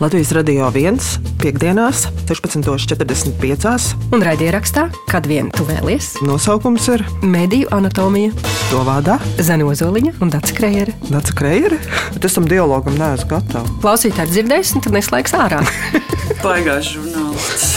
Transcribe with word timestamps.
Latvijas 0.00 0.32
radio 0.32 0.70
1. 0.74 0.98
piekdienās, 1.42 2.06
16.45. 2.26 3.82
Un 4.14 4.22
raidierakstā, 4.24 4.86
kad 5.10 5.26
vien 5.28 5.50
tu 5.52 5.66
vēlies, 5.68 6.14
Nosaukums 6.24 6.88
ir 6.94 7.04
Mediju 7.22 7.68
anatomija, 7.76 8.32
to 8.70 8.82
vārdā 8.88 9.18
Zanozoliņa 9.36 10.14
un 10.24 10.32
Dācis 10.32 10.56
Krējere. 10.56 10.96
Dārsa 11.10 11.36
Kreire. 11.36 11.78
Bet 12.14 12.24
es 12.28 12.38
tam 12.38 12.48
dialogam 12.48 12.96
neesmu 12.98 13.30
gatava. 13.34 13.68
Klausītāji 13.84 14.32
dzirdēs, 14.32 14.74
un 14.76 14.86
tad 14.86 14.96
neslēgs 14.96 15.36
ārā. 15.38 15.60
Baigās 16.46 16.94
žurnālists. 16.94 17.76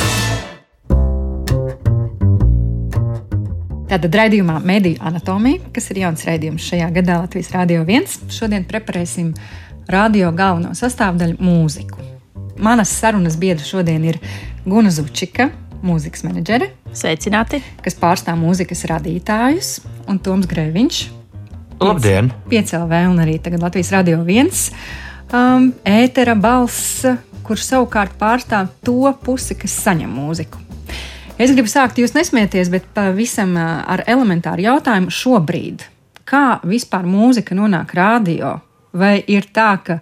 Tātad 3.85 4.15
raidījumā 4.17 4.57
Mediju 4.65 4.97
anatomija, 5.05 5.59
kas 5.75 5.91
ir 5.93 6.01
jauns 6.01 6.23
raidījums 6.25 6.65
šajā 6.71 6.87
gadā 6.95 7.19
Latvijas 7.21 7.51
Rādio 7.53 7.83
1. 7.85 8.31
Šodien 8.33 8.65
preparēsim 8.65 9.29
radio 9.87 10.31
galveno 10.31 10.73
sastāvdaļu- 10.75 11.37
mūziku. 11.49 12.01
Manas 12.57 12.89
sarunas 12.89 13.35
biedra 13.37 13.65
šodien 13.65 14.03
ir 14.05 14.19
Guna 14.65 14.89
Zučika, 14.89 15.49
mūzikas 15.83 16.23
menedžere, 16.23 16.69
Sveicināti! 16.93 17.61
kas 17.83 17.95
pārstāv 17.95 18.39
mūzikas 18.39 18.85
radītājus, 18.87 19.79
un 20.07 20.19
Toms 20.19 20.47
Grēviņš, 20.47 21.05
Labdien! 21.79 22.31
5LV 22.47 23.09
un 23.09 23.19
arī 23.19 23.35
tagad 23.43 23.61
Latvijas 23.61 23.91
Rādio 23.91 24.21
1. 24.23 24.71
Um, 25.33 25.73
ētera 25.83 26.35
balss, 26.39 27.03
kurš 27.43 27.65
savukārt 27.67 28.15
pārstāv 28.17 28.69
to 28.81 29.11
pusi, 29.23 29.57
kas 29.59 29.75
saņem 29.83 30.09
mūziku. 30.09 30.61
Es 31.35 31.51
gribu 31.51 31.67
sākt, 31.67 31.99
jūs 31.99 32.13
nesmieties, 32.15 32.69
bet 32.71 32.87
pavisam 32.95 33.57
ā, 33.59 33.83
ar 33.91 34.05
elementāru 34.07 34.63
jautājumu 34.63 35.11
šobrīd. 35.11 35.83
Kā 36.23 36.61
vispār 36.63 37.03
mūzika 37.03 37.57
nonāk 37.57 37.91
radio? 37.93 38.61
Vai 38.95 39.17
ir 39.27 39.49
tā, 39.53 39.73
ka 39.83 39.99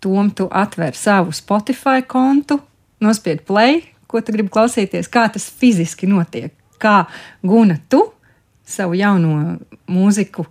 Tom 0.00 0.30
tu 0.30 0.46
atver 0.52 0.96
savu 0.96 1.34
Spotify 1.36 2.04
kontu, 2.06 2.58
nospied 3.02 3.42
play, 3.48 3.82
ko 4.06 4.20
tu 4.22 4.34
gribi 4.34 4.52
klausīties, 4.52 5.10
kā 5.12 5.26
tas 5.32 5.48
fiziski 5.50 6.08
notiek? 6.08 6.54
Kā 6.80 7.04
guna 7.44 7.78
tu 7.90 8.02
savu 8.66 8.96
jauno 8.98 9.56
mūziku, 9.90 10.46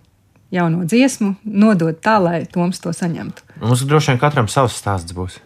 jauno 0.54 0.86
dziesmu, 0.86 1.34
nodod 1.44 1.98
tā, 2.02 2.16
lai 2.22 2.40
Toms 2.52 2.80
to 2.82 2.92
saņemtu? 2.94 3.44
Mums 3.62 3.84
droši 3.86 4.14
vien 4.14 4.22
katram 4.22 4.50
savs 4.50 4.78
stāsts 4.80 5.14
būs. 5.16 5.38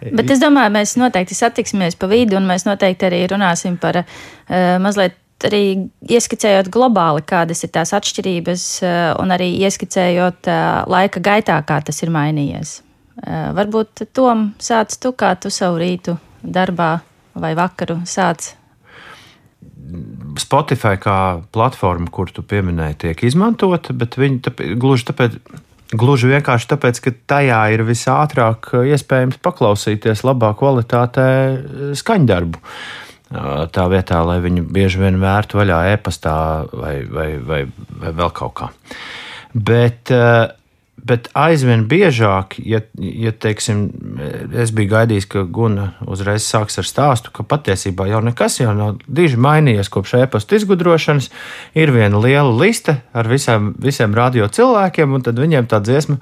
Bet 0.00 0.30
es 0.30 0.40
domāju, 0.42 0.74
mēs 0.74 0.94
noteikti 1.00 1.34
satiksimies 1.34 1.96
pa 1.98 2.08
vidu, 2.10 2.36
un 2.36 2.48
mēs 2.48 2.66
noteikti 2.68 3.08
arī 3.08 3.22
runāsim 3.32 3.78
par 3.80 4.02
uh, 4.02 4.08
mazliet 4.82 5.16
arī 5.44 5.90
ieskicējot 6.08 6.70
globāli, 6.72 7.24
kādas 7.28 7.60
ir 7.66 7.72
tās 7.74 7.92
atšķirības, 7.96 8.66
uh, 8.82 8.92
un 9.20 9.34
arī 9.34 9.50
ieskicējot 9.66 10.48
uh, 10.48 10.60
laika 10.88 11.20
gaitā, 11.20 11.58
kā 11.66 11.82
tas 11.84 12.00
ir 12.02 12.12
mainījies. 12.14 12.78
Uh, 13.16 13.50
varbūt 13.56 14.06
Tom 14.16 14.52
sāc 14.62 14.96
tu, 15.00 15.12
kā 15.12 15.34
tu 15.40 15.52
savu 15.52 15.80
rītu 15.82 16.16
darbā 16.40 16.96
vai 17.36 17.52
vakaru 17.58 18.00
sāc. 18.08 18.54
Spotify 20.40 20.96
kā 21.00 21.18
platforma, 21.54 22.10
kur 22.12 22.32
tu 22.34 22.42
pieminēji, 22.42 22.98
tiek 23.06 23.22
izmantota, 23.28 23.94
bet 23.96 24.18
viņi 24.18 24.42
tāpēc, 24.48 24.74
gluži 24.80 25.08
tāpēc. 25.12 25.40
Gluži 25.86 26.26
vienkārši 26.26 26.66
tāpēc, 26.72 26.98
ka 26.98 27.10
tajā 27.30 27.60
ir 27.70 27.84
visātrāk 27.86 28.72
iespējams 28.90 29.36
paklausīties 29.38 30.24
labā 30.26 30.48
kvalitātē 30.58 31.26
skaņdarbu. 31.94 32.58
Tā 33.26 33.86
vietā, 33.90 34.20
lai 34.22 34.38
viņu 34.44 34.68
bieži 34.70 35.00
vien 35.02 35.16
vērtu 35.18 35.58
vaļā 35.58 35.80
e-pastā 35.96 36.36
vai, 36.70 37.00
vai, 37.10 37.30
vai, 37.42 37.64
vai 37.98 38.12
vēl 38.14 38.30
kaut 38.36 38.52
kā. 38.60 38.68
Bet, 39.50 40.12
bet 41.10 41.26
aizvien 41.34 41.82
biežāk, 41.90 42.54
ja, 42.62 42.84
ja 43.02 43.32
teiksim, 43.34 43.80
es 44.54 44.70
biju 44.76 44.92
gaidījis, 44.92 45.26
ka 45.32 45.42
Guna 45.42 45.88
uzreiz 46.06 46.46
sāks 46.46 46.78
ar 46.78 46.86
stāstu, 46.86 47.32
ka 47.34 47.42
patiesībā 47.42 48.06
jau 48.12 48.22
nekas 48.22 48.60
jau 48.60 48.76
nav 48.78 49.02
diži 49.10 49.42
mainījies 49.42 49.90
kopš 49.90 50.20
e-pasta 50.20 50.60
izgudrošanas. 50.60 51.26
Ir 51.74 51.90
viena 51.98 52.22
liela 52.22 52.54
liste 52.62 53.00
ar 53.10 53.26
visiem, 53.32 53.72
visiem 53.82 54.14
radio 54.14 54.46
cilvēkiem, 54.46 55.18
un 55.18 55.26
tad 55.26 55.42
viņiem 55.42 55.66
tā 55.66 55.82
dziesma, 55.82 56.20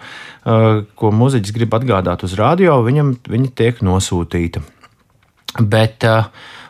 ko 0.97 1.15
muzeķis 1.21 1.53
grib 1.61 1.77
atgādāt 1.77 2.25
uz 2.25 2.41
radio, 2.41 2.81
viņam 2.87 3.19
viņa 3.29 3.55
tiek 3.61 3.85
nosūtīta. 3.85 4.65
Bet 5.61 6.09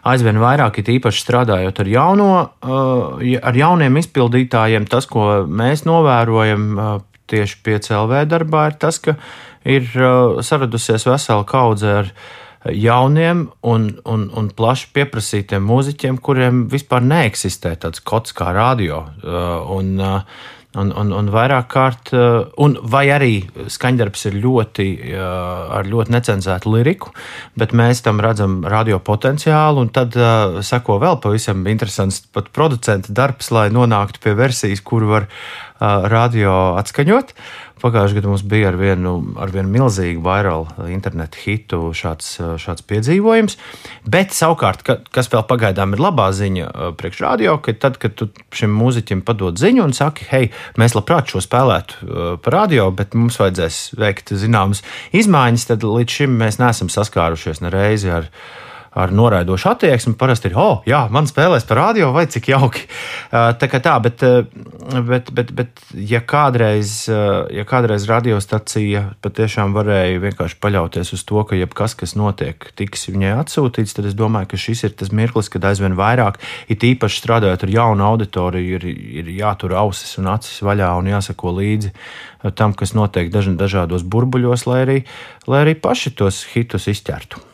aizvien 0.04 0.38
vairāk, 0.40 0.82
it 0.82 0.90
īpaši 0.98 1.24
strādājot 1.24 1.80
ar, 1.80 1.90
jauno, 1.90 2.30
ar 2.62 3.58
jauniem 3.58 3.98
izpildītājiem, 4.00 4.88
tas, 4.90 5.08
ko 5.10 5.44
mēs 5.48 5.86
novērojam 5.88 6.70
tieši 7.30 7.60
pie 7.64 7.80
CLV 7.84 8.24
darbā, 8.28 8.68
ir 8.70 8.78
tas, 8.80 9.00
ka 9.00 9.16
ir 9.64 9.88
saradusies 10.44 11.06
vesela 11.08 11.44
kaudze 11.48 11.94
ar 12.02 12.10
jauniem 12.64 13.46
un, 13.68 13.88
un, 14.08 14.26
un 14.32 14.50
plaši 14.56 14.90
pieprasītiem 14.96 15.64
mūziķiem, 15.68 16.20
kuriem 16.24 16.64
vispār 16.72 17.04
neeksistē 17.04 17.74
tāds 17.80 18.00
kods 18.04 18.36
kā 18.36 18.52
radio. 18.56 19.02
Un, 19.74 19.96
Un, 20.74 20.90
un, 20.98 21.12
un 21.14 21.28
vairāk 21.30 21.68
kārt, 21.70 22.10
un 22.58 22.72
vai 22.90 23.04
arī 23.14 23.34
skaņdarbs 23.70 24.24
ir 24.30 24.38
ļoti, 24.42 24.86
ar 25.14 25.86
ļoti 25.86 26.10
necenzētu 26.10 26.72
liriku, 26.72 27.12
bet 27.58 27.70
mēs 27.76 28.02
tam 28.02 28.18
redzam 28.24 28.56
radio 28.66 28.98
potenciālu, 28.98 29.84
un 29.84 29.92
tad 29.94 30.18
uh, 30.18 30.58
seko 30.66 30.98
vēl 31.02 31.20
pavisam 31.22 31.62
interesants 31.70 32.24
pat 32.34 32.50
producenta 32.54 33.14
darbs, 33.14 33.52
lai 33.54 33.68
nonāktu 33.74 34.22
pie 34.24 34.34
versijas, 34.38 34.82
kuru 34.82 35.12
var 35.12 35.28
radio 35.80 36.74
atskaņot. 36.78 37.34
Pagājušajā 37.84 38.16
gadā 38.16 38.30
mums 38.30 38.42
bija 38.48 38.70
ar 38.70 38.78
vienu, 38.80 39.10
ar 39.36 39.50
vienu 39.52 39.68
milzīgu 39.68 40.22
virālu 40.24 40.88
internetu 40.88 41.40
hitu 41.42 41.80
šāds, 41.92 42.30
šāds 42.62 42.84
piedzīvojums. 42.88 43.58
Bet 44.08 44.32
savukārt, 44.32 44.84
ka, 44.86 44.96
kas 45.12 45.28
vēl 45.32 45.44
pagaidām 45.50 45.92
ir 45.92 46.00
labā 46.00 46.30
ziņa 46.32 46.94
priekšrādio, 46.96 47.58
ka 47.60 47.76
tad, 47.76 47.98
kad 48.00 48.16
tu 48.16 48.30
šim 48.56 48.72
mūziķim 48.78 49.20
padod 49.26 49.60
ziņu 49.60 49.84
un 49.84 49.92
saki, 49.96 50.30
hei, 50.30 50.50
mēs 50.80 50.96
labprāt 50.96 51.34
šo 51.34 51.44
spēlētu 51.44 52.38
par 52.46 52.56
radio, 52.62 52.88
bet 52.94 53.18
mums 53.18 53.36
vajadzēs 53.42 53.82
veikt 54.00 54.32
zināmas 54.32 54.80
izmaiņas, 55.12 55.68
tad 55.74 55.84
līdz 55.84 56.20
šim 56.22 56.38
mēs 56.40 56.62
neesam 56.62 56.88
saskārušies 56.92 57.60
ne 57.66 57.74
reizi 57.74 58.14
ar 58.14 58.32
ar 58.94 59.12
noraidošu 59.12 59.68
attieksmi. 59.72 60.14
Parasti 60.18 60.50
ir, 60.50 60.56
oh, 60.58 60.82
jā, 60.88 61.04
man 61.12 61.26
spēlēs 61.28 61.66
par 61.68 61.80
radio, 61.80 62.10
vai 62.14 62.26
cik 62.30 62.48
jauki. 62.52 62.86
Tā 63.60 63.68
kā 63.70 63.80
tā, 63.82 63.96
bet, 64.02 64.22
bet, 65.08 65.30
bet, 65.34 65.52
bet 65.56 65.82
ja, 65.98 66.20
kādreiz, 66.22 67.04
ja 67.10 67.64
kādreiz 67.68 68.06
radiostacija 68.10 69.04
patiešām 69.24 69.74
varēja 69.74 70.22
vienkārši 70.22 70.58
paļauties 70.62 71.14
uz 71.16 71.24
to, 71.26 71.42
ka 71.48 71.58
jebkas, 71.58 71.96
kas 71.98 72.14
notiek, 72.18 72.68
tiks 72.78 73.08
viņai 73.10 73.34
atsūtīts, 73.40 73.96
tad 73.98 74.10
es 74.10 74.18
domāju, 74.18 74.52
ka 74.52 74.60
šis 74.60 74.84
ir 74.86 74.94
tas 74.98 75.10
mirklis, 75.14 75.50
kad 75.52 75.66
aizvien 75.70 75.96
vairāk, 75.98 76.38
it 76.70 76.86
īpaši 76.86 77.22
strādājot 77.22 77.66
ar 77.66 77.74
jaunu 77.74 78.06
auditoriju, 78.12 78.78
ir, 78.78 78.86
ir 79.22 79.32
jātur 79.34 79.74
ausis 79.80 80.18
un 80.22 80.30
acis 80.34 80.62
vaļā 80.64 80.92
un 81.00 81.10
jāsako 81.10 81.56
līdzi 81.58 81.94
tam, 82.58 82.76
kas 82.76 82.94
notiek 82.94 83.32
dažādos 83.32 84.04
burbuļos, 84.04 84.68
lai 84.68 84.84
arī, 84.84 85.00
lai 85.48 85.64
arī 85.64 85.74
paši 85.80 86.14
tos 86.18 86.44
hitus 86.52 86.90
izķertu. 86.92 87.53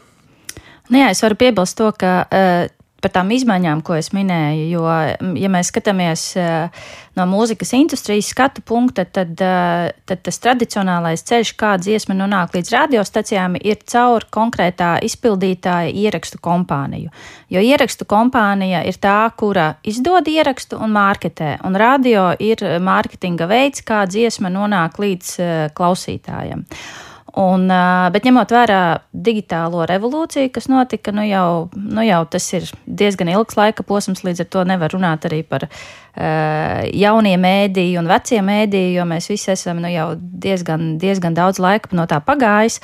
Nu 0.90 0.98
jā, 0.98 1.12
es 1.14 1.22
varu 1.22 1.38
piebilst 1.38 1.78
to, 1.78 1.92
ka 1.94 2.12
uh, 2.26 2.66
par 3.00 3.12
tām 3.14 3.30
izmaiņām, 3.32 3.80
ko 3.84 3.96
es 3.96 4.10
minēju, 4.14 4.66
jo, 4.74 4.84
ja 5.40 5.50
mēs 5.52 5.70
skatāmies 5.72 6.24
uh, 6.38 6.88
no 7.16 7.26
mūzikas 7.30 7.72
industrijas 7.78 8.30
skatu 8.32 8.64
punkta, 8.66 9.06
tad, 9.08 9.32
uh, 9.38 9.88
tad 10.08 10.22
tas 10.26 10.40
tradicionālais 10.42 11.24
ceļš, 11.26 11.52
kā 11.60 11.74
dziesma 11.80 12.16
nonāk 12.18 12.56
līdz 12.56 12.72
radiostacijām, 12.74 13.56
ir 13.62 13.80
caur 13.88 14.26
konkrētā 14.32 14.96
izpildītāja 15.06 15.92
ierakstu 16.02 16.40
kompāniju. 16.44 17.12
Jo 17.54 17.64
ierakstu 17.64 18.06
kompānija 18.10 18.82
ir 18.88 19.00
tā, 19.00 19.20
kura 19.38 19.72
izdod 19.86 20.28
ierakstu 20.30 20.80
un 20.80 20.94
mārketē, 20.96 21.58
un 21.66 21.78
radio 21.80 22.30
ir 22.38 22.66
mārketinga 22.82 23.48
veids, 23.50 23.86
kā 23.86 24.04
dziesma 24.10 24.52
nonāk 24.52 25.00
līdz 25.00 25.36
uh, 25.38 25.62
klausītājiem. 25.76 26.66
Un, 27.38 27.68
bet 28.10 28.24
ņemot 28.26 28.50
vērā 28.50 28.80
digitālo 29.14 29.84
revolūciju, 29.86 30.50
kas 30.50 30.66
notika, 30.70 31.12
nu 31.14 31.22
jau, 31.28 31.68
nu 31.78 32.02
jau 32.02 32.24
tas 32.26 32.48
ir 32.56 32.66
diezgan 32.86 33.30
ilgs 33.30 33.54
laika 33.58 33.84
posms, 33.86 34.24
līdz 34.26 34.42
ar 34.42 34.48
to 34.50 34.64
nevar 34.66 34.90
runāt 34.90 35.28
arī 35.28 35.44
par 35.46 35.68
uh, 35.68 36.80
jauniem 36.90 37.44
mēdījiem 37.46 38.02
un 38.02 38.10
veciem 38.10 38.50
mēdījiem, 38.50 38.96
jo 38.96 39.06
mēs 39.12 39.30
visi 39.30 39.52
esam 39.54 39.78
nu, 39.78 39.92
jau 39.92 40.08
diezgan, 40.18 40.96
diezgan 40.98 41.38
daudz 41.38 41.62
laika 41.62 41.94
no 41.94 42.08
tā 42.10 42.18
pagājis. 42.24 42.80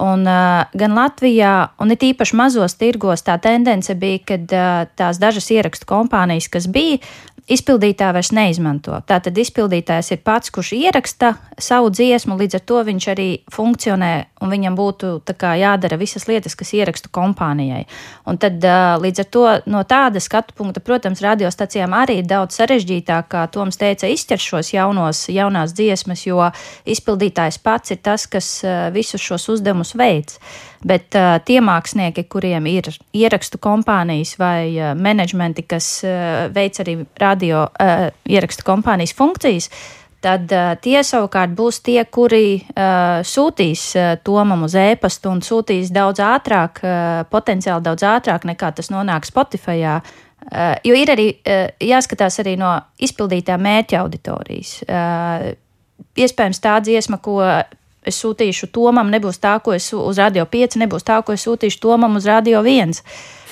Un, 0.00 0.24
uh, 0.24 0.64
gan 0.80 0.96
Latvijā, 0.96 1.52
un 1.82 1.92
it 1.92 2.04
īpaši 2.06 2.38
mazos 2.40 2.78
tirgos, 2.80 3.20
tā 3.26 3.36
tendence 3.42 3.92
bija, 4.00 4.22
ka 4.30 4.40
uh, 4.40 4.88
tās 4.96 5.20
dažas 5.20 5.50
ierakstu 5.52 5.84
kompānijas, 5.90 6.48
kas 6.48 6.70
bija, 6.72 7.02
izpildītāji 7.50 8.16
vairs 8.16 8.32
neizmanto. 8.36 8.98
Tātad 9.06 9.38
izpildītājs 9.38 10.14
ir 10.14 10.22
pats, 10.24 10.52
kurš 10.54 10.72
ieraksta 10.78 11.34
savu 11.58 11.90
dziesmu, 11.90 12.38
līdz 12.40 12.60
ar 12.60 12.66
to 12.66 12.82
viņš 12.86 13.08
arī 13.14 13.28
funkcionē 13.52 14.12
un 14.40 14.52
viņam 14.52 14.76
būtu 14.76 15.12
kā 15.40 15.54
jādara 15.60 15.98
visas 16.00 16.26
lietas, 16.28 16.56
kas 16.58 16.72
ierakstu 16.76 17.10
kompānijai. 17.12 17.84
Un 18.28 18.40
tad 18.40 18.62
uh, 18.64 18.96
līdz 19.00 19.22
ar 19.24 19.28
to 19.36 19.44
no 19.70 19.82
tāda 19.88 20.22
skatu 20.22 20.56
punkta, 20.56 20.82
protams, 20.84 21.22
radiostacijām 21.24 21.94
arī 21.96 22.20
ir 22.20 22.28
daudz 22.30 22.58
sarežģītāk, 22.60 23.28
kā 23.32 23.44
Toms 23.52 23.80
teica, 23.80 24.08
izķert 24.10 24.44
šos 24.44 24.72
jaunos, 24.74 25.26
jaunās 25.32 25.74
dziesmas, 25.76 26.24
jo 26.26 26.48
izpildītājs 26.88 27.60
pats 27.62 27.94
ir 27.94 28.02
tas, 28.02 28.26
kas 28.30 28.50
uh, 28.64 28.88
visus 28.94 29.22
šos 29.22 29.48
uzdevumus 29.56 29.94
veids. 29.98 30.40
Bet 30.80 31.12
uh, 31.18 31.36
tie 31.44 31.60
mākslinieki, 31.60 32.24
kuriem 32.32 32.64
ir 32.70 32.88
ierakstu 33.12 33.60
kompānijas 33.60 34.38
vai 34.40 34.72
uh, 34.72 34.92
menedžmenti, 34.96 35.66
kas 35.68 35.98
uh, 36.06 36.48
veic 36.54 36.80
arī 36.80 37.02
radio 37.20 37.66
uh, 37.68 38.08
ierakstu 38.24 38.64
kompānijas 38.64 39.12
funkcijas, 39.18 39.68
tad 40.24 40.52
uh, 40.52 40.72
tie 40.82 41.00
savukārt 41.06 41.54
būs 41.56 41.80
tie, 41.86 41.98
kuri 42.04 42.60
uh, 42.60 43.20
sūtīs 43.26 43.84
uh, 43.96 44.12
Tomam 44.24 44.66
uz 44.66 44.76
e-pastu 44.78 45.32
un 45.32 45.42
sūtīs 45.44 45.92
daudz 45.94 46.22
ātrāk, 46.24 46.82
uh, 46.84 47.22
potenciāli 47.30 47.84
daudz 47.86 48.06
ātrāk 48.06 48.46
nekā 48.48 48.72
tas 48.76 48.92
nonāk 48.92 49.28
Spotify. 49.28 49.80
Uh, 49.80 50.76
jo 50.84 50.96
ir 50.96 51.12
arī 51.12 51.28
uh, 51.34 51.66
jāskatās 51.80 52.40
arī 52.44 52.56
no 52.60 52.76
izpildītā 53.00 53.58
mērķa 53.60 54.00
auditorijas. 54.04 54.78
Uh, 54.86 55.50
iespējams, 56.16 56.62
tā 56.62 56.78
dziesma, 56.84 57.20
ko 57.22 57.40
es 58.06 58.20
sūtīšu 58.22 58.70
Tomam, 58.72 59.10
nebūs 59.12 59.40
tā, 59.40 59.58
ko 59.64 59.74
es 59.76 59.90
uz 59.96 60.20
Radio 60.20 60.46
5, 60.48 60.78
nebūs 60.80 61.04
tā, 61.06 61.20
ko 61.24 61.36
es 61.36 61.44
sūtīšu 61.46 61.82
Tomam 61.82 62.16
uz 62.20 62.28
Radio 62.28 62.62
1. 62.64 62.96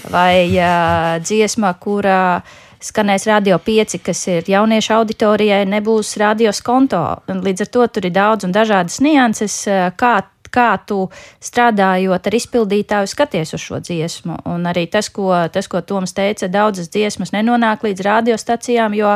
Vai 0.07 0.47
uh, 0.55 1.19
dziesma, 1.23 1.75
kurā 1.83 2.41
skanēs 2.79 3.27
Radio 3.27 3.59
5, 3.59 3.99
kas 4.07 4.23
ir 4.31 4.49
jauniešu 4.49 4.95
auditorijai, 4.95 5.65
nebūs 5.67 6.15
radio 6.23 6.55
konto. 6.65 7.03
Līdz 7.27 7.67
ar 7.67 7.71
to 7.75 7.87
tur 7.87 8.07
ir 8.07 8.15
daudz 8.15 8.47
un 8.47 8.55
dažādas 8.55 9.01
nianses, 9.03 9.65
kā 9.99 10.15
kā 10.53 10.69
tu 10.87 11.07
strādājot 11.45 12.29
ar 12.29 12.37
izpildītāju 12.39 13.11
skaties 13.11 13.55
uz 13.57 13.63
šo 13.63 13.81
dziesmu. 13.85 14.39
Un 14.49 14.67
arī 14.71 14.87
tas, 14.91 15.11
ko, 15.13 15.31
tas, 15.53 15.69
ko 15.71 15.83
Toms 15.85 16.15
teica, 16.17 16.49
daudzas 16.49 16.91
dziesmas 16.93 17.33
nenonāk 17.37 17.85
līdz 17.87 18.05
radiostacijām, 18.07 18.97
jo, 18.99 19.15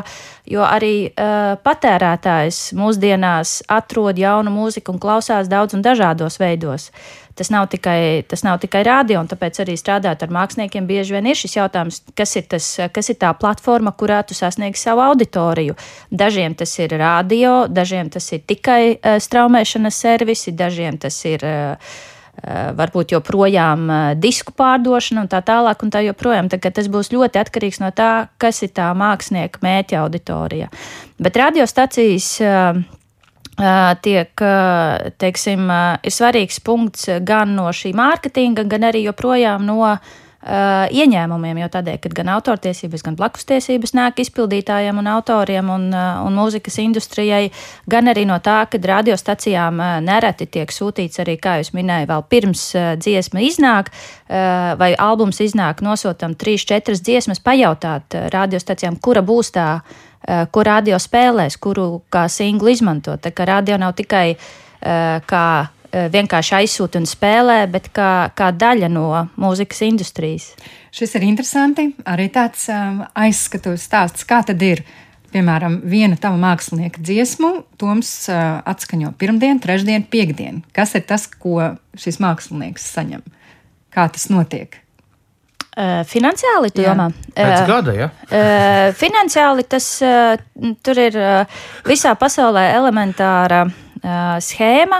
jo 0.49 0.65
arī 0.67 0.95
uh, 1.09 1.57
patērētājs 1.65 2.73
mūsdienās 2.79 3.63
atrod 3.73 4.21
jaunu 4.21 4.53
mūziku 4.55 4.95
un 4.95 5.03
klausās 5.03 5.51
daudz 5.53 5.77
un 5.77 5.85
dažādos 5.85 6.41
veidos. 6.43 6.91
Tas 7.39 7.49
nav 7.53 7.69
tikai, 7.73 8.23
tas 8.29 8.45
nav 8.45 8.59
tikai 8.61 8.83
rādio, 8.85 9.21
un 9.23 9.29
tāpēc 9.31 9.63
arī 9.65 9.77
strādāt 9.81 10.23
ar 10.25 10.33
māksliniekiem 10.35 10.87
bieži 10.89 11.17
vien 11.17 11.31
ir 11.31 11.39
šis 11.39 11.57
jautājums, 11.57 12.03
kas 12.19 12.37
ir, 12.37 12.47
tas, 12.53 12.69
kas 12.93 13.09
ir 13.09 13.19
tā 13.23 13.33
platforma, 13.39 13.95
kurā 13.97 14.21
tu 14.27 14.37
sasniegsi 14.37 14.89
savu 14.89 15.05
auditoriju. 15.07 15.77
Dažiem 16.13 16.57
tas 16.59 16.77
ir 16.79 16.93
rādio, 17.01 17.67
dažiem 17.73 18.13
tas 18.13 18.29
ir 18.37 18.45
tikai 18.45 18.83
uh, 18.95 19.21
straumēšanas 19.23 20.03
servisi, 20.07 20.57
dažiem 20.57 21.01
tas 21.01 21.23
ir. 21.29 21.47
Uh, 21.47 22.01
varbūt 22.77 23.13
joprojām 23.13 23.91
disku 24.17 24.55
pārdošana 24.57 25.27
un 25.27 25.29
tā 25.31 25.43
tālāk, 25.45 25.83
un 25.85 25.93
tā 25.93 26.01
joprojām. 26.07 26.49
Tā, 26.49 26.59
tas 26.73 26.89
būs 26.89 27.13
ļoti 27.13 27.39
atkarīgs 27.43 27.83
no 27.83 27.93
tā, 27.93 28.29
kas 28.41 28.63
ir 28.65 28.73
tā 28.73 28.89
mākslinieka 28.97 29.61
mērķa 29.63 30.01
auditorija. 30.01 30.71
Bet 31.23 31.37
radiostacijas 31.37 32.33
tiek, 34.03 34.45
teiksim, 35.21 35.71
ir 36.03 36.15
svarīgs 36.15 36.61
punkts 36.65 37.09
gan 37.21 37.57
no 37.59 37.69
šī 37.73 37.93
mārketinga, 37.97 38.65
gan 38.65 38.89
arī 38.89 39.05
joprojām 39.07 39.67
no 39.67 39.85
ieņēmumiem, 40.43 41.61
jo 41.61 41.69
tādēļ, 41.71 41.99
ka 42.03 42.11
gan 42.17 42.33
autortiesības, 42.35 43.05
gan 43.07 43.15
blakustiesības 43.15 43.95
nāk 43.95 44.19
izpildītājiem 44.25 44.99
un 44.99 45.07
autoriem 45.13 45.71
un, 45.71 45.85
un 45.95 46.35
mūzikas 46.35 46.81
industrijai, 46.83 47.53
gan 47.87 48.11
arī 48.11 48.25
no 48.27 48.41
tā, 48.43 48.65
ka 48.67 48.81
radiostacijām 48.83 49.79
nereti 50.03 50.49
tiek 50.51 50.75
sūtīts 50.75 51.23
arī, 51.23 51.37
kā 51.39 51.61
jūs 51.61 51.71
minējāt, 51.77 52.11
vēl 52.11 52.27
pirms 52.27 52.65
dziesma 52.99 53.45
iznāk 53.47 53.93
vai 54.83 54.95
albums 54.99 55.39
iznāk, 55.45 55.85
nosūtam 55.85 56.35
trīs, 56.35 56.67
četras 56.67 57.05
dziesmas, 57.07 57.39
pajautāt 57.39 58.19
radiostacijām, 58.35 58.99
kura 58.99 59.23
būs 59.23 59.55
tā, 59.55 59.77
uh, 60.23 60.47
kur 60.53 60.69
radio 60.71 60.99
spēlēs, 61.03 61.59
kuru 61.61 62.03
kā 62.13 62.29
singlu 62.33 62.73
izmantot. 62.73 63.23
Tā 63.23 63.35
kā 63.35 63.47
radio 63.49 63.79
nav 63.81 63.97
tikai 63.99 64.27
uh, 64.35 65.23
kā 65.27 65.47
Eh, 65.93 66.07
vienkārši 66.09 66.55
aizsūta 66.57 66.97
un 67.03 67.05
spēlē, 67.05 67.67
bet 67.69 67.91
kā, 67.93 68.31
kā 68.33 68.49
daļa 68.57 68.89
no 68.89 69.27
mūzikas 69.37 69.83
industrijas. 69.85 70.47
Šis 70.93 71.19
ir 71.19 71.27
interesanti. 71.27 71.91
Arī 72.09 72.31
tāds 72.33 72.65
um, 72.73 73.03
aizskatuves 73.13 73.85
stāsts, 73.91 74.25
kā 74.29 74.41
tad 74.49 74.65
ir. 74.65 74.81
Piemēram, 75.33 75.79
viena 75.89 76.17
tava 76.21 76.41
mākslinieka 76.41 77.01
dziesmu, 77.01 77.51
Toms 77.81 78.09
uh, 78.33 78.63
atskaņo 78.73 79.13
pirmdienu, 79.21 79.61
trešdienu, 79.65 80.09
piekdienu. 80.13 80.65
Kas 80.77 80.97
ir 80.97 81.05
tas, 81.09 81.29
ko 81.29 81.75
šis 82.01 82.21
mākslinieks 82.25 82.89
saņem? 82.97 83.25
Kā 83.93 84.09
tas 84.13 84.31
notiek? 84.33 84.81
Finansiāli 86.05 86.69
tu 86.75 86.83
domā? 86.85 87.07
Pēc 87.33 87.63
gada, 87.69 87.95
ja? 87.97 88.09
Finansiāli 88.99 89.65
tas 89.65 89.87
tur 90.85 91.01
ir 91.01 91.17
visā 91.89 92.13
pasaulē 92.21 92.67
elementāra 92.75 93.63
schēma. 94.43 94.99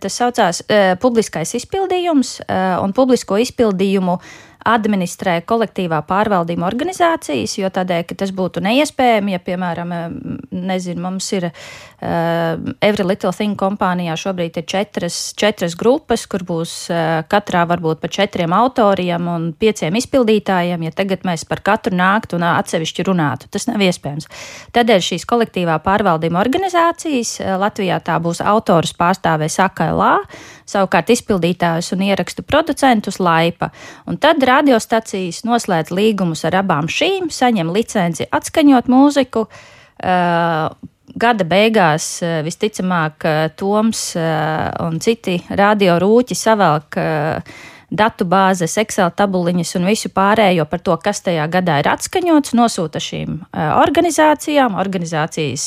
Tas 0.00 0.16
saucās 0.16 0.62
publiskais 1.02 1.52
izpildījums 1.60 2.38
un 2.80 2.96
publisko 2.96 3.36
izpildījumu 3.42 4.16
administrē 4.64 5.38
kolektīvā 5.46 6.00
pārvaldījuma 6.08 6.66
organizācijas, 6.66 7.56
jo 7.58 7.68
tādēļ, 7.72 8.04
ka 8.08 8.16
tas 8.22 8.32
būtu 8.34 8.62
neiespējami, 8.64 9.34
ja, 9.34 9.40
piemēram, 9.44 9.92
nezinu, 10.50 11.02
mums 11.04 11.28
ir 11.36 11.48
uh, 11.50 12.72
Every 12.84 13.06
Little 13.06 13.32
Thing 13.36 13.58
kompānijā 13.60 14.16
šobrīd 14.20 14.60
ir 14.60 14.66
četras, 14.70 15.18
četras 15.38 15.76
grupas, 15.80 16.24
kur 16.30 16.46
būs 16.46 16.74
uh, 16.92 17.22
katrā 17.28 17.64
varbūt 17.68 18.00
pa 18.02 18.10
četriem 18.12 18.54
autoriem 18.56 19.28
un 19.30 19.50
pieciem 19.58 19.98
izpildītājiem, 20.00 20.88
ja 20.88 20.94
tagad 20.96 21.26
mēs 21.28 21.44
par 21.48 21.60
katru 21.64 21.96
nāktu 21.98 22.38
un 22.38 22.48
atsevišķi 22.48 23.08
runātu. 23.10 23.50
Tas 23.52 23.68
nav 23.68 23.84
iespējams. 23.84 24.30
Tādēļ 24.74 25.04
šīs 25.10 25.28
kolektīvā 25.28 25.76
pārvaldījuma 25.84 26.40
organizācijas 26.40 27.36
Latvijā 27.60 28.00
tā 28.04 28.16
būs 28.22 28.40
autors 28.44 28.94
pārstāvēs 28.96 29.60
AKLA, 29.64 30.14
savukārt 30.68 31.12
izpildītājus 31.12 31.92
un 31.94 32.04
ierakstu 32.06 32.44
producentus 32.46 33.20
laipa. 33.20 33.70
Un 34.08 34.18
tad 34.20 34.42
radiostacijas 34.54 35.42
noslēdz 35.44 35.92
līgumus 35.94 36.46
ar 36.48 36.62
abām 36.62 36.88
šīm, 36.90 37.28
saņem 37.34 37.74
licenci 37.74 38.30
atskaņot 38.30 38.90
mūziku. 38.92 39.44
Uh, 39.44 40.72
gada 41.14 41.44
beigās 41.46 42.08
visticamāk 42.44 43.26
Toms 43.58 44.02
un 44.84 44.98
citi 45.04 45.38
radiorūķi 45.50 46.36
savelk 46.38 46.98
datu 47.96 48.26
bāzes, 48.28 48.76
Excel 48.80 49.10
tabuliņas 49.16 49.74
un 49.78 49.88
visu 49.88 50.10
pārējo 50.14 50.66
par 50.70 50.82
to, 50.84 50.96
kas 51.02 51.22
tajā 51.24 51.46
gadā 51.52 51.78
ir 51.82 51.88
atskaņots, 51.92 52.54
nosūta 52.58 53.02
šīm 53.02 53.40
organizācijām. 53.54 54.76
Organizācijas 54.80 55.66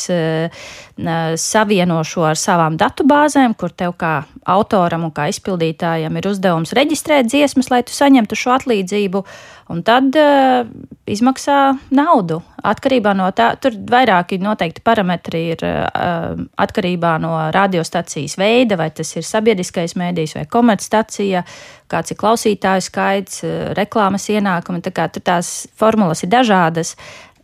savieno 1.42 2.00
šo 2.08 2.26
ar 2.30 2.40
savām 2.40 2.78
datu 2.80 3.06
bāzēm, 3.08 3.56
kur 3.58 3.72
tev 3.72 3.96
kā 4.00 4.16
autoram 4.50 5.08
un 5.08 5.14
kā 5.16 5.28
izpildītājam 5.32 6.18
ir 6.18 6.32
uzdevums 6.32 6.74
reģistrēt 6.78 7.30
dziesmas, 7.30 7.72
lai 7.74 7.84
tu 7.88 7.96
saņemtu 7.96 8.38
šo 8.38 8.56
atlīdzību. 8.58 9.24
Un 9.68 9.82
tad 9.84 10.16
uh, 10.16 10.64
izmaksā 11.10 11.76
naudu. 11.92 12.40
Atkarībā 12.68 13.12
no 13.18 13.28
tā, 13.36 13.50
tur 13.60 13.76
vairāki 13.92 14.40
noteikti 14.40 14.84
parametri 14.86 15.42
ir 15.52 15.64
uh, 15.68 16.38
atkarībā 16.64 17.18
no 17.24 17.34
radiostacijas 17.52 18.38
veida, 18.40 18.78
vai 18.80 18.90
tas 18.96 19.12
ir 19.18 19.28
sabiedriskais 19.28 19.98
mēdījis 20.00 20.38
vai 20.40 20.46
komercstacija, 20.52 21.44
kāds 21.92 22.16
ir 22.16 22.20
klausītāju 22.22 22.86
skaits, 22.88 23.42
uh, 23.44 23.58
reklāmas 23.78 24.30
ienākumi. 24.32 24.84
Tā 24.88 25.10
tur 25.12 25.26
tās 25.34 25.52
formulas 25.76 26.24
ir 26.24 26.32
dažādas, 26.32 26.96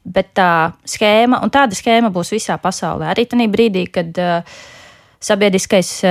bet 0.04 0.32
tā 0.40 0.72
schēma, 0.88 1.44
un 1.44 1.52
tāda 1.52 1.76
schēma 1.76 2.12
būs 2.14 2.32
visā 2.36 2.56
pasaulē. 2.60 3.12
Arī 3.12 3.28
tajā 3.28 3.52
brīdī, 3.52 3.90
kad 3.92 4.24
uh, 4.24 4.64
sabiedriskais 5.24 5.90
uh, 6.04 6.10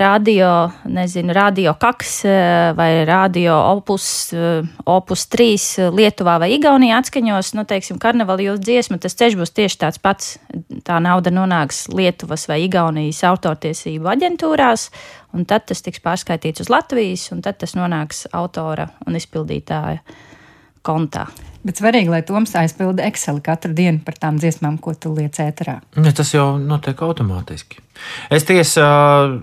radio, 0.00 0.70
nezinu, 0.88 1.34
radio 1.36 1.74
kaks 1.80 2.14
uh, 2.24 2.32
vai 2.76 3.04
radio 3.04 3.56
opus, 3.74 4.06
uh, 4.32 4.64
opus 4.88 5.26
3 5.32 5.90
Lietuvā 5.94 6.38
vai 6.40 6.50
Igaunijā 6.56 6.98
atskaņos, 7.02 7.52
nu, 7.58 7.66
teiksim, 7.68 8.00
karnevāla 8.02 8.48
jūtas 8.48 8.64
dziesma, 8.64 8.98
tas 9.02 9.16
ceļš 9.20 9.38
būs 9.40 9.54
tieši 9.54 9.80
tāds 9.84 10.00
pats. 10.00 10.34
Tā 10.84 10.98
nauda 11.04 11.32
nonāks 11.34 11.84
Lietuvas 11.92 12.48
vai 12.48 12.62
Igaunijas 12.64 13.20
autortiesību 13.28 14.08
aģentūrās, 14.16 14.88
un 15.36 15.44
tad 15.48 15.68
tas 15.68 15.84
tiks 15.84 16.00
pārskaitīts 16.04 16.64
uz 16.64 16.72
Latvijas, 16.72 17.28
un 17.36 17.44
tad 17.44 17.60
tas 17.60 17.76
nonāks 17.76 18.26
autora 18.32 18.88
un 19.04 19.20
izpildītāja 19.20 20.00
kontā. 20.84 21.28
Bet 21.64 21.80
svarīgi, 21.80 22.10
lai 22.12 22.20
Toms 22.26 22.52
aizpilda 22.60 23.06
Excel 23.08 23.38
katru 23.44 23.72
dienu 23.76 24.02
par 24.04 24.18
tām 24.20 24.36
dziesmām, 24.40 24.76
ko 24.84 24.92
tu 25.00 25.14
liec 25.16 25.38
ēterā. 25.40 25.78
Ja, 25.96 26.12
tas 26.12 26.34
jau 26.34 26.58
notiek 26.60 27.00
automātiski. 27.06 27.80
Es 28.34 28.44
tiesā, 28.44 28.88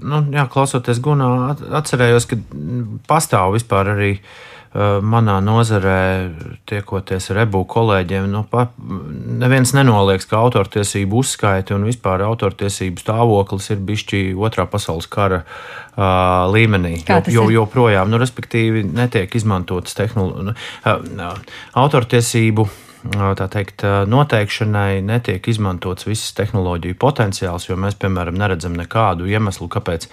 nu, 0.06 0.22
jā, 0.36 0.46
klausoties 0.54 1.02
Gunā, 1.02 1.32
atcerējos, 1.82 2.28
ka 2.30 2.38
pastāv 3.10 3.56
vispār 3.58 3.94
arī 3.96 4.12
manā 4.74 5.36
nozarē, 5.44 6.32
tiekoties 6.70 7.26
ar 7.34 7.42
ebu 7.44 7.66
kolēģiem, 7.68 8.30
nu, 8.32 8.46
pa, 8.48 8.70
neviens 9.42 9.74
nenoliedz, 9.76 10.24
ka 10.30 10.40
autortiesību 10.46 11.20
uzskaiti 11.20 11.76
un 11.76 11.84
vispār 11.90 12.24
autortiesību 12.24 13.04
stāvoklis 13.04 13.68
ir 13.76 13.82
bijis 13.84 14.06
otrā 14.40 14.64
pasaules 14.72 15.10
kara 15.12 15.42
uh, 15.44 16.48
līmenī. 16.54 17.02
Jo, 17.04 17.20
jo, 17.28 17.50
joprojām, 17.52 18.12
nu, 18.12 18.22
respektīvi, 18.22 18.86
netiek 18.96 19.36
izmantotas 19.36 19.98
tehnoloģijas. 20.00 20.56
Uh, 20.88 21.36
autortiesību 21.84 22.70
tā 23.02 23.48
teikt, 23.50 23.82
noteikšanai 24.08 25.02
netiek 25.02 25.48
izmantots 25.50 26.06
viss 26.06 26.36
tehnoloģiju 26.38 26.98
potenciāls, 27.02 27.66
jo 27.70 27.78
mēs, 27.80 27.98
piemēram, 27.98 28.38
neredzam 28.38 28.76
nekādu 28.78 29.26
iemeslu, 29.26 29.68
kāpēc, 29.74 30.06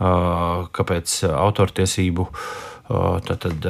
kāpēc 0.00 1.16
autortiesību 1.28 2.28
tātad, 3.28 3.68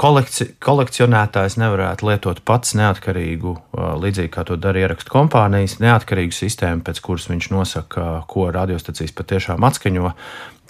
kolekci, 0.00 0.46
kolekcionētājs 0.64 1.58
nevarētu 1.60 2.08
lietot 2.08 2.40
pats 2.48 2.72
neatkarīgu, 2.78 3.54
līdzīgi 4.00 4.32
kā 4.32 4.46
to 4.48 4.56
dara 4.56 4.86
ierakstu 4.86 5.12
kompānijas, 5.12 5.76
neatkarīgu 5.84 6.32
sistēmu, 6.36 6.84
pēc 6.86 7.02
kuras 7.04 7.28
viņš 7.28 7.50
nosaka, 7.52 8.06
ko 8.30 8.48
radiostacijas 8.54 9.12
patiešām 9.16 9.66
atskaņo 9.68 10.14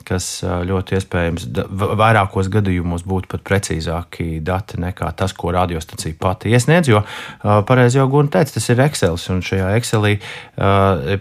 kas 0.06 0.28
ļoti 0.44 0.98
iespējams 0.98 1.46
vairākos 2.00 2.50
gadījumos 2.52 3.06
būtu 3.08 3.30
pat 3.34 3.44
precīzāki 3.46 4.40
dati 4.44 4.80
nekā 4.82 5.10
tas, 5.18 5.32
ko 5.36 5.54
radiostacija 5.54 6.18
pati 6.20 6.52
iesniedz. 6.54 6.92
Jo 6.92 7.04
pareizi 7.68 8.00
jau 8.00 8.08
Gunte 8.12 8.38
teica, 8.38 8.56
tas 8.58 8.68
ir 8.72 8.84
Excel, 8.84 9.18
un 9.34 9.42
šajā 9.44 9.72
Excelī 9.78 10.14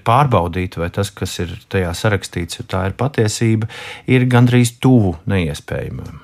pārbaudīt, 0.03 0.77
vai 0.81 0.91
tas, 0.93 1.13
kas 1.15 1.39
ir 1.43 1.55
tajā 1.71 1.95
sarakstīts, 1.97 2.63
tā 2.69 2.87
ir 2.89 2.99
patiesība, 2.99 3.71
ir 4.09 4.27
gandrīz 4.31 4.77
tuvu 4.83 5.17
neiespējamam. 5.29 6.21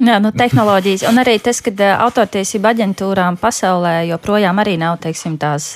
Jā, 0.00 0.14
nu, 0.16 0.30
tehnoloģijas, 0.32 1.02
un 1.10 1.20
arī 1.20 1.34
tas, 1.44 1.58
ka 1.60 1.90
autortiesība 2.06 2.70
aģentūrām 2.72 3.36
pasaulē 3.36 4.06
joprojām 4.08 4.56
arī 4.62 4.78
nav 4.80 4.96
teiksim, 5.04 5.34
tās 5.36 5.74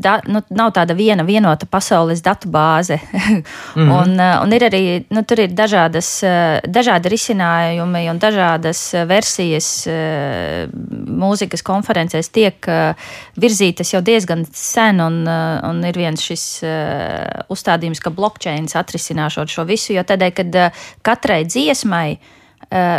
da, 0.00 0.16
nu, 0.26 0.40
nav 0.50 0.72
tāda 0.76 0.94
viena 0.96 1.24
vienota 1.28 1.66
pasaules 1.68 2.22
datu 2.24 2.48
bāze. 2.48 2.98
mm 3.12 3.42
-hmm. 3.76 3.92
un, 4.00 4.20
un 4.42 4.52
ir 4.52 4.62
arī 4.68 5.04
nu, 5.10 5.22
tur 5.22 5.40
ir 5.40 5.52
dažādas, 5.52 6.24
dažādi 6.66 7.08
risinājumi 7.08 8.10
un 8.10 8.18
dažādas 8.18 8.94
versijas 9.06 9.86
mūzikas 11.06 11.62
konferencēs 11.62 12.30
tiek 12.32 12.66
virzītas 13.36 13.92
jau 13.92 14.00
diezgan 14.00 14.46
sen. 14.52 15.00
Un, 15.00 15.28
un 15.70 15.84
ir 15.84 15.98
viens 15.98 16.22
šis 16.22 16.62
uzstādījums, 17.48 18.00
ka 18.00 18.10
blockchain 18.10 18.66
atrisināšot 18.74 19.48
šo 19.48 19.64
visu, 19.64 19.92
jo 19.92 20.02
tādēļ, 20.02 20.30
kad 20.30 20.72
katrai 21.02 21.44
dziesmai 21.44 22.18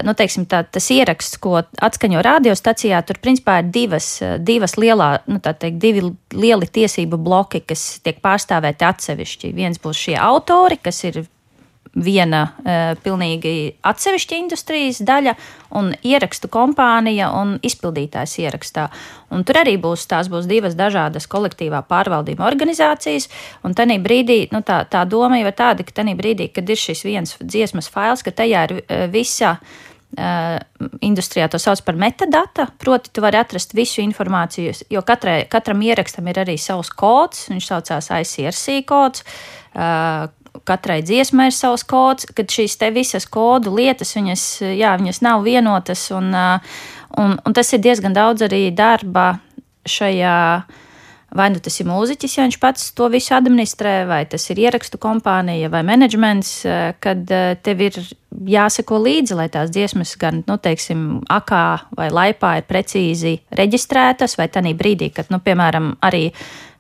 nu, 0.06 0.14
teiksim, 0.18 0.46
tā, 0.50 0.62
tas 0.70 0.88
ieraksts, 0.94 1.40
ko 1.42 1.58
atskaņo 1.64 2.22
radiostacijā, 2.26 3.00
tur 3.08 3.18
principā 3.24 3.60
ir 3.64 3.72
divas, 3.74 4.08
divas 4.46 4.78
lielā, 4.78 5.10
nu, 5.30 5.42
teikt, 5.44 5.80
divi 5.82 6.06
lieli 6.34 6.70
tiesību 6.70 7.18
bloki, 7.18 7.64
kas 7.66 7.86
tiek 8.06 8.20
pārstāvēti 8.24 8.86
atsevišķi. 8.86 9.54
Viens 9.58 9.82
būs 9.82 10.06
šie 10.08 10.18
autori, 10.22 10.78
kas 10.82 11.04
ir 11.10 11.24
viena 11.94 12.42
uh, 12.50 12.94
pilnīgi 13.04 13.76
atsevišķa 13.86 14.38
industrijas 14.40 15.02
daļa, 15.06 15.36
un 15.78 15.92
ierakstu 16.06 16.50
kompānija 16.54 17.30
un 17.38 17.56
izpildītājs 17.66 18.36
ierakstā. 18.44 18.88
Un 19.34 19.46
tur 19.46 19.62
arī 19.64 19.76
būs 19.82 20.06
tās 20.10 20.30
būs 20.30 20.50
divas 20.50 20.78
dažādas 20.78 21.30
kolektīvā 21.30 21.84
pārvaldība 21.90 22.46
organizācijas. 22.50 23.30
Un 23.66 23.78
tajā 23.78 23.98
brīdī, 24.04 24.44
nu, 24.54 24.62
tā, 24.66 24.84
tā 24.90 25.06
doma 25.10 25.42
jau 25.42 25.50
ir 25.50 25.58
tāda, 25.58 25.86
ka 25.86 26.02
tajā 26.02 26.18
brīdī, 26.18 26.50
kad 26.54 26.70
ir 26.70 26.80
šis 26.80 27.06
viens 27.06 27.38
dziesmas 27.42 27.90
fails, 27.94 28.26
ka 28.26 28.34
tajā 28.34 28.68
ir 28.70 28.78
uh, 28.82 29.08
visa. 29.14 29.58
Uh, 30.14 30.60
industrijā 31.02 31.48
to 31.50 31.58
sauc 31.58 31.80
par 31.82 31.96
metadata, 31.98 32.68
proti, 32.78 33.10
tu 33.10 33.24
vari 33.24 33.40
atrast 33.40 33.72
visu 33.74 34.04
informāciju, 34.04 34.76
jo 34.94 35.02
katrai, 35.02 35.40
katram 35.50 35.82
ierakstam 35.82 36.30
ir 36.30 36.38
arī 36.44 36.54
savs 36.62 36.92
kods, 36.94 37.48
viņš 37.50 37.70
saucās 37.72 38.12
ICRC 38.20 38.84
kods. 38.86 39.26
Uh, 39.74 40.30
katrai 40.68 41.02
dziesmai 41.06 41.50
ir 41.50 41.56
savs 41.56 41.84
kods, 41.88 42.28
kad 42.36 42.52
šīs 42.52 42.78
te 42.80 42.90
visas 42.94 43.26
kodu 43.30 43.74
lietas, 43.76 44.14
viņas, 44.18 44.46
jā, 44.78 44.94
viņas 45.00 45.22
nav 45.26 45.44
vienotas, 45.46 46.06
un, 46.16 46.30
un, 47.18 47.36
un 47.38 47.56
tas 47.58 47.74
ir 47.74 47.84
diezgan 47.84 48.16
daudz 48.16 48.46
arī 48.48 48.68
darba 48.76 49.38
šajā. 49.90 50.38
Vai 51.34 51.48
nu 51.50 51.62
tas 51.64 51.80
ir 51.82 51.88
mūziķis, 51.90 52.36
ja 52.38 52.44
viņš 52.46 52.60
pats 52.62 52.92
to 52.94 53.08
visu 53.10 53.34
administrē, 53.34 54.04
vai 54.10 54.24
tas 54.30 54.46
ir 54.54 54.60
ierakstu 54.62 55.00
kompānija 55.02 55.72
vai 55.74 55.82
menedžments, 55.88 56.52
kad 57.02 57.34
tev 57.66 57.82
ir 57.82 57.98
jāseko 58.50 59.00
līdzi, 59.02 59.38
lai 59.38 59.48
tās 59.54 59.72
dziesmas 59.74 60.14
gan, 60.22 60.44
nu, 60.46 60.60
teiksim, 60.62 61.24
akā 61.34 61.64
vai 61.98 62.12
laipā 62.14 62.60
ir 62.60 62.68
precīzi 62.70 63.40
reģistrētas, 63.50 64.38
vai 64.38 64.50
tādā 64.54 64.76
brīdī, 64.78 65.10
kad, 65.16 65.34
nu, 65.34 65.42
piemēram, 65.42 65.96
arī 66.06 66.28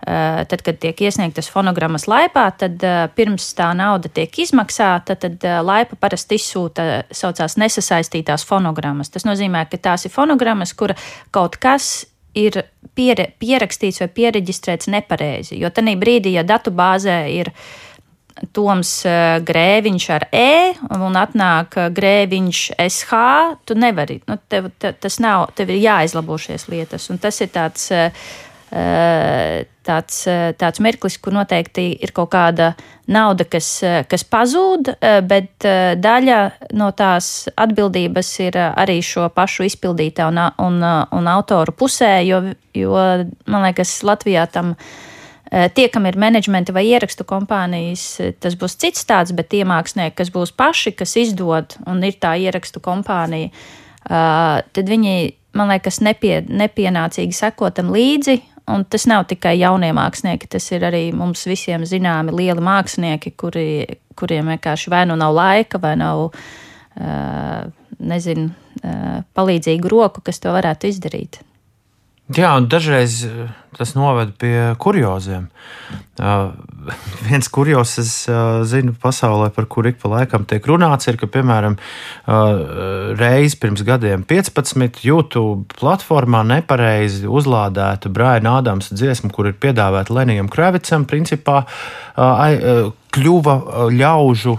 Eh, 0.07 0.45
tad, 0.45 0.59
kad 0.61 0.75
tiek 0.83 0.99
iesniegtas 1.05 1.47
fonogrammas 1.47 2.09
laipā, 2.11 2.43
tad 2.59 2.81
eh, 2.83 3.05
pirms 3.15 3.45
tā 3.55 3.69
nauda 3.77 4.09
tiek 4.11 4.33
izmaksāta, 4.43 5.15
tad 5.15 5.45
eh, 5.47 5.61
laipa 5.63 5.95
parasti 5.95 6.35
izsūta 6.35 7.05
saucās 7.07 7.55
nesasaistītās 7.61 8.43
fonogrammas. 8.49 9.13
Tas 9.13 9.23
nozīmē, 9.23 9.63
ka 9.71 9.79
tās 9.79 10.03
ir 10.03 10.11
fonogrammas, 10.11 10.75
kura 10.75 10.97
kaut 11.31 11.55
kas 11.55 12.03
ir 12.37 12.59
piere, 12.95 13.29
pierakstīts 13.39 14.01
vai 14.03 14.09
pieregistrēts 14.13 14.89
nepareizi. 14.91 15.57
Jo 15.61 15.71
tajā 15.73 15.95
brīdī, 15.99 16.35
ja 16.37 16.43
datu 16.47 16.73
bāzē 16.73 17.23
ir 17.33 17.53
Toms 18.53 18.91
Grēviņš 19.45 20.05
ar 20.15 20.25
E 20.33 20.73
un 20.97 21.17
atnāk 21.19 21.77
Grēviņš 21.93 22.63
SH, 22.81 23.19
tu 23.69 23.77
nevari, 23.77 24.17
nu, 24.27 24.39
tev, 24.49 24.71
te, 24.81 24.91
tas 24.97 25.19
nav, 25.21 25.51
tev 25.57 25.69
ir 25.69 25.83
jāizlabo 25.83 26.39
šīs 26.41 26.65
lietas. 26.73 27.05
Un 27.13 27.21
tas 27.21 27.37
ir 27.45 27.53
tāds 27.53 27.91
tāds, 28.73 30.23
tāds 30.57 30.81
mirklis, 30.81 31.17
kur 31.21 31.35
noteikti 31.35 31.85
ir 32.03 32.13
kaut 32.15 32.31
kāda 32.33 32.71
nauda, 33.11 33.45
kas, 33.45 33.67
kas 34.09 34.25
pazūd, 34.25 34.93
bet 35.27 35.67
daļa 36.01 36.39
no 36.79 36.89
tās 36.97 37.49
atbildības 37.53 38.31
ir 38.47 38.57
arī 38.63 38.99
šo 39.05 39.27
pašu 39.35 39.67
izpildītā 39.67 40.27
un, 40.31 40.39
un, 40.63 40.79
un 40.83 41.31
autoru 41.31 41.75
pusē, 41.75 42.15
jo, 42.25 42.41
jo 42.73 42.93
man 43.45 43.67
liekas, 43.69 43.99
Latvijā 44.07 44.47
tam. 44.51 44.77
Tie, 45.53 45.83
kam 45.93 46.07
ir 46.09 46.15
menedžmenta 46.17 46.73
vai 46.73 46.81
ierakstu 46.89 47.27
kompānijas, 47.29 48.15
tas 48.41 48.55
būs 48.57 48.73
cits 48.81 49.03
tāds, 49.05 49.35
bet 49.37 49.51
tie 49.51 49.59
mākslinieki, 49.69 50.15
kas 50.17 50.31
būs 50.33 50.49
paši, 50.57 50.95
kas 50.97 51.13
izdod 51.21 51.75
un 51.85 52.01
ir 52.01 52.15
tā 52.17 52.31
ierakstu 52.41 52.81
kompānija, 52.81 53.51
tad 54.01 54.89
viņi, 54.89 55.13
man 55.53 55.69
liekas, 55.69 56.01
nepie, 56.01 56.39
nepienācīgi 56.49 57.37
sekotam 57.37 57.93
līdzi 57.93 58.39
Un 58.71 58.85
tas 58.87 59.03
nav 59.11 59.25
tikai 59.27 59.57
jaunie 59.59 59.91
mākslinieki, 59.95 60.47
tas 60.55 60.69
ir 60.71 60.85
arī 60.87 61.03
mums 61.15 61.43
visiem 61.49 61.83
zināmi 61.87 62.31
lieli 62.31 62.63
mākslinieki, 62.63 63.33
kuri, 63.35 63.67
kuriem 64.15 64.53
vienkārši 64.53 64.93
vai 64.93 65.03
nu 65.09 65.17
nav 65.19 65.35
laika, 65.35 65.81
vai 65.83 65.97
nav, 65.99 66.29
nezinu, 67.99 68.53
palīdzīgu 69.35 69.91
roku, 69.91 70.23
kas 70.23 70.39
to 70.39 70.53
varētu 70.55 70.87
izdarīt. 70.93 71.41
Jā, 72.31 72.53
un 72.55 72.69
dažreiz 72.71 73.25
tas 73.75 73.91
noved 73.97 74.31
pie 74.39 74.73
kurioziem. 74.79 75.49
Uh, 76.21 76.53
viens 77.27 77.49
kurios, 77.51 77.97
es 77.99 78.11
uh, 78.29 78.61
zinu, 78.69 78.93
pasaulē, 79.01 79.49
par 79.51 79.67
kuru 79.71 79.91
ik 79.91 79.99
pa 79.99 80.11
laikam 80.11 80.45
tiek 80.47 80.63
runāts, 80.69 81.09
ir, 81.09 81.17
ka, 81.19 81.27
piemēram, 81.33 81.75
uh, 81.75 83.11
reiz 83.19 83.57
pirms 83.59 83.83
gadiem 83.83 84.23
15 84.29 85.03
YouTube 85.03 85.75
platformā 85.75 86.45
nepareizi 86.47 87.27
uzlādēta 87.27 88.13
Brian 88.13 88.47
Ādams 88.47 88.93
dziesma, 88.93 89.33
kur 89.33 89.49
ir 89.49 89.59
piedāvāta 89.59 90.15
Lenijam 90.15 90.51
Kravicam, 90.53 91.07
principā 91.09 91.63
uh, 91.65 92.93
kļuva 93.13 93.55
ļaužu 93.93 94.55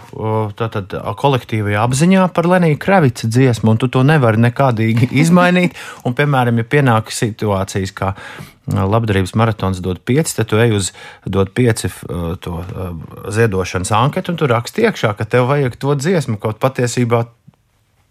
tātad, 0.59 0.95
kolektīvajā 1.21 1.83
apziņā 1.85 2.27
par 2.35 2.49
Leniju 2.51 2.79
Kravica 2.83 3.29
dziesmu, 3.31 3.75
un 3.75 3.81
tu 3.83 3.91
to 3.93 4.05
nevari 4.07 4.41
nekādīgi 4.45 5.11
izmainīt. 5.23 5.79
Un, 6.07 6.17
piemēram, 6.17 6.61
ja 6.63 6.69
pienāk 6.77 7.13
situācijas, 7.15 7.95
kā 7.97 8.15
labdarības 8.65 9.35
maratons 9.37 9.83
dod 9.85 10.01
pieci, 10.07 10.39
tad 10.39 10.49
tu 10.49 10.61
ej 10.63 10.79
uz 10.79 10.91
dod 11.29 11.51
pieci 11.57 11.91
to 12.41 12.63
ziedošanas 13.29 13.93
anketu, 13.93 14.33
un 14.33 14.41
tu 14.41 14.49
raksti 14.49 14.87
iekšā, 14.89 15.13
ka 15.19 15.29
tev 15.29 15.51
vajag 15.51 15.77
to 15.81 15.97
dziesmu. 15.99 16.39
Kaut 16.41 16.63
patiesībā 16.63 17.27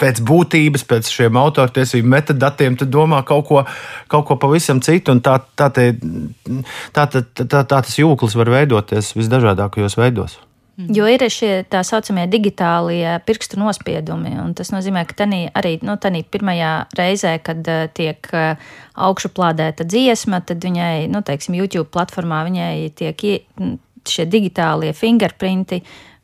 pēc 0.04 0.22
būtības, 0.28 0.86
pēc 0.90 1.12
šiem 1.16 1.40
autortiesību 1.40 2.14
metadatiem, 2.14 2.78
tad 2.80 2.92
domā 2.94 3.24
kaut 3.28 3.48
ko, 3.50 3.66
kaut 4.12 4.28
ko 4.30 4.40
pavisam 4.42 4.84
citu. 4.84 5.16
Tā, 5.24 5.40
tā, 5.56 5.70
te, 5.74 5.92
tā, 6.96 7.08
tā, 7.08 7.24
tā, 7.24 7.46
tā 7.64 7.64
tas 7.76 8.00
jūklis 8.00 8.36
var 8.40 8.52
veidoties 8.60 9.16
visdažādākajos 9.18 10.00
veidos. 10.00 10.42
Jo 10.74 11.06
ir 11.06 11.22
šie 11.30 11.62
tā 11.70 11.84
saucamie 11.86 12.24
digitālie 12.26 13.20
pirkstu 13.28 13.60
nospiedumi. 13.62 14.32
Tas 14.58 14.72
nozīmē, 14.74 15.04
ka 15.06 15.20
tenī, 15.22 15.44
arī 15.54 15.76
nu, 15.86 16.00
tādā 16.02 16.24
pirmajā 16.34 16.72
reizē, 16.98 17.36
kad 17.46 17.62
uh, 17.70 17.84
tiek 17.94 18.26
uh, 18.34 18.64
augšuplādēta 18.98 19.86
dziesma, 19.86 20.42
tad 20.42 20.66
viņai, 20.66 21.06
nu, 21.14 21.22
teiksim, 21.22 21.60
YouTube 21.62 21.92
platformā 21.94 22.42
viņai 22.50 22.90
tiek 22.98 23.22
šie 24.10 24.26
digitālie 24.26 24.96
fingerprinti, 24.98 25.84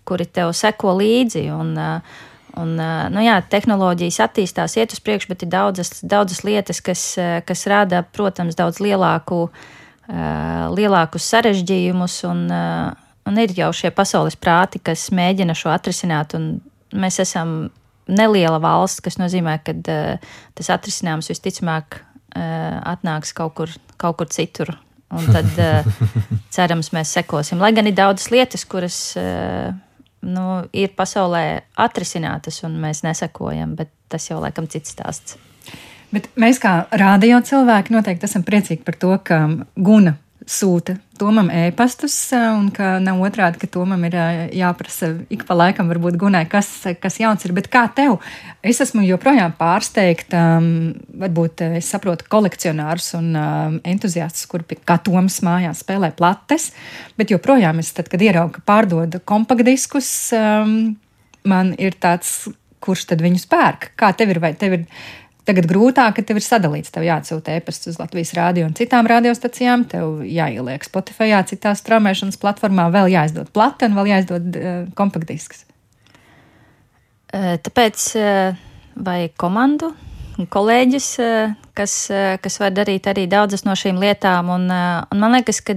kuri 0.10 0.26
tev 0.34 0.56
seko 0.58 0.98
līdzi. 0.98 1.46
Un, 1.54 1.72
uh, 1.78 2.26
un, 2.60 2.76
nu 3.14 3.24
jā, 3.24 3.40
tehnoloģijas 3.52 4.20
attīstās, 4.26 4.78
iet 4.80 4.94
uz 4.96 5.02
priekšu, 5.04 5.32
bet 5.32 5.46
ir 5.46 5.52
daudzas, 5.54 6.00
daudzas 6.04 6.44
lietas, 6.48 6.82
kas, 6.86 7.04
kas 7.48 7.66
rada, 7.72 8.04
protams, 8.16 8.58
daudz 8.60 8.82
lielāku, 8.84 9.48
lielākus 10.76 11.28
sarežģījumus, 11.32 12.20
un, 12.30 12.46
un 13.30 13.42
ir 13.44 13.56
jau 13.58 13.72
šie 13.76 13.94
pasaules 13.96 14.38
prāti, 14.40 14.82
kas 14.84 15.10
mēģina 15.16 15.56
šo 15.58 15.72
atrisināt, 15.74 16.36
mēs 16.92 17.22
esam 17.24 17.70
neliela 18.10 18.60
valsts, 18.62 19.04
kas 19.06 19.20
nozīmē, 19.22 19.60
ka 19.64 19.76
tas 20.58 20.72
atrisinājums 20.74 21.30
visticamāk 21.32 22.02
atnāks 22.36 23.34
kaut 23.38 23.56
kur, 23.58 23.74
kaut 24.02 24.22
kur 24.22 24.30
citur. 24.34 24.74
Un 25.10 25.26
tad 25.34 25.48
cerams, 26.56 26.92
mēs 26.94 27.14
sekosim. 27.18 27.62
Lai 27.62 27.72
gan 27.74 27.90
ir 27.90 27.96
daudzas 27.98 28.30
lietas, 28.34 28.66
kuras 28.70 29.00
nu, 30.26 30.46
ir 30.74 30.94
pasaulē 30.98 31.44
atrisinātas, 31.80 32.64
un 32.68 32.80
mēs 32.82 33.04
nesekojam, 33.06 33.76
bet 33.80 33.92
tas 34.12 34.30
jau 34.30 34.40
laikam 34.42 34.68
cits 34.72 34.96
stāsts. 34.96 35.38
Bet 36.10 36.32
mēs 36.42 36.58
kā 36.62 36.88
rādio 36.98 37.38
cilvēki 37.46 37.94
noteikti 37.94 38.26
esam 38.26 38.44
priecīgi 38.48 38.82
par 38.86 38.98
to, 38.98 39.14
ka 39.24 39.44
Guna 39.78 40.16
sūta 40.48 40.96
Tomam 41.20 41.50
ēpastus, 41.52 42.14
un 42.32 42.70
ka 42.72 42.94
nav 43.04 43.20
otrādi, 43.28 43.60
ka 43.60 43.68
Tomam 43.68 44.06
ir 44.08 44.14
jāprasa 44.56 45.10
ik 45.28 45.44
pa 45.48 45.58
laikam, 45.58 45.90
varbūt 45.92 46.16
gunai, 46.22 46.46
kas, 46.48 46.70
kas 47.02 47.20
jauns 47.20 47.44
ir. 47.44 47.52
Bet 47.58 47.68
kā 47.72 47.82
tev? 47.92 48.22
Es 48.64 48.80
esmu 48.80 49.04
joprojām 49.04 49.52
pārsteigta, 49.60 50.46
varbūt 51.20 51.66
es 51.82 51.92
saprotu 51.92 52.30
kolekcionārus 52.32 53.12
un 53.20 53.36
entuziastus, 53.84 54.48
kuri 54.48 54.80
kā 54.80 54.96
Toms 55.04 55.42
mājās 55.44 55.84
spēlē 55.84 56.14
plates, 56.16 56.72
bet 57.20 57.36
joprojām 57.36 57.84
es, 57.84 57.92
tad, 57.98 58.08
kad 58.12 58.24
ieraugu, 58.24 58.56
ka 58.60 58.66
pārdod 58.72 59.20
kompaktdiskus, 59.28 60.10
man 61.44 61.76
ir 61.76 62.00
tāds, 62.00 62.46
kurš 62.80 63.10
tad 63.12 63.24
viņus 63.26 63.50
pērk? 63.52 63.92
Kā 64.00 64.14
tev 64.16 64.32
ir? 64.32 64.40
Vai 64.40 64.54
tev 64.56 64.80
ir 64.80 64.88
Tagad 65.50 65.66
grūtāk, 65.66 66.20
ka 66.20 66.22
tev 66.22 66.38
ir 66.38 66.46
sadalīts. 66.46 66.92
Tev 66.94 67.08
jāatsūta 67.08 67.56
e-pasts 67.58 67.90
uz 67.90 67.96
Latvijas 67.98 68.36
rādio 68.38 68.68
un 68.68 68.76
citām 68.78 69.08
radiostacijām, 69.10 69.88
tev 69.90 70.20
jāieliek 70.22 70.86
Spotify, 70.86 71.34
citās 71.50 71.82
straumēšanas 71.82 72.38
platformā, 72.38 72.86
vēl 72.94 73.10
jāizdod 73.16 73.50
plata 73.56 73.90
un 73.90 73.98
vēl 73.98 74.12
jāizdod 74.12 74.60
uh, 74.60 74.78
kompaktdisks. 75.00 75.66
Tāpēc 77.30 78.04
vajag 78.98 79.34
komandu, 79.38 79.92
kolēģis, 80.50 81.10
kas, 81.78 81.96
kas 82.42 82.60
var 82.62 82.74
darīt 82.74 83.10
arī 83.12 83.28
daudzas 83.30 83.66
no 83.68 83.76
šīm 83.78 84.00
lietām. 84.02 84.50
Un, 84.54 84.66
un 84.70 85.22
man 85.22 85.36
liekas, 85.38 85.62
ka 85.66 85.76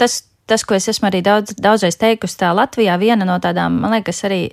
tas, 0.00 0.22
tas, 0.48 0.64
ko 0.64 0.78
es 0.78 0.88
esmu 0.92 1.10
arī 1.10 1.20
daudz, 1.26 1.56
daudzreiz 1.60 1.98
teikusi, 2.00 2.38
tā 2.40 2.52
Latvijā 2.56 2.96
viena 3.02 3.28
no 3.28 3.36
tādām, 3.42 3.82
man 3.82 3.96
liekas, 3.98 4.24
arī 4.28 4.46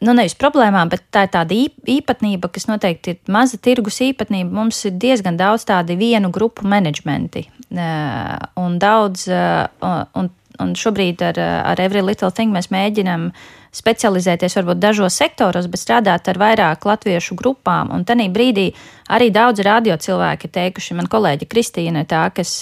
nu, 0.00 0.14
nevis 0.16 0.36
problēmām, 0.40 0.90
bet 0.92 1.04
tā 1.12 1.26
ir 1.26 1.32
tāda 1.34 1.56
īpatnība, 1.94 2.50
kas 2.52 2.66
noteikti 2.70 3.14
ir 3.14 3.32
maza 3.32 3.60
tirgus 3.60 4.00
īpatnība. 4.04 4.50
Mums 4.60 4.82
ir 4.88 4.98
diezgan 5.00 5.38
daudz 5.40 5.66
tādu 5.68 5.96
vienu 6.00 6.32
grupu 6.34 6.68
menedžmenti 6.68 7.46
un 7.70 8.78
daudz, 8.82 9.28
un, 9.30 10.30
un 10.60 10.76
šobrīd 10.76 11.22
ar, 11.22 11.40
ar 11.72 11.82
Every 11.82 12.02
Little 12.02 12.32
Thing 12.34 12.54
mēs 12.54 12.70
mēģinām 12.74 13.30
specializēties 13.70 14.56
varbūt 14.58 14.80
dažos 14.82 15.18
sektoros, 15.20 15.68
bet 15.70 15.82
strādāt 15.82 16.26
ar 16.32 16.40
vairāk 16.40 16.86
latviešu 16.88 17.36
grupām. 17.38 17.92
Un 17.94 18.02
tajā 18.08 18.26
brīdī 18.34 18.72
Arī 19.10 19.26
daudzi 19.34 19.64
radio 19.66 19.96
cilvēki 19.98 20.46
teikuši, 20.54 20.94
man 20.94 21.08
kolēģi 21.10 21.48
Kristīna, 21.50 22.04
tā, 22.06 22.20
kas, 22.30 22.52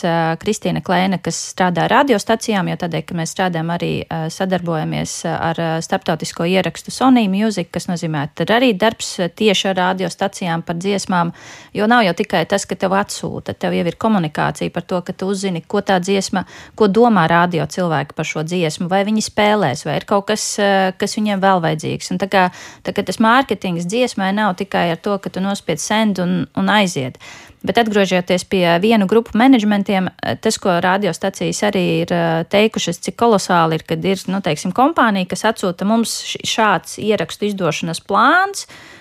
Kristīna 0.40 0.81
Klēna, 0.81 1.19
kas 1.21 1.37
strādā 1.50 1.85
radiostacijām, 1.93 2.71
jo 2.71 2.76
tādēļ, 2.81 3.02
ka 3.05 3.17
mēs 3.19 3.35
strādājam 3.35 3.69
arī 3.75 3.90
sadarbojamies 4.33 5.12
ar 5.28 5.61
starptautisko 5.85 6.47
ierakstu 6.49 6.95
Sony 6.95 7.26
Music, 7.28 7.69
kas 7.75 7.90
nozīmē, 7.90 8.23
tad 8.40 8.55
arī 8.57 8.71
darbs 8.81 9.11
tieši 9.37 9.67
ar 9.75 9.76
radiostacijām 9.83 10.64
par 10.64 10.78
dziesmām, 10.81 11.35
jo 11.76 11.90
nav 11.93 12.07
jau 12.07 12.17
tikai 12.23 12.40
tas, 12.49 12.64
ka 12.64 12.81
tev 12.81 12.97
atsūta, 12.97 13.52
tev 13.52 13.76
jau 13.76 13.85
ir 13.85 14.00
komunikācija 14.00 14.73
par 14.73 14.88
to, 14.88 15.02
ka 15.05 15.12
tu 15.12 15.28
uzzini, 15.28 15.61
ko 15.61 15.85
tā 15.85 16.00
dziesma, 16.00 16.47
ko 16.73 16.88
domā 16.88 17.26
radio 17.28 17.69
cilvēki 17.69 18.17
par 18.17 18.31
šo 18.33 18.47
dziesmu, 18.49 18.88
vai 18.88 19.02
viņi 19.05 19.26
spēlēs, 19.28 19.85
vai 19.85 19.99
ir 20.00 20.09
kaut 20.09 20.31
kas, 20.33 20.49
kas 20.97 21.19
viņiem 21.21 21.45
vēl 21.45 21.61
vajadzīgs. 21.69 22.11
Un 22.17 22.25
tā 22.25 22.33
kā, 22.33 22.49
tā 22.88 22.97
kā 22.97 23.05
tas 23.05 23.21
mārketings 23.21 23.85
dziesmai 23.85 24.33
nav 24.40 24.57
tikai 24.64 24.88
ar 24.97 25.05
to, 25.05 25.21
ka 25.21 25.28
tu 25.28 25.45
nospied 25.45 25.85
send 25.85 26.25
un 26.25 26.38
un, 26.38 26.49
un 26.59 26.73
aiziet. 26.73 27.18
Bet 27.66 27.80
atgriežoties 27.83 28.45
pie 28.47 28.64
vienu 28.78 29.09
grupu 29.11 29.35
menedžmentiem, 29.38 30.12
tas, 30.42 30.59
ko 30.62 30.76
radiostacijas 30.83 31.64
arī 31.66 31.85
ir 32.04 32.12
eh, 32.14 32.28
teikušas, 32.50 33.02
cik 33.02 33.18
kolosāli 33.18 33.80
ir, 33.80 33.87
kad 33.88 34.04
ir 34.07 34.23
nu, 34.30 34.38
teiksim, 34.45 34.75
kompānija, 34.76 35.26
kas 35.33 35.42
atsūta 35.50 35.88
mums 35.88 36.21
šāds 36.47 37.00
ierakstu 37.02 37.50
izdošanas 37.50 38.04
plāns. 38.07 38.68
Uh, 38.68 38.97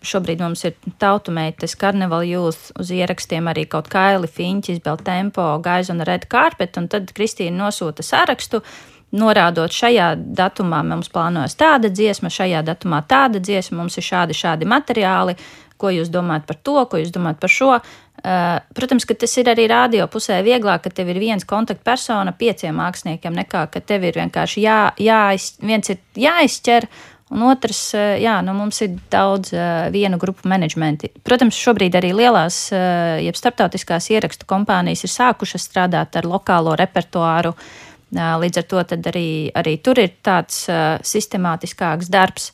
šobrīd 0.00 0.40
mums 0.40 0.62
ir 0.64 0.72
tautumeitas, 0.96 1.74
karnevāla 1.76 2.24
jūs 2.24 2.70
uz 2.80 2.92
ierakstiem 2.96 3.50
arī 3.52 3.66
kaut 3.68 3.90
kāli, 3.92 4.24
fiņķis, 4.24 4.78
bel 4.86 4.96
tempo, 5.04 5.44
gaiza 5.60 5.92
un 5.92 6.00
red 6.08 6.24
carpet, 6.32 6.78
un 6.80 6.88
tad 6.88 7.12
Kristīna 7.12 7.66
nosūta 7.66 8.00
sarakstu, 8.00 8.62
norādot, 9.12 9.74
šajā 9.74 10.14
datumā 10.16 10.80
mums 10.86 11.12
plānojas 11.12 11.58
tāda 11.60 11.90
dziesma, 11.92 12.32
šajā 12.32 12.62
datumā 12.64 13.02
tāda 13.10 13.42
dziesma, 13.42 13.82
mums 13.82 14.00
ir 14.00 14.06
šādi, 14.06 14.38
šādi 14.38 14.68
materiāli, 14.72 15.36
ko 15.80 15.90
jūs 15.94 16.12
domājat 16.12 16.46
par 16.48 16.58
to, 16.60 16.76
ko 16.90 17.00
jūs 17.00 17.12
domājat 17.14 17.40
par 17.42 17.52
šo. 17.52 17.74
Uh, 18.20 18.58
protams, 18.76 19.06
ka 19.08 19.14
tas 19.16 19.32
ir 19.40 19.48
arī 19.48 19.64
rādio 19.70 20.04
pusē 20.12 20.42
vieglāk, 20.44 20.82
ka 20.84 20.90
tev 20.92 21.08
ir 21.08 21.20
viens 21.22 21.46
kontaktpersona 21.48 22.34
pieciem 22.36 22.76
māksliniekiem, 22.76 23.32
nekā 23.38 23.62
ka 23.72 23.80
tev 23.80 24.04
ir 24.04 24.18
vienkārši 24.20 24.60
jā, 24.60 24.80
jāiz, 25.00 25.54
viens 25.64 25.88
ir 25.88 26.02
jāizķer, 26.20 26.84
un 27.32 27.46
otrs, 27.48 27.80
uh, 27.96 28.18
jā, 28.20 28.34
nu 28.44 28.52
mums 28.58 28.82
ir 28.84 28.98
daudz 29.12 29.54
uh, 29.56 29.88
vienu 29.94 30.20
grupu 30.20 30.50
menedžmenti. 30.52 31.14
Protams, 31.24 31.56
šobrīd 31.56 31.96
arī 31.96 32.12
lielās, 32.18 32.66
jeb 33.24 33.38
starptautiskās 33.40 34.10
ierakstu 34.12 34.48
kompānijas 34.50 35.06
ir 35.08 35.14
sākušas 35.14 35.64
strādāt 35.70 36.20
ar 36.20 36.28
lokālo 36.28 36.76
repertuāru. 36.76 37.54
Līdz 38.10 38.58
ar 38.58 38.64
to 38.66 38.80
arī, 38.82 39.28
arī 39.54 39.76
tur 39.78 40.00
ir 40.02 40.16
tāds 40.26 40.64
sistemātiskāks 41.06 42.08
darbs. 42.10 42.48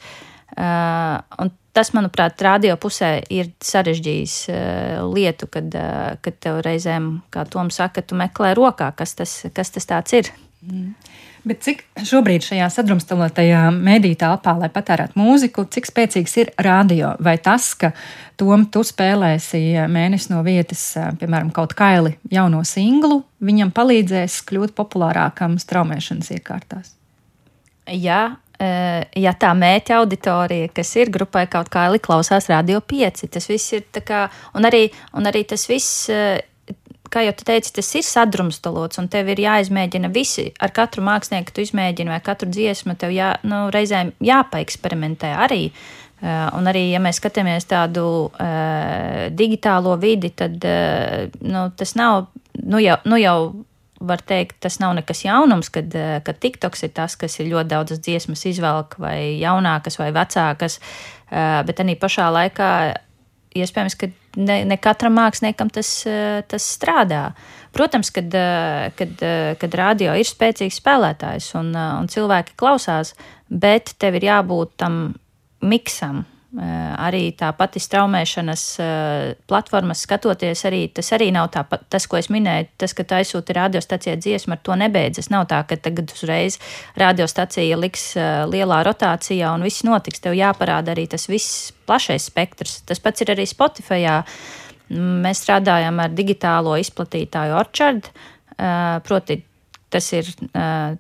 Un 0.53 1.55
tas, 1.77 1.93
manuprāt, 1.97 2.41
radio 2.45 2.79
pusē 2.81 3.19
ir 3.33 3.53
sarežģījis 3.65 4.35
uh, 4.49 5.05
lietu, 5.13 5.49
kad, 5.53 5.69
uh, 5.77 6.17
kad 6.25 6.41
tev 6.43 6.63
reizēm, 6.65 7.17
kā 7.33 7.45
Tom 7.53 7.71
saka, 7.75 8.03
tu 8.03 8.19
meklē 8.19 8.55
rokā, 8.57 8.91
kas 8.97 9.17
tas, 9.19 9.39
kas 9.55 9.75
tas 9.75 9.89
tāds 9.93 10.17
ir. 10.17 10.33
Mm. 10.65 10.95
Bet 11.47 11.61
cik 11.63 11.85
šobrīd 12.03 12.43
šajā 12.43 12.67
sadrumstalotajā 12.75 13.61
mediju 13.71 14.17
telpā, 14.19 14.57
lai 14.59 14.67
patērētu 14.75 15.15
mūziku, 15.21 15.63
cik 15.71 15.87
spēcīgs 15.87 16.35
ir 16.43 16.51
radio? 16.59 17.13
Vai 17.23 17.37
tas, 17.39 17.69
ka 17.79 17.93
Tom, 18.41 18.65
tu 18.67 18.83
spēlēsi 18.83 19.61
mēnesi 19.87 20.33
no 20.33 20.43
vietas, 20.47 20.83
piemēram, 21.21 21.53
kaut 21.55 21.77
kaili 21.79 22.17
jauno 22.35 22.65
singlu, 22.67 23.21
viņam 23.39 23.71
palīdzēs 23.77 24.41
kļūt 24.49 24.75
populārākam 24.75 25.55
straumēšanas 25.63 26.35
iekārtās? 26.35 26.97
Jā, 27.95 28.25
Eh, 28.35 28.46
ja 28.59 29.33
tā 29.37 29.53
mērķa 29.57 30.01
auditorija, 30.01 30.71
kas 30.75 30.95
ir 30.97 31.11
grupai 31.13 31.47
kaut 31.51 31.69
kā 31.73 31.87
klausās 32.03 32.49
radio 32.53 32.81
pieci, 32.81 33.29
tas 33.29 33.49
viss 33.51 33.75
ir 33.77 33.87
tā 33.93 34.03
kā, 34.07 34.27
un 34.57 34.69
arī, 34.69 34.87
un 35.17 35.29
arī 35.29 35.45
tas 35.49 35.67
viss, 35.69 36.09
eh, 36.09 36.41
kā 37.11 37.23
jau 37.27 37.35
tu 37.37 37.45
teici, 37.45 37.73
tas 37.73 37.95
ir 37.95 38.03
sadrumstalots, 38.03 38.99
un 38.99 39.09
tev 39.09 39.29
ir 39.29 39.45
jāizmēģina 39.45 40.11
visi, 40.13 40.53
ar 40.61 40.73
katru 40.75 41.05
mākslinieku 41.07 41.53
tu 41.53 41.61
izmēģini, 41.61 42.09
vai 42.09 42.21
katru 42.21 42.49
dziesmu 42.51 42.97
tev 42.97 43.15
jā, 43.15 43.37
nu, 43.45 43.69
reizēm 43.71 44.13
jāpaeksperimentē 44.21 45.37
arī. 45.47 45.71
Uh, 46.17 46.49
un 46.57 46.65
arī, 46.65 46.87
ja 46.95 46.99
mēs 46.99 47.19
skatāmies 47.21 47.67
tādu 47.69 48.33
uh, 48.33 49.27
digitālo 49.37 49.99
vidi, 50.01 50.31
tad 50.33 50.65
uh, 50.65 51.27
nu, 51.45 51.67
tas 51.77 51.93
nav 51.95 52.31
nu 52.65 52.81
jau, 52.81 52.97
nu 53.05 53.19
jau 53.21 53.37
var 54.01 54.21
teikt, 54.27 54.59
tas 54.61 54.79
nav 54.83 54.95
nekas 54.99 55.25
jaunums, 55.25 55.71
kad, 55.73 55.95
eh, 55.95 56.21
kad 56.25 56.39
TikToks 56.39 56.85
ir 56.85 56.93
tas, 56.97 57.17
kas 57.17 57.39
ir 57.41 57.51
ļoti 57.53 57.69
daudzas 57.69 58.01
dziesmas 58.01 58.45
izvelk, 58.47 58.99
vai 58.99 59.39
jaunākas, 59.41 59.99
vai 59.99 60.13
vecākas, 60.13 60.79
eh, 61.31 61.63
bet 61.63 61.77
arī 61.77 61.97
pašā 61.99 62.29
laikā 62.33 62.97
iespējams, 63.57 63.97
ka 63.97 64.09
ne, 64.37 64.65
ne 64.65 64.77
katram 64.77 65.15
māksliniekam 65.17 65.73
tas, 65.73 66.07
eh, 66.07 66.43
tas 66.49 66.63
strādā. 66.79 67.35
Protams, 67.73 68.11
kad, 68.11 68.31
kad, 68.97 69.19
kad 69.61 69.75
radio 69.75 70.15
ir 70.17 70.25
spēcīgs 70.25 70.81
spēlētājs 70.81 71.55
un, 71.59 71.75
un 71.77 72.07
cilvēki 72.09 72.55
klausās, 72.57 73.13
bet 73.51 73.93
tev 73.99 74.15
ir 74.15 74.23
jābūt 74.23 74.79
tam 74.79 75.15
miksam, 75.61 76.25
arī 76.57 77.31
tā 77.37 77.51
pati 77.57 77.81
straumēšanas 77.83 78.63
eh, 78.81 79.35
platformas 79.49 80.01
skatoties, 80.07 80.65
arī 80.69 80.87
tas 80.95 81.11
arī 81.13 81.29
nav 81.35 81.51
tā, 81.53 81.65
tas, 81.93 82.07
ko 82.09 82.17
es 82.17 82.31
minēju, 82.33 82.69
tas, 82.81 82.95
ka 82.97 83.05
tu 83.05 83.17
aizsūti 83.19 83.57
radiostacijai 83.57 84.17
dziesmu, 84.17 84.57
ar 84.57 84.63
to 84.65 84.77
nebeidzas. 84.81 85.29
Nav 85.33 85.47
tā, 85.51 85.61
ka 85.69 85.77
tagad 85.77 86.15
uzreiz 86.15 86.59
radiostacija 86.97 87.77
liks 87.81 88.09
eh, 88.17 88.45
lielā 88.49 88.81
rotācijā 88.89 89.53
un 89.53 89.67
viss 89.67 89.85
notiks. 89.87 90.23
Tev 90.25 90.37
jāparāda 90.39 90.95
arī 90.95 91.05
tas 91.13 91.29
viss 91.29 91.75
plašais 91.87 92.31
spektrs. 92.31 92.81
Tas 92.89 93.03
pats 93.05 93.25
ir 93.25 93.35
arī 93.37 93.45
Spotify. 93.49 94.07
Mēs 94.97 95.43
strādājam 95.43 95.99
ar 96.01 96.13
digitālo 96.15 96.77
izplatītāju 96.79 97.57
Orchard, 97.59 98.09
proti 99.05 99.41
Tas 99.93 100.09
ir 100.11 100.27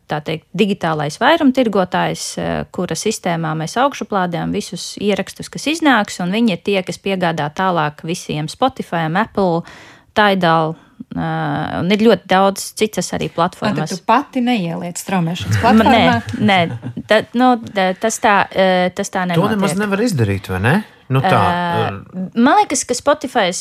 tā 0.06 0.18
teikt, 0.22 0.46
digitālais 0.54 1.16
vairumtirgotājs, 1.18 2.26
kura 2.70 2.94
sistēmā 2.94 3.50
mēs 3.58 3.74
augšuplādējam 3.82 4.54
visus 4.54 4.92
ierakstus, 5.02 5.50
kas 5.50 5.66
iznāks, 5.72 6.20
un 6.22 6.30
viņi 6.30 6.54
ir 6.54 6.62
tie, 6.62 6.78
kas 6.86 7.02
piegādā 7.02 7.48
tālāk 7.50 8.04
visiem 8.06 8.46
Spotify, 8.52 9.08
Apple, 9.10 9.64
Tidal. 10.16 10.76
Uh, 11.16 11.80
un 11.80 11.90
ir 11.92 12.02
ļoti 12.02 12.28
daudz 12.28 12.62
citas 12.76 13.08
arī 13.16 13.28
platformas. 13.32 13.92
Tu 13.92 14.04
pati 14.06 14.40
neieliec 14.44 14.98
straumēšanas 15.00 15.60
platformā? 15.62 16.16
Nē, 16.40 16.56
nē 16.66 17.04
ta, 17.08 17.20
nu, 17.38 17.52
tas 18.00 18.18
tā, 18.20 18.36
tas 18.96 19.12
tā 19.12 19.24
nenotiek. 19.28 19.44
To 19.44 19.54
nemaz 19.54 19.76
nevar 19.80 20.02
izdarīt, 20.04 20.50
vai 20.52 20.60
ne? 20.64 20.74
Nu 21.12 21.20
tā, 21.22 21.38
uh, 21.38 21.98
man 22.34 22.58
liekas, 22.60 22.82
ka 22.88 22.96
Spotify 22.98 23.52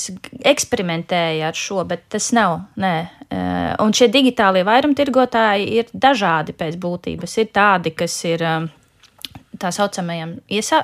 eksperimentēja 0.46 1.52
ar 1.52 1.60
šo, 1.60 1.84
bet 1.88 2.08
tas 2.16 2.32
nav. 2.36 2.64
Nē. 2.82 2.96
Uh, 3.26 3.76
un 3.84 3.94
šie 3.94 4.08
digitālie 4.14 4.64
vairumtirgotāji 4.66 5.70
ir 5.78 5.92
dažādi 5.94 6.56
pēc 6.58 6.80
būtības. 6.82 7.38
Ir 7.42 7.52
tādi, 7.54 7.94
kas 7.98 8.18
ir 8.26 8.46
uh, 8.46 8.68
tā 9.62 9.72
saucamajiem, 9.76 10.38
iesā, 10.52 10.84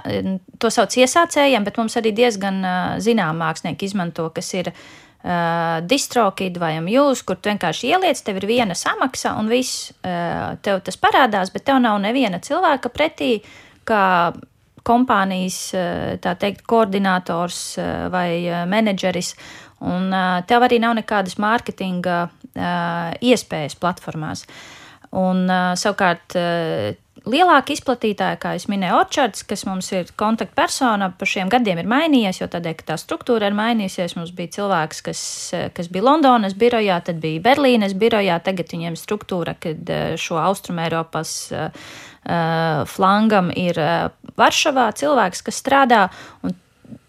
to 0.62 0.72
sauc 0.74 0.96
iesācējiem, 0.98 1.66
bet 1.68 1.80
mums 1.82 1.98
arī 2.00 2.14
diezgan 2.16 2.62
zinām 3.04 3.42
mākslinieki 3.42 3.88
izmanto, 3.90 4.28
kas 4.36 4.52
ir 4.56 4.72
uh, 4.72 5.80
distrokīdu 5.88 6.62
vai 6.62 6.76
amjūs, 6.80 7.24
kur 7.28 7.40
tu 7.40 7.52
vienkārši 7.52 7.92
ieliec, 7.92 8.22
tev 8.26 8.42
ir 8.42 8.48
viena 8.50 8.78
samaksa 8.78 9.36
un 9.40 9.52
viss, 9.52 9.92
uh, 10.02 10.56
tev 10.64 10.82
tas 10.86 11.00
parādās, 11.02 11.54
bet 11.54 11.68
tev 11.68 11.82
nav 11.84 12.00
neviena 12.04 12.42
cilvēka 12.44 12.94
pretī, 12.94 13.34
kā 13.88 14.06
kompānijas 14.88 15.60
teikt, 16.22 16.66
koordinators 16.70 17.62
vai 18.14 18.66
menedžeris. 18.70 19.36
Un 19.82 20.14
tev 20.50 20.68
arī 20.68 20.78
nav 20.82 20.94
nekādas 21.00 21.40
mārketinga 21.42 22.18
iespējas 23.22 23.78
platformās. 23.82 24.46
Un, 25.12 25.48
savukārt, 25.76 26.36
lielāka 27.28 27.74
izplatītāja, 27.76 28.38
kā 28.42 28.54
jau 28.56 28.70
minēju, 28.72 28.98
Orčards, 29.02 29.44
kas 29.48 29.66
mums 29.68 29.90
ir 29.94 30.10
kontaktpersona, 30.18 31.12
pa 31.18 31.28
šiem 31.28 31.50
gadiem 31.52 31.82
ir 31.82 31.90
mainījies, 31.90 32.42
jo 32.42 32.48
tādēļ, 32.52 32.78
ka 32.80 32.88
tā 32.92 32.98
struktūra 33.02 33.50
ir 33.50 33.58
mainījusies. 33.58 34.16
Mums 34.18 34.32
bija 34.38 34.56
cilvēks, 34.58 35.02
kas, 35.06 35.24
kas 35.76 35.92
bija 35.92 36.08
Londonas 36.08 36.56
birojā, 36.58 37.02
tad 37.06 37.20
bija 37.24 37.44
Berlīnes 37.50 37.98
birojā, 38.00 38.40
tagad 38.46 38.72
viņiem 38.74 38.98
struktūra, 39.00 39.58
kad 39.62 39.94
šo 40.22 40.40
Austrumēropas 40.42 41.36
uh, 41.54 41.92
flangam 42.88 43.50
ir 43.58 43.78
uh, 43.82 44.12
Varšavā 44.38 44.92
cilvēks, 44.98 45.42
kas 45.48 45.62
strādā. 45.62 46.04
Un, 46.46 46.54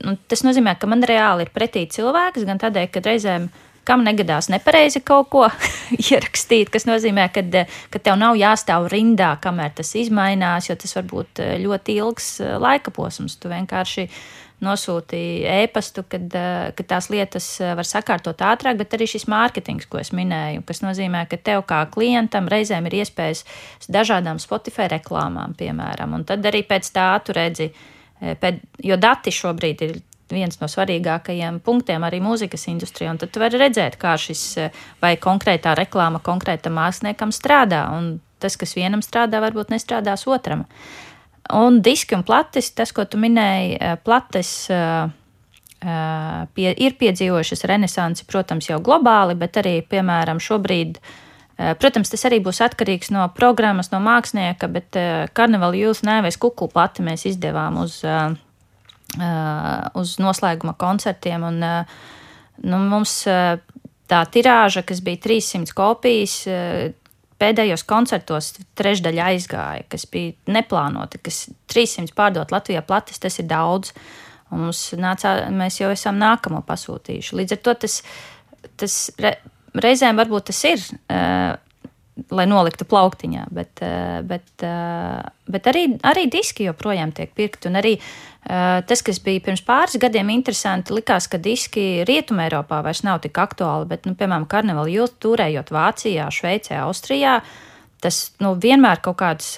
un 0.08 0.16
tas 0.30 0.44
nozīmē, 0.46 0.76
ka 0.80 0.88
man 0.90 1.04
reāli 1.06 1.46
ir 1.46 1.52
pretī 1.54 1.84
cilvēks, 1.90 2.46
gan 2.48 2.60
tādēļ, 2.62 2.88
ka 2.92 3.04
reizēm 3.04 3.50
kam 3.88 4.04
negadās 4.06 4.48
nepareizi 4.52 5.02
kaut 5.06 5.30
ko 5.32 5.46
ierakstīt, 6.10 6.70
kas 6.72 6.86
nozīmē, 6.88 7.28
ka, 7.34 7.44
ka 7.90 8.02
tev 8.02 8.20
nav 8.20 8.38
jāstāv 8.40 8.90
rindā, 8.92 9.34
kamēr 9.42 9.74
tas 9.80 9.94
izmainās, 9.98 10.70
jo 10.70 10.78
tas 10.78 10.96
var 10.98 11.10
būt 11.10 11.42
ļoti 11.64 11.98
ilgs 12.02 12.30
laika 12.62 12.94
posms. 12.94 13.38
Tu 13.42 13.50
vienkārši 13.52 14.08
nosūtīja 14.62 15.56
ēpastu, 15.64 16.04
kad, 16.08 16.28
eh, 16.38 16.72
kad 16.76 16.88
tās 16.94 17.08
lietas 17.12 17.46
eh, 17.60 17.74
var 17.78 17.86
sakārtot 17.88 18.44
ātrāk, 18.46 18.78
bet 18.80 18.94
arī 18.96 19.08
šis 19.10 19.26
mārketings, 19.30 19.88
ko 19.90 20.00
es 20.02 20.12
minēju, 20.14 20.64
kas 20.68 20.82
nozīmē, 20.84 21.24
ka 21.30 21.38
tev 21.50 21.64
kā 21.68 21.82
klientam 21.92 22.48
reizēm 22.50 22.86
ir 22.88 23.00
iespējas 23.02 23.44
dažādām 23.92 24.40
Spotify 24.42 24.88
reklāmām, 24.92 25.56
piemēram, 25.58 26.14
un 26.18 26.26
tad 26.28 26.46
arī 26.48 26.62
pēc 26.68 26.92
tā 26.94 27.10
tu 27.24 27.36
redzi, 27.36 27.72
eh, 28.20 28.36
pēc, 28.38 28.62
jo 28.86 28.96
dati 28.96 29.34
šobrīd 29.34 29.86
ir 29.88 30.00
viens 30.32 30.58
no 30.60 30.68
svarīgākajiem 30.70 31.60
punktiem 31.64 32.02
arī 32.08 32.22
mūzikas 32.24 32.68
industrijā. 32.72 33.14
Tad 33.20 33.32
tu 33.34 33.42
vari 33.42 33.60
redzēt, 33.60 34.00
kā 34.00 34.16
šis 34.18 34.42
vai 35.02 35.14
konkrētā 35.20 35.76
reklāma 35.78 36.22
konkrētam 36.24 36.76
māksliniekam 36.80 37.32
strādā. 37.34 37.86
Un 37.94 38.16
tas, 38.42 38.56
kas 38.58 38.74
vienam 38.74 39.04
strādā, 39.04 39.38
varbūt 39.44 39.70
nestrādās 39.70 40.26
otram. 40.26 40.66
Uh, 40.66 41.08
Un 41.50 41.80
diski 41.82 42.14
un 42.14 42.22
plates, 42.22 42.70
tas, 42.76 42.92
ko 42.94 43.04
tu 43.04 43.18
minēji, 43.18 43.74
eh, 43.80 43.96
plates 44.04 44.70
eh, 44.70 45.10
eh, 45.82 46.46
pie, 46.54 46.68
ir 46.70 46.94
piedzīvojušas 47.00 47.66
renesansi, 47.66 48.26
protams, 48.30 48.70
jau 48.70 48.78
globāli, 48.80 49.36
bet 49.38 49.58
arī, 49.58 49.80
piemēram, 49.82 50.42
šobrīd. 50.42 51.02
Protams, 51.78 52.08
tas 52.10 52.24
arī 52.26 52.38
būs 52.42 52.58
atkarīgs 52.64 53.10
no 53.12 53.26
programmas, 53.36 53.90
no 53.92 54.00
mākslinieka, 54.02 54.66
bet 54.72 54.96
Karnevāla 55.36 55.76
Youth 55.76 56.00
Nēvēs 56.02 56.38
kuku 56.40 56.66
plati 56.72 57.04
mēs 57.06 57.26
izdevām 57.28 57.76
uz, 57.84 58.00
uz 59.18 60.16
noslēguma 60.22 60.74
koncertiem. 60.80 61.44
Un, 61.48 61.60
nu, 62.64 62.80
mums 62.88 63.22
tā 63.24 64.24
tirāža, 64.32 64.84
kas 64.86 65.02
bija 65.04 65.20
300 65.26 65.76
kopijas, 65.76 66.40
pēdējos 67.42 67.84
koncertos 67.88 68.52
trešdaļa 68.78 69.30
aizgāja, 69.32 69.86
kas 69.90 70.06
bija 70.10 70.34
neplānoti, 70.54 71.22
kas 71.26 71.46
300 71.72 72.14
pārdot 72.16 72.54
Latvijā 72.54 72.84
platis, 72.86 73.20
tas 73.22 73.40
ir 73.42 73.48
daudz. 73.50 73.94
Un 74.52 74.66
mums 74.66 74.84
nācā, 75.00 75.48
mēs 75.56 75.80
jau 75.80 75.88
esam 75.94 76.18
nākamo 76.20 76.60
pasūtījuši. 76.68 77.36
Līdz 77.40 77.56
ar 77.56 77.60
to 77.64 77.74
tas, 77.86 77.98
tas 78.80 78.96
re, 79.22 79.38
reizēm 79.80 80.20
varbūt 80.20 80.50
tas 80.50 80.60
ir. 80.68 80.82
Lai 82.30 82.44
noliktu 82.46 82.86
plauktiņā, 82.88 83.46
bet, 83.54 83.82
uh, 83.82 84.20
bet, 84.26 84.46
uh, 84.66 85.22
bet 85.50 85.66
arī, 85.70 85.86
arī 86.06 86.26
diski 86.30 86.68
joprojām 86.68 87.14
tiek 87.16 87.32
pirkti. 87.34 87.70
Un 87.70 87.80
arī 87.80 87.96
uh, 87.98 88.78
tas, 88.86 89.02
kas 89.02 89.18
bija 89.24 89.42
pirms 89.42 89.64
pāris 89.66 89.98
gadiem 90.02 90.30
interesanti, 90.34 90.94
likās, 90.94 91.26
ka 91.32 91.40
diski 91.42 92.04
Rietumē 92.08 92.46
Eiropā 92.48 92.82
vairs 92.86 93.02
nav 93.06 93.22
tik 93.24 93.40
aktuāli, 93.42 93.90
bet, 93.90 94.06
nu, 94.08 94.14
piemēram, 94.18 94.46
karnevāla 94.50 94.92
jūtu 94.92 95.20
turējot 95.26 95.74
Vācijā, 95.74 96.30
Šveicē, 96.32 96.78
Austrijā, 96.86 97.40
tas 98.02 98.18
nu, 98.42 98.54
vienmēr 98.58 99.00
kaut 99.04 99.20
kāds 99.22 99.54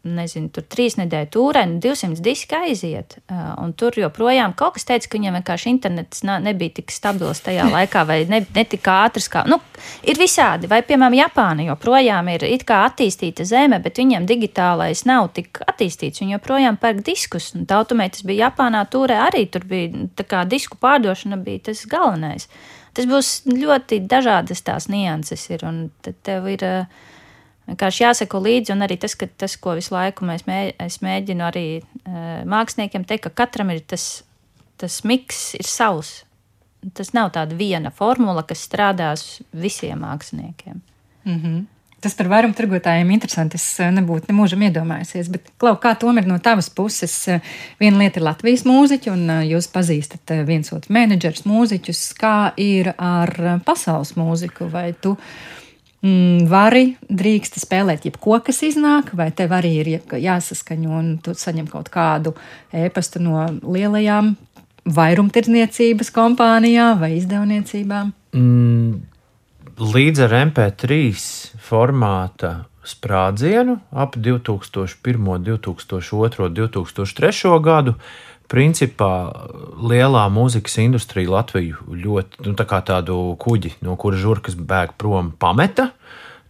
nezinu, 0.00 0.48
tur 0.54 0.64
trīs 0.70 0.96
nedēļu 0.96 1.28
tūrē, 1.34 1.64
nu, 1.68 1.76
200 1.84 2.22
diski 2.24 2.56
aiziet. 2.56 3.18
Un 3.60 3.74
tur 3.76 3.96
joprojām 4.00 4.54
kaut 4.56 4.78
kas 4.78 4.88
teica, 4.88 5.10
ka 5.10 5.18
viņam 5.18 5.36
vienkārši 5.38 5.72
internets 5.74 6.24
nebija 6.24 6.78
tik 6.78 6.94
stabils 6.94 7.42
tajā 7.44 7.68
laikā, 7.74 8.06
vai 8.08 8.22
ne, 8.30 8.40
ne 8.56 8.64
tik 8.64 8.88
ātrs. 8.88 9.28
Kā, 9.32 9.44
nu, 9.50 9.60
ir 10.08 10.20
visādi, 10.20 10.70
vai 10.70 10.80
piemēram 10.86 11.18
Japāna 11.20 11.68
joprojām 11.68 12.32
ir 12.32 12.46
it 12.48 12.64
kā 12.68 12.82
attīstīta 12.88 13.44
zeme, 13.48 13.82
bet 13.84 14.00
viņiem 14.00 14.28
digitālais 14.30 15.04
nav 15.08 15.30
tik 15.36 15.60
attīstīts. 15.68 16.24
Viņi 16.24 16.38
joprojām 16.38 16.80
pērk 16.80 17.04
diskus. 17.06 17.52
Un 17.58 17.68
automētis 17.68 18.24
bija 18.26 18.48
Japānā, 18.48 18.86
tūrē 18.90 19.20
arī 19.28 19.44
tur 19.52 19.68
bija 19.68 20.08
tā 20.16 20.24
kā 20.28 20.44
disku 20.48 20.80
pārdošana 20.80 21.40
bija 21.44 21.68
tas 21.70 21.84
galvenais. 21.90 22.48
Tas 22.94 23.06
būs 23.06 23.30
ļoti 23.46 24.00
dažādas 24.10 24.62
tās 24.66 24.88
nianses 24.88 25.46
ir, 25.50 25.64
un 25.64 25.88
tev 26.26 26.48
ir. 26.50 26.66
Uh, 26.66 27.08
vienkārši 27.70 28.04
jāseko 28.04 28.40
līdzi, 28.42 28.74
un 28.74 28.84
arī 28.86 28.96
tas, 29.00 29.14
ka 29.18 29.28
tas, 29.40 29.56
ko 29.60 29.76
visu 29.78 29.94
laiku 29.94 30.26
mēs 30.28 30.46
mē, 30.48 30.60
mēģinu 31.04 31.46
arī 31.46 31.66
uh, 31.80 32.42
māksliniekiem 32.50 33.06
teikt, 33.06 33.28
ka 33.28 33.44
katram 33.44 33.70
ir 33.74 33.82
tas, 33.86 34.24
tas 34.80 35.00
miks 35.06 35.52
ir 35.58 35.68
savs. 35.68 36.20
Tas 36.96 37.12
nav 37.12 37.34
tāda 37.34 37.56
viena 37.58 37.92
formula, 37.92 38.42
kas 38.48 38.64
strādās 38.64 39.24
visiem 39.52 40.00
māksliniekiem. 40.00 40.80
Mm 41.28 41.38
-hmm. 41.40 41.64
Tas 42.00 42.16
par 42.16 42.30
vairumu 42.32 42.56
tirgotājiem 42.56 43.10
interesanti. 43.12 43.58
Es 43.60 43.66
eh, 43.82 43.90
nebūtu 43.92 44.30
nemūžam 44.30 44.64
iedomājusies. 44.68 45.28
Bet, 45.32 45.52
Klau, 45.60 45.74
kā 45.82 45.92
tomēr 46.00 46.28
no 46.28 46.38
tavas 46.42 46.70
puses, 46.72 47.14
eh, 47.28 47.44
viena 47.82 48.00
lieta 48.00 48.20
ir 48.20 48.26
Latvijas 48.26 48.64
mūziķi, 48.68 49.12
un 49.12 49.36
jūs 49.50 49.68
pazīstat 49.74 50.34
viens 50.48 50.72
otru 50.76 50.96
menedžerus, 50.96 51.44
mūziķus. 51.50 52.04
Kā 52.20 52.34
ir 52.60 52.94
ar 52.96 53.34
pasaules 53.66 54.14
mūziku? 54.16 54.70
Vai 54.72 54.90
tu 54.96 55.16
mm, 56.04 56.46
vari, 56.50 56.84
drīkst 57.08 57.60
spēlēt 57.62 58.08
jebko, 58.08 58.38
kas 58.46 58.62
iznāk, 58.66 59.12
vai 59.16 59.30
tev 59.36 59.54
arī 59.56 59.74
ir 59.82 59.92
jāsaskaņo 60.00 60.96
un 61.00 61.12
tu 61.24 61.36
saņem 61.36 61.68
kaut 61.70 61.92
kādu 61.92 62.34
ēpastu 62.72 63.22
no 63.24 63.44
lielajām 63.60 64.34
vairumtirdzniecības 64.90 66.12
kompānijām 66.14 67.00
vai 67.02 67.14
izdevniecībām? 67.18 68.12
Mm, 68.36 69.09
līdz 69.80 70.26
ar 70.26 70.34
MP3 70.44 70.96
formāta 71.64 72.50
sprādzienu 72.84 73.78
ap 73.92 74.16
2001, 74.20 75.46
2002, 75.46 76.50
2003 76.56 77.54
gadu 77.64 77.94
principā 78.50 79.12
lielā 79.80 80.26
mūzikas 80.32 80.76
industrija 80.82 81.32
Latviju 81.32 81.96
ļoti 82.02 82.44
nu, 82.48 82.54
tā 82.58 82.66
tādu 82.66 83.18
kuģi, 83.40 83.76
no 83.86 83.96
kura 84.00 84.18
žurkas 84.20 84.58
bēg 84.58 84.96
prom, 85.00 85.32
pameta. 85.38 85.90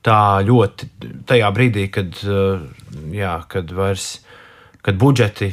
Tā 0.00 0.40
ļoti 0.40 0.88
tajā 1.28 1.50
brīdī, 1.52 1.90
kad, 1.92 2.16
jā, 3.12 3.34
kad, 3.52 3.74
vairs, 3.76 4.22
kad 4.80 4.96
budžeti 4.96 5.52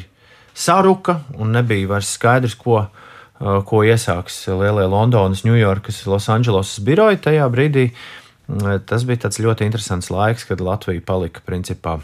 saruka 0.55 1.19
un 1.35 1.51
nebija 1.51 1.91
vairs 1.91 2.13
skaidrs, 2.15 2.55
ko, 2.55 2.85
ko 3.39 3.81
iesāks 3.85 4.39
lielie 4.49 4.87
Londonas, 4.89 5.43
Ņujorkas, 5.45 6.03
Losandželosas 6.09 6.83
biroji, 6.85 7.21
tajā 7.27 7.49
brīdī 7.53 7.89
tas 8.87 9.03
bija 9.03 9.29
ļoti 9.29 9.67
interesants 9.67 10.07
laiks, 10.09 10.47
kad 10.47 10.63
Latvija 10.63 11.03
palika 11.05 11.43
principā 11.45 11.97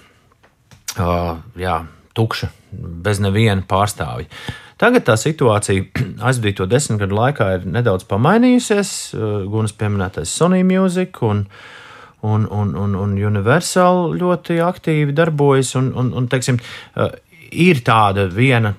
jā, 1.55 1.77
tukša, 2.13 2.49
bez 2.73 3.21
neviena 3.23 3.63
pārstāvja. 3.67 4.27
Tagad 4.81 5.05
tā 5.07 5.15
situācija 5.19 5.85
aizdīto 6.29 6.67
desmit 6.69 7.03
gadu 7.03 7.17
laikā 7.19 7.49
ir 7.57 7.69
nedaudz 7.69 8.07
pamainījusies. 8.09 8.91
Uh, 9.15 9.37
Gunas 9.49 9.75
pieminētais 9.77 10.33
Sony 10.33 10.63
Music 10.67 11.21
un, 11.23 11.45
un, 12.25 12.47
un, 12.49 12.73
un, 12.79 12.97
un 12.99 13.13
Universal 13.29 14.17
ļoti 14.19 14.59
aktīvi 14.65 15.15
darbojas. 15.15 15.75
Un, 15.79 15.91
un, 15.99 16.11
un, 16.19 16.27
teiksim, 16.31 16.59
uh, 16.97 17.13
ir 17.53 17.81
tāda 17.85 18.25
viena, 18.31 18.73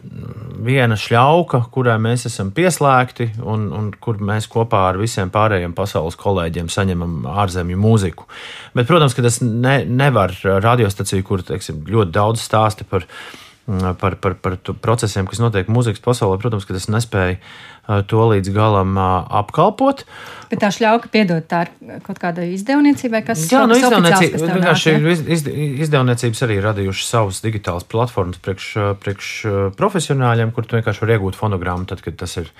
viena 0.64 0.96
šļauka, 0.98 1.64
kurai 1.74 1.96
mēs 2.02 2.26
esam 2.30 2.50
pieslēgti, 2.54 3.30
un, 3.42 3.68
un 3.74 3.92
kur 4.00 4.18
mēs 4.24 4.48
kopā 4.50 4.86
ar 4.90 5.00
visiem 5.00 5.32
pārējiem 5.34 5.76
pasaules 5.76 6.18
kolēģiem 6.20 6.70
saņemam 6.72 7.28
ārzemju 7.30 7.78
mūziku. 7.80 8.28
Bet, 8.74 8.88
protams, 8.90 9.16
ka 9.16 9.24
tas 9.26 9.40
ne, 9.44 9.82
nevar 9.86 10.34
radiostaciju, 10.42 11.26
kur 11.26 11.46
teiksim, 11.46 11.84
ļoti 11.88 12.14
daudz 12.14 12.44
stāsta 12.44 12.88
par 12.88 13.06
viņa 13.06 13.43
par, 14.00 14.16
par, 14.20 14.34
par 14.36 14.56
procesiem, 14.84 15.28
kas 15.28 15.40
notiek 15.40 15.68
mūzikas 15.72 16.02
pasaulē. 16.04 16.36
Protams, 16.42 16.66
ka 16.68 16.76
es 16.76 16.86
nespēju 16.92 17.38
uh, 17.38 18.02
to 18.10 18.26
līdz 18.32 18.52
galam 18.52 18.92
uh, 18.98 19.24
apkalpot. 19.40 20.04
Bet 20.50 20.60
tā 20.60 20.70
šļauka, 20.74 21.08
piedod, 21.12 21.46
tā 21.48 21.64
ir 21.66 22.00
kaut 22.04 22.20
kāda 22.20 22.44
izdevniecība, 22.44 23.22
kas 23.24 23.46
Jā, 23.48 23.64
nu, 23.70 23.78
izdevniecība, 23.80 24.42
vienkārši 24.52 24.96
iz, 25.08 25.46
izdevniecības 25.86 26.44
arī 26.46 26.58
radījušas 26.64 27.12
savas 27.16 27.40
digitālas 27.44 27.88
platformas 27.88 28.40
priekš, 28.44 28.70
uh, 28.76 28.90
priekš 29.00 29.30
profesionāļiem, 29.80 30.52
kur 30.52 30.68
tu 30.68 30.76
vienkārši 30.78 31.06
vari 31.06 31.16
iegūt 31.16 31.40
fonogrammu, 31.40 31.88
tad, 31.88 32.04
kad, 32.04 32.20
ir, 32.44 32.52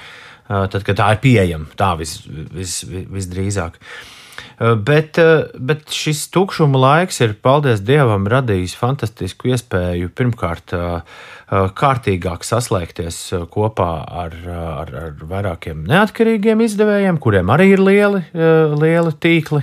tad, 0.49 0.83
kad 0.85 0.99
tā 1.01 1.13
ir 1.15 1.23
pieejama. 1.23 1.71
Tā 1.79 1.95
vis, 2.01 2.19
vis, 2.27 2.83
vis, 2.89 3.09
visdrīzāk. 3.13 3.81
Vis 3.81 4.13
Eh, 4.61 4.75
bet, 4.75 5.19
eh, 5.19 5.51
bet 5.59 5.91
šis 5.91 6.29
tukšuma 6.31 6.79
laiks 6.79 7.19
ir, 7.25 7.35
paldies 7.43 7.83
Dievam, 7.83 8.29
radījis 8.31 8.77
fantastisku 8.79 9.51
iespēju 9.51 10.13
pirmkārt 10.15 10.75
eh, 10.79 11.19
kārtīgāk 11.51 12.47
saslēgties 12.47 13.19
kopā 13.53 13.91
ar, 14.23 14.37
ar, 14.55 14.95
ar 15.01 15.27
vairākiem 15.31 15.85
neatkarīgiem 15.91 16.63
izdevējiem, 16.65 17.19
kuriem 17.23 17.51
arī 17.53 17.69
ir 17.75 17.83
lieli, 17.85 18.23
lieli 18.33 19.13
tīkli. 19.23 19.61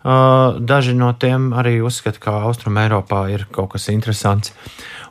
Daži 0.00 0.94
no 0.96 1.10
tiem 1.20 1.50
arī 1.52 1.76
uzskata, 1.84 2.20
ka 2.22 2.38
Austrum 2.48 2.78
Eiropā 2.80 3.26
ir 3.34 3.44
kaut 3.52 3.74
kas 3.74 3.90
interesants. 3.92 4.54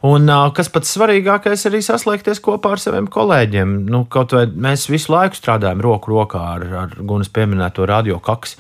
Un 0.02 0.32
kas 0.56 0.71
pats 0.71 0.95
svarīgākais, 0.95 1.65
arī 1.67 1.82
saslēgties 1.86 2.39
kopā 2.41 2.71
ar 2.73 2.82
saviem 2.82 3.10
kolēģiem. 3.12 3.75
Nu, 3.91 4.06
kaut 4.10 4.34
vai 4.34 4.47
mēs 4.49 4.88
visu 4.89 5.12
laiku 5.13 5.38
strādājam 5.38 5.84
roku 5.84 6.15
rokā 6.15 6.41
ar, 6.56 6.65
ar 6.86 6.95
Gunas 7.04 7.30
pieminēto 7.36 7.86
radio 7.89 8.17
kaksu. 8.23 8.58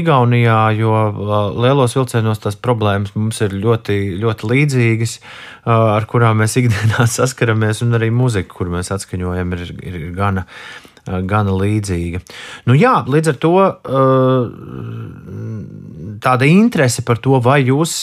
Igaunijā, 0.00 0.58
jo 0.78 0.92
lielos 1.58 1.94
vilcienos 1.98 2.40
tās 2.40 2.56
problēmas 2.56 3.12
mums 3.18 3.40
ir 3.44 3.54
ļoti, 3.60 3.96
ļoti 4.22 4.50
līdzīgas, 4.50 5.16
ar 5.68 6.06
kurām 6.10 6.40
mēs 6.40 6.56
ikdienā 6.58 7.06
saskaramies, 7.18 7.82
un 7.84 7.98
arī 7.98 8.08
muzika, 8.14 8.54
kur 8.54 8.70
mēs 8.72 8.90
atskaņojam, 8.94 9.58
ir, 9.58 9.74
ir 9.84 9.98
gana, 10.16 10.46
gana 11.06 11.54
līdzīga. 11.56 12.20
Nu, 12.68 12.76
jā, 12.78 12.94
līdz 13.08 13.32
ar 13.32 13.38
to 13.40 13.52
tāda 16.20 16.48
interese 16.48 17.04
par 17.06 17.20
to, 17.24 17.38
vai 17.40 17.60
jūs 17.64 17.94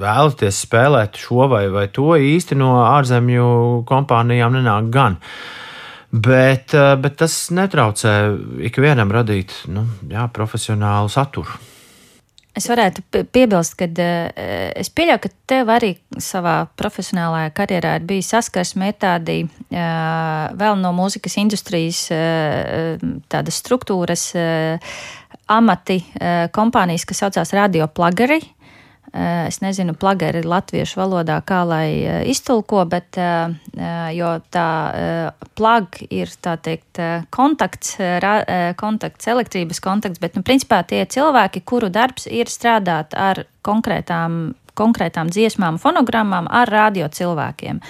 vēlaties 0.00 0.62
spēlēt 0.66 1.20
šo 1.20 1.48
vai, 1.52 1.66
vai 1.72 1.88
to 1.92 2.14
īsti 2.16 2.56
no 2.56 2.78
ārzemju 2.86 3.82
kompānijām 3.88 4.56
nenāk 4.56 4.88
gan. 4.94 5.18
Bet, 6.12 6.74
eh, 6.74 6.96
bet 7.00 7.16
tas 7.16 7.34
netraucē 7.48 8.12
ikvienam 8.68 9.08
radīt 9.08 9.54
nu, 9.72 9.86
jā, 10.12 10.26
profesionālu 10.28 11.08
saturu. 11.08 11.56
Es 12.52 12.66
varētu 12.68 13.24
piebilst, 13.32 13.78
ka 13.80 13.86
uh, 13.88 14.26
es 14.76 14.90
pieļauju, 14.92 15.22
ka 15.24 15.30
tev 15.48 15.72
arī 15.72 15.94
savā 16.20 16.66
profesionālajā 16.76 17.52
karjerā 17.56 17.94
ir 17.96 18.06
bijis 18.08 18.28
saskarsme 18.34 18.90
ar 18.92 18.98
tādi 19.00 19.38
uh, 19.46 20.52
vēl 20.60 20.76
no 20.82 20.92
mūzikas 20.96 21.38
industrijas 21.40 22.04
uh, 22.12 23.00
tādas 23.32 23.60
struktūras, 23.62 24.28
amati, 25.52 25.98
kompānijas, 26.54 27.04
kas 27.08 27.24
saucās 27.24 27.52
Radio 27.56 27.88
Plagari. 27.88 28.40
Eh, 29.12 29.46
es 29.46 29.58
nezinu, 29.60 29.92
plageri 29.92 30.40
latviešu 30.40 30.96
valodā, 30.96 31.34
kā 31.44 31.58
lai 31.68 31.88
eh, 32.00 32.22
iztulko, 32.32 32.86
bet 32.88 33.18
eh, 33.20 33.52
jo 34.16 34.30
tā 34.48 34.68
plag 35.52 35.98
ir 36.08 36.32
tā 36.40 36.54
teikt 36.56 37.00
kontakts, 37.32 37.98
kontakts, 38.80 39.28
elektrības 39.28 39.82
kontakts, 39.84 40.22
bet, 40.22 40.38
nu, 40.38 40.44
principā 40.46 40.80
tie 40.88 41.04
cilvēki, 41.04 41.60
kuru 41.60 41.92
darbs 41.92 42.24
ir 42.24 42.48
strādāt 42.48 43.12
ar 43.12 43.44
konkrētām, 43.60 44.54
konkrētām 44.80 45.28
dziesmām, 45.28 45.76
fonogrammām, 45.82 46.48
ar 46.48 46.72
radio 46.72 47.12
cilvēkiem. 47.12 47.84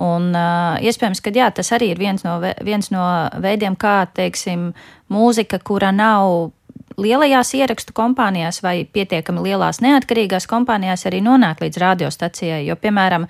Un, 0.00 0.30
uh, 0.32 0.78
iespējams, 0.80 1.20
ka 1.20 1.32
jā, 1.36 1.50
tas 1.52 1.68
arī 1.76 1.90
ir 1.92 1.98
viens 2.00 2.22
no, 2.24 2.38
viens 2.64 2.88
no 2.88 3.02
veidiem, 3.40 3.76
kā 3.76 4.06
teiksim, 4.16 4.70
mūzika, 5.12 5.60
kura 5.60 5.90
nav 5.92 6.52
lielajās 7.00 7.54
ierakstu 7.58 7.94
kompānijās 7.96 8.60
vai 8.64 8.84
pietiekami 8.84 9.48
lielās 9.48 9.80
neatkarīgās 9.84 10.48
kompānijās 10.50 11.06
arī 11.08 11.22
nonāk 11.24 11.64
līdz 11.64 11.80
radiostacijai. 11.82 12.62
Jo, 12.68 12.76
piemēram, 12.80 13.26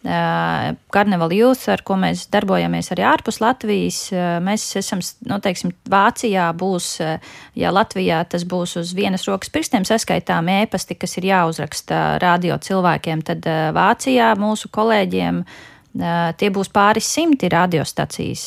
Karnevāla 0.00 1.36
Youth, 1.36 1.66
ar 1.68 1.82
ko 1.84 1.98
mēs 2.00 2.22
darbojamies 2.32 2.88
arī 2.94 3.04
ārpus 3.04 3.40
Latvijas. 3.42 3.98
Mēs 4.40 4.64
esam, 4.80 5.02
nu, 5.28 5.36
teiksim, 5.44 5.74
Vācijā 5.92 6.46
būs, 6.56 6.94
ja 7.60 7.72
Latvijā 7.74 8.22
tas 8.24 8.46
būs 8.48 8.78
uz 8.80 8.94
vienas 8.96 9.26
rokas 9.28 9.52
pirkstiem 9.52 9.84
saskaitām 9.84 10.48
ēpasti, 10.62 10.96
kas 10.96 11.18
ir 11.20 11.28
jāuzraksta 11.28 12.16
radio 12.22 12.56
cilvēkiem, 12.56 13.26
tad 13.28 13.44
Vācijā 13.76 14.32
mūsu 14.40 14.72
kolēģiem 14.72 15.44
Tie 15.90 16.48
būs 16.54 16.68
pāris 16.70 17.08
simti 17.10 17.48
radiostacijas, 17.50 18.44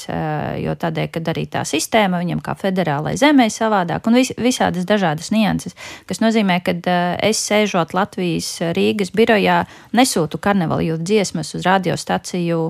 jo 0.64 0.76
tādēļ, 0.80 1.08
ka 1.12 1.22
arī 1.34 1.42
tā 1.52 1.66
sistēma 1.68 2.22
viņam 2.22 2.40
kā 2.40 2.54
federālai 2.56 3.18
zemē 3.20 3.50
ir 3.50 3.52
savādāk 3.52 4.08
un 4.08 4.16
vis, 4.16 4.32
visādas 4.40 4.88
dažādas 4.88 5.28
nianses, 5.36 5.76
kas 6.08 6.22
nozīmē, 6.24 6.62
ka 6.64 6.72
es 7.20 7.42
sēžot 7.44 7.92
Latvijas 7.98 8.48
Rīgas 8.78 9.12
birojā, 9.12 9.66
nesūtu 9.92 10.40
karnevalu 10.40 10.96
dziesmas 11.04 11.52
uz 11.60 11.68
radiostaciju 11.68 12.62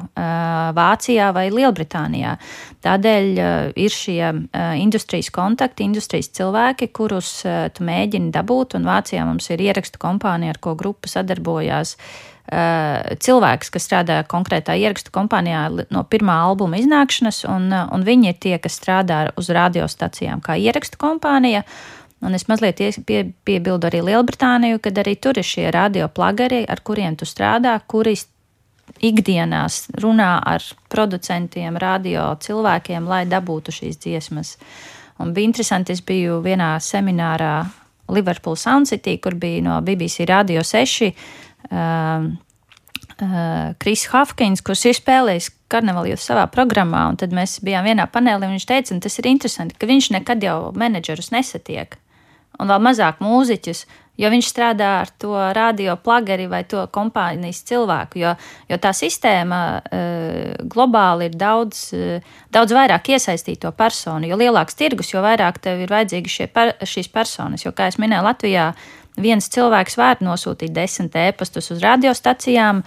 Vācijā 0.82 1.30
vai 1.38 1.46
Lielbritānijā. 1.54 2.34
Tādēļ 2.82 3.32
ir 3.78 3.94
šie 3.94 4.34
industrijas 4.82 5.30
kontakti, 5.38 5.86
industrijas 5.86 6.34
cilvēki, 6.34 6.90
kurus 6.90 7.44
tu 7.46 7.86
mēģini 7.86 8.34
dabūt, 8.34 8.74
un 8.82 8.90
Vācijā 8.90 9.22
mums 9.30 9.54
ir 9.54 9.62
ierakstu 9.70 10.02
kompānija, 10.02 10.58
ar 10.58 10.64
ko 10.66 10.74
grupa 10.74 11.14
sadarbojās. 11.14 12.00
Eh, 12.54 13.16
cilvēks, 13.24 13.72
kas 13.74 13.86
strādā 13.88 14.20
konkrētā 14.30 14.76
ierakstu 14.78 15.10
kompānijā 15.16 15.64
no 15.90 16.02
pirmā 16.06 16.36
albuma 16.46 16.78
iznākšanas, 16.78 17.40
un, 17.50 17.72
eh, 17.74 17.88
un 17.96 18.04
viņi 18.04 18.28
ir 18.30 18.34
tie, 18.38 18.58
kas 18.60 18.78
strādā 18.78 19.32
uz 19.38 19.50
radiostacijām 19.50 20.42
kā 20.42 20.54
ierakstu 20.60 21.00
kompānija. 21.02 21.64
Un 22.22 22.36
es 22.36 22.46
mazliet 22.46 22.78
pie, 23.06 23.34
piebildu 23.46 23.90
arī 23.90 24.04
Lielbritāniju, 24.04 24.82
kad 24.82 24.94
arī 24.94 25.20
tur 25.20 25.38
ir 25.38 25.44
šie 25.44 25.72
radioplagari, 25.72 26.66
ar 26.70 26.80
kuriem 26.84 27.18
tu 27.18 27.26
strādā, 27.26 27.82
kuri 27.88 28.16
ikdienās 29.02 29.90
runā 29.98 30.42
ar 30.46 30.62
producentiem, 30.90 31.80
radio 31.80 32.38
cilvēkiem, 32.40 33.08
lai 33.08 33.26
dabūtu 33.26 33.72
šīs 33.72 33.98
dziesmas. 33.98 34.58
Un 35.20 35.34
bija 35.34 35.46
interesanti, 35.46 35.92
es 35.92 36.02
biju 36.02 36.42
vienā 36.44 36.78
seminārā 36.78 37.66
Liverpool 38.10 38.56
Sound 38.56 38.88
City, 38.88 39.18
kur 39.18 39.34
bija 39.34 39.62
no 39.62 39.82
BBC 39.82 40.28
Radio 40.28 40.62
6 40.62 41.02
uh, 41.02 41.14
uh, 41.14 41.44
Kris 43.80 44.08
Hafkins, 44.12 44.64
kurš 44.66 44.88
ir 44.90 44.98
spēlējis 44.98 45.50
karnevālu 45.72 46.18
savā 46.20 46.46
programmā, 46.52 47.08
un 47.12 47.20
tad 47.22 47.34
mēs 47.36 47.60
bijām 47.66 47.86
vienā 47.88 48.08
panelī, 48.12 48.48
un 48.48 48.58
viņš 48.58 48.70
teica, 48.70 48.94
un 48.96 49.04
tas 49.04 49.20
ir 49.20 49.30
interesanti, 49.30 49.78
ka 49.80 49.90
viņš 49.90 50.14
nekad 50.18 50.44
jau 50.44 50.58
menedžerus 50.78 51.32
nesatiek, 51.34 51.98
un 52.60 52.72
vēl 52.72 52.82
mazāk 52.84 53.22
mūziķus, 53.24 53.86
jo 54.22 54.30
viņš 54.30 54.50
strādā 54.50 54.90
ar 55.02 55.12
to 55.18 55.34
radio 55.58 55.96
plagari 55.98 56.46
vai 56.50 56.62
to 56.70 56.84
kompānijas 56.94 57.64
cilvēku, 57.70 58.20
jo, 58.22 58.34
jo 58.70 58.78
tā 58.82 58.92
sistēma 58.94 59.62
uh, 59.78 60.66
globāli 60.70 61.32
ir 61.32 61.38
daudz, 61.40 61.86
uh, 61.98 62.34
daudz 62.54 62.76
vairāk 62.78 63.14
iesaistīto 63.16 63.74
personu, 63.78 64.30
jo 64.30 64.38
lielāks 64.38 64.78
tirgus, 64.78 65.14
jo 65.14 65.24
vairāk 65.26 65.62
tev 65.64 65.82
ir 65.86 65.94
vajadzīgi 65.94 66.50
per, 66.54 66.76
šīs 66.86 67.10
personas, 67.14 67.66
jo, 67.66 67.74
kā 67.74 67.90
es 67.90 67.98
minēju, 68.02 68.28
Latvijā 68.30 68.68
viens 69.22 69.50
cilvēks 69.54 69.98
var 70.00 70.22
nosūtīt 70.24 70.74
desmit 70.74 71.16
ēpastus 71.16 71.72
uz 71.76 71.84
radiostacijām, 71.84 72.84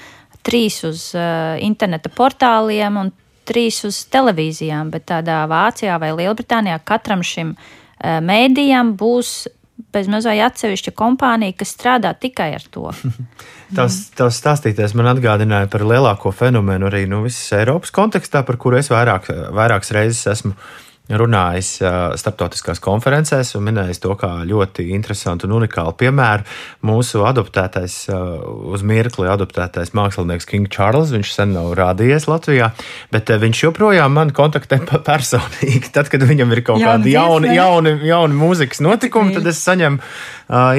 trīs 0.47 0.83
uz 0.87 1.11
uh, 1.17 1.57
interneta 1.63 2.11
portāliem 2.13 3.01
un 3.01 3.13
trīs 3.47 3.83
uz 3.87 4.03
televīzijām, 4.11 4.91
bet 4.95 5.09
tādā 5.11 5.45
Vācijā 5.51 5.99
vai 6.03 6.13
Lielbritānijā 6.15 6.79
katram 6.87 7.23
šim 7.27 7.55
uh, 7.55 8.19
mēdījam 8.23 8.95
būs 8.99 9.47
bez 9.93 10.09
mazai 10.11 10.39
atsevišķa 10.45 10.93
kompānija, 10.97 11.55
kas 11.57 11.75
strādā 11.77 12.13
tikai 12.17 12.51
ar 12.57 12.65
to. 12.73 12.91
tas, 13.79 13.99
tas 14.17 14.41
stāstītais 14.41 14.97
man 14.97 15.11
atgādināja 15.13 15.71
par 15.73 15.85
lielāko 15.89 16.33
fenomenu 16.35 16.89
arī 16.89 17.05
nu, 17.11 17.23
visas 17.27 17.53
Eiropas 17.59 17.93
kontekstā, 17.95 18.43
par 18.47 18.59
kuru 18.61 18.81
es 18.81 18.91
vairāk, 18.93 19.29
vairākas 19.57 19.93
reizes 19.97 20.25
esmu 20.33 20.55
runājis 21.07 21.69
starptautiskās 22.19 22.81
konferencēs 22.83 23.53
un 23.55 23.63
minējis 23.69 24.01
to 24.03 24.15
kā 24.19 24.31
ļoti 24.49 24.89
interesantu 24.97 25.47
un 25.47 25.55
unikālu 25.61 25.93
piemēru. 26.01 26.47
Mūsu 26.87 27.23
adoptētais, 27.29 27.99
uz 28.75 28.83
mirkli 28.87 29.29
adoptētais 29.31 29.93
mākslinieks 29.95 30.49
King 30.51 30.71
Charles, 30.73 31.13
viņš 31.15 31.31
sen 31.37 31.55
nav 31.55 31.77
rādījies 31.79 32.27
Latvijā, 32.27 32.73
bet 33.15 33.31
viņš 33.31 33.63
joprojām 33.69 34.19
man 34.19 34.33
kontaktē 34.35 34.81
personīgi. 35.07 35.93
Tad, 35.95 36.11
kad 36.11 36.27
viņam 36.27 36.57
ir 36.57 36.65
kaut 36.67 36.83
Jauna 36.83 36.99
kādi 36.99 37.15
jauni, 37.15 37.55
jauni, 37.55 37.95
jauni 38.09 38.41
mūzikas 38.41 38.83
notikumi, 38.83 39.37
tad 39.37 39.47
es 39.47 39.63
saņemu 39.63 40.03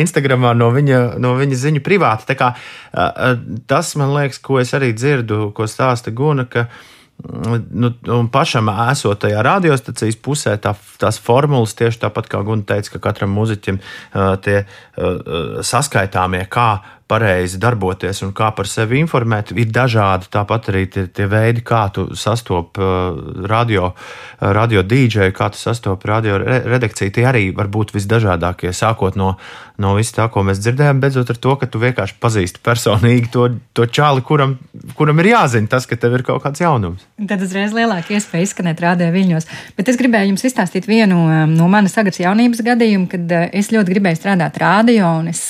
Instagramā 0.03 0.51
no 0.59 0.69
viņa, 0.75 1.01
no 1.23 1.37
viņa 1.39 1.61
ziņu 1.63 1.85
privāti. 1.87 2.27
Tā 2.33 2.35
kā, 2.39 2.51
tas 3.71 3.95
man 3.99 4.13
liekas, 4.15 4.43
ko 4.43 4.59
es 4.59 4.75
arī 4.75 4.91
dzirdu, 4.95 5.53
ko 5.55 5.71
stāsta 5.71 6.11
Guna. 6.15 6.47
Ka, 6.51 6.67
Nu, 7.17 7.89
pašam 8.29 8.69
esot 8.91 9.23
tajā 9.23 9.41
radiostacijas 9.41 10.19
pusē, 10.21 10.53
tā, 10.61 10.75
tās 11.01 11.17
formulas 11.17 11.73
tieši 11.77 12.03
tāpat 12.03 12.29
kā 12.29 12.43
Gunte 12.45 12.75
teica, 12.75 12.93
ka 12.93 13.01
katram 13.07 13.33
mūziķim 13.33 13.79
uh, 13.81 14.35
tie 14.45 14.59
uh, 14.61 15.57
saskaitāmie, 15.65 16.43
kā 16.45 16.67
pareizi 17.07 17.59
darboties 17.59 18.19
un 18.25 18.33
kā 18.35 18.49
par 18.55 18.67
sevi 18.67 18.99
informēt, 18.99 19.53
ir 19.55 19.71
dažādi. 19.73 20.27
Tāpat 20.31 20.69
arī 20.71 20.83
tie, 20.91 21.05
tie 21.07 21.27
veidi, 21.31 21.63
kā 21.65 21.85
tu 21.95 22.09
sastopi 22.19 22.83
uh, 22.83 23.47
radio, 23.47 23.93
uh, 23.93 24.49
radio 24.55 24.83
dīdžeju, 24.83 25.35
kā 25.35 25.49
tu 25.53 25.61
sastopi 25.61 26.11
radio 26.11 26.39
re 26.43 26.59
redakciju, 26.67 27.13
tie 27.15 27.25
arī 27.29 27.45
var 27.55 27.71
būt 27.71 27.95
visdažādākie. 27.95 28.73
Sākot 28.75 29.15
no, 29.19 29.33
no 29.79 29.95
viss 29.95 30.15
tā, 30.15 30.27
ko 30.33 30.43
mēs 30.47 30.59
dzirdējām, 30.63 31.01
beidzot 31.03 31.31
ar 31.31 31.41
to, 31.47 31.55
ka 31.61 31.71
tu 31.71 31.81
vienkārši 31.83 32.19
pazīsti 32.23 32.63
personīgi 32.65 33.31
to, 33.33 33.47
to 33.77 33.87
čāli, 33.87 34.23
kuram, 34.27 34.57
kuram 34.99 35.23
ir 35.23 35.31
jāzina 35.31 35.71
tas, 35.71 35.87
ka 35.87 35.95
tev 35.99 36.19
ir 36.19 36.27
kaut 36.27 36.43
kāds 36.43 36.63
jaunums. 36.63 37.07
Tad 37.27 37.43
uzreiz 37.43 37.75
lielāka 37.75 38.17
iespēja 38.17 38.49
izskanēt 38.49 38.83
rādē 38.83 39.13
viļņos. 39.15 39.47
Bet 39.79 39.91
es 39.93 39.99
gribēju 39.99 40.33
jums 40.33 40.47
izstāstīt 40.49 40.91
vienu 40.91 41.23
um, 41.23 41.55
no 41.55 41.71
manas 41.71 41.95
agras 41.99 42.19
jaunības 42.19 42.65
gadījumu, 42.67 43.07
kad 43.15 43.31
uh, 43.31 43.51
es 43.55 43.71
ļoti 43.71 43.95
gribēju 43.95 44.19
strādāt 44.19 44.59
rādio 44.59 45.19
un 45.21 45.31
es 45.31 45.45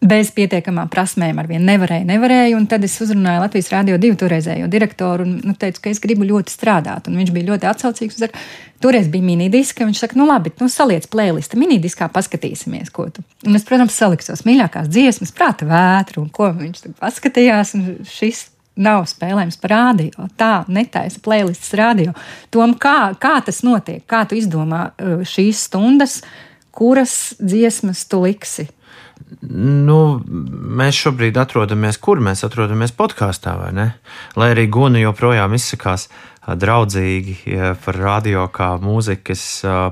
bez 0.00 0.30
pietiekamām 0.32 0.88
prasmēm 0.88 1.38
ar 1.42 1.48
vienu 1.50 1.66
nevarēju, 1.68 2.06
nevarēju. 2.08 2.56
Un 2.56 2.66
tad 2.70 2.84
es 2.86 2.96
uzrunāju 3.04 3.42
Latvijas 3.42 3.68
Rādio 3.72 3.98
2 4.00 4.16
toreizējo 4.22 4.68
direktoru 4.72 5.26
un 5.28 5.34
nu, 5.44 5.54
teicu, 5.60 5.82
ka 5.84 5.92
es 5.92 6.00
gribu 6.00 6.24
ļoti 6.28 6.54
strādāt. 6.54 7.10
Un 7.10 7.18
viņš 7.20 7.32
bija 7.36 7.50
ļoti 7.52 7.68
atsaucīgs. 7.68 8.20
Saka, 8.22 8.40
Toreiz 8.80 9.10
bija 9.12 9.26
minidiska. 9.26 9.84
Viņš 9.84 10.00
saka, 10.06 10.16
nu 10.16 10.24
labi, 10.28 10.52
nu 10.60 10.70
saliec 10.72 11.04
playlist, 11.12 11.56
minidiskā 11.60 12.08
paskatīsimies, 12.12 12.88
ko 12.94 13.10
tu. 13.12 13.24
Un 13.44 13.58
es, 13.58 13.66
protams, 13.68 13.96
saliku 13.96 14.24
savas 14.24 14.46
mīļākās 14.48 14.88
dziesmas, 14.88 15.34
prāta 15.36 15.68
vētru, 15.68 16.24
un 16.24 16.32
ko 16.32 16.48
viņš 16.56 16.86
tad 16.86 16.96
paskatījās. 17.02 17.74
Šis 18.08 18.46
nav 18.80 19.04
spēlējams 19.10 19.60
par 19.60 19.74
rādio. 19.74 20.30
Tā 20.40 20.52
netaisa 20.72 21.20
playlists 21.20 21.76
radio. 21.76 22.16
Tom, 22.54 22.72
kā, 22.80 23.12
kā 23.20 23.36
tas 23.44 23.60
notiek? 23.66 24.00
Kā 24.08 24.24
tu 24.24 24.38
izdomā 24.40 24.86
uh, 24.94 25.20
šīs 25.28 25.66
stundas, 25.68 26.22
kuras 26.72 27.34
dziesmas 27.36 28.06
tu 28.08 28.24
liksi? 28.24 28.70
Nu, 29.50 30.20
mēs 30.80 30.98
šobrīd 31.00 31.38
atrodamies, 31.40 31.96
kur 32.02 32.20
mēs 32.22 32.44
atrodamies 32.46 32.92
podkāstā, 32.96 33.54
vai 33.60 33.70
ne? 33.76 33.86
Lai 34.38 34.50
arī 34.54 34.66
Guna 34.72 35.00
joprojām 35.00 35.54
izsakās 35.56 36.08
draudzīgi 36.60 37.36
par 37.84 37.98
radio 38.00 38.46
kā 38.52 38.72
mūzikas 38.82 39.44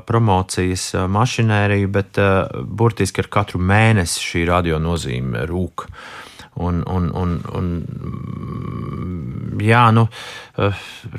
promocijas 0.09 0.91
mašinēriju, 1.09 1.91
bet 1.93 2.21
burtiski 2.65 3.25
ar 3.25 3.31
katru 3.39 3.61
mēnesi 3.61 4.25
šī 4.25 4.45
radio 4.49 4.81
nozīme 4.83 5.47
rūk. 5.49 5.89
Un, 6.59 6.83
un, 6.91 7.05
un, 7.15 7.35
un, 7.55 7.67
jā, 9.63 9.85
nu, 9.95 10.09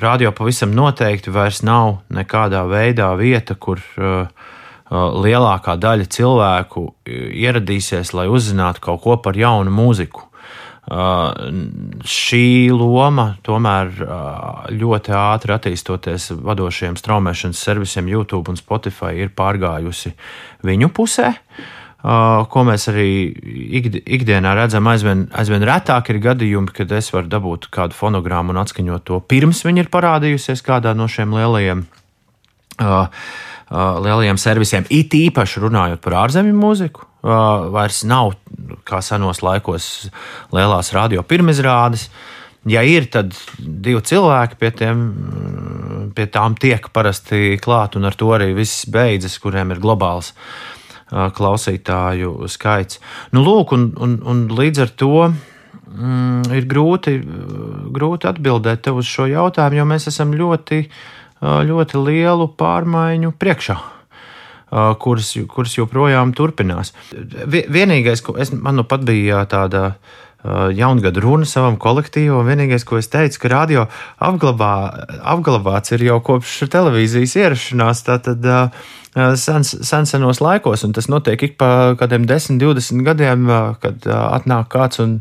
radio 0.02 0.34
pavisam 0.36 0.74
noteikti 0.76 1.32
vairs 1.32 1.62
nav 1.64 2.02
nekādā 2.12 2.60
veidā 2.68 3.08
vieta, 3.16 3.56
kur 3.56 3.80
uh, 3.96 4.28
lielākā 4.90 5.76
daļa 5.78 6.08
cilvēku 6.10 6.86
ieradīsies, 7.06 8.12
lai 8.16 8.26
uzzinātu 8.30 8.82
kaut 8.88 9.04
ko 9.04 9.16
par 9.22 9.38
jaunu 9.38 9.72
mūziku. 9.74 10.26
Uh, 10.90 11.30
šī 12.08 12.72
loma 12.74 13.36
tomēr 13.46 13.90
uh, 14.02 14.70
ļoti 14.74 15.12
ātri 15.14 15.52
attīstoties 15.54 16.32
vadošiem 16.42 16.96
straumēšanas 16.98 17.60
servisiem, 17.62 18.08
YouTube 18.10 18.50
un 18.50 18.58
Spotify, 18.58 19.12
ir 19.22 19.30
pārgājusi 19.36 20.10
viņu 20.66 20.88
pusē. 20.96 21.28
Uh, 22.00 22.48
ko 22.50 22.64
mēs 22.66 22.88
arī 22.90 23.06
ikdi, 23.76 24.00
ikdienā 24.18 24.56
redzam, 24.56 24.88
aizvien, 24.90 25.28
aizvien 25.36 25.62
retāk 25.68 26.10
ir 26.10 26.18
gadījumi, 26.24 26.72
kad 26.74 26.90
es 26.96 27.12
varu 27.14 27.30
dabūt 27.30 27.68
kādu 27.70 27.94
fonogrammu 27.94 28.56
un 28.56 28.62
atskaņot 28.64 29.06
to 29.06 29.20
pirms 29.30 29.62
viņa 29.68 29.84
ir 29.84 29.92
parādījusies 29.92 30.64
kādā 30.66 30.96
no 30.96 31.06
šiem 31.12 31.36
lielajiem 31.36 31.84
uh, 32.80 33.06
lielajiem 33.70 34.38
servisiem, 34.40 34.86
it 34.90 35.14
īpaši 35.14 35.62
runājot 35.62 36.02
par 36.02 36.18
ārzemju 36.24 36.56
mūziku. 36.58 37.06
Vairs 37.22 38.02
nav 38.08 38.34
kā 38.88 39.02
senos 39.04 39.42
laikos 39.44 40.10
lielās 40.54 40.92
radio 40.96 41.22
pirmizrādes. 41.22 42.08
Ja 42.68 42.82
ir, 42.84 43.06
tad 43.08 43.32
divi 43.58 44.02
cilvēki 44.04 44.58
pie, 44.60 44.70
tiem, 44.76 45.04
pie 46.16 46.26
tām 46.28 46.56
tiek 46.60 46.90
parasti 46.92 47.56
klāt, 47.62 47.96
un 47.96 48.08
ar 48.08 48.18
to 48.18 48.28
arī 48.36 48.50
viss 48.56 48.84
beidzas, 48.90 49.38
kuriem 49.40 49.72
ir 49.72 49.80
globāls 49.80 50.34
klausītāju 51.10 52.34
skaits. 52.52 53.00
Nu, 53.32 53.42
lūk, 53.46 53.72
un, 53.74 53.88
un, 53.98 54.18
un 54.28 54.42
līdz 54.54 54.82
ar 54.84 54.92
to 55.00 55.14
mm, 55.30 56.52
ir 56.58 56.68
grūti, 56.70 57.16
grūti 57.96 58.28
atbildēt 58.30 58.92
uz 58.92 59.08
šo 59.08 59.26
jautājumu, 59.30 59.80
jo 59.80 59.88
mēs 59.90 60.06
esam 60.12 60.36
ļoti 60.36 60.84
uh, 60.84 61.00
ļoti 61.40 62.00
lielu 62.04 62.48
pārmaiņu 62.60 63.32
priekšā. 63.40 63.78
Kuras, 65.02 65.32
kuras 65.50 65.72
joprojām 65.74 66.30
turpinās. 66.36 66.92
Vienīgais, 67.50 68.22
ko 68.22 68.36
es, 68.38 68.52
man 68.54 68.78
nu 68.78 68.84
pat 68.86 69.02
bija 69.02 69.42
tāda 69.50 69.96
jaungada 70.76 71.20
runa 71.20 71.48
savam 71.48 71.76
kolektīvam. 71.80 72.48
Vienīgais, 72.48 72.86
ko 72.88 73.00
es 73.00 73.10
teicu, 73.12 73.42
ka 73.42 73.52
radio 73.52 73.88
apglabā, 74.22 74.72
apglabāts 75.34 75.92
ir 75.96 76.06
jau 76.08 76.20
kopš 76.24 76.62
televīzijas 76.72 77.36
ierašanās. 77.42 78.06
Tātad, 78.08 78.48
Sens, 79.10 79.72
sensenos 79.82 80.38
laikos, 80.38 80.84
un 80.86 80.92
tas 80.94 81.08
notiek 81.10 81.40
ik 81.42 81.56
pa 81.58 81.96
kādiem 81.98 82.28
10, 82.30 82.60
20 82.62 83.02
gadiem, 83.02 83.48
kad 83.82 84.04
atnāk 84.06 84.68
kāds 84.70 85.00
un, 85.02 85.16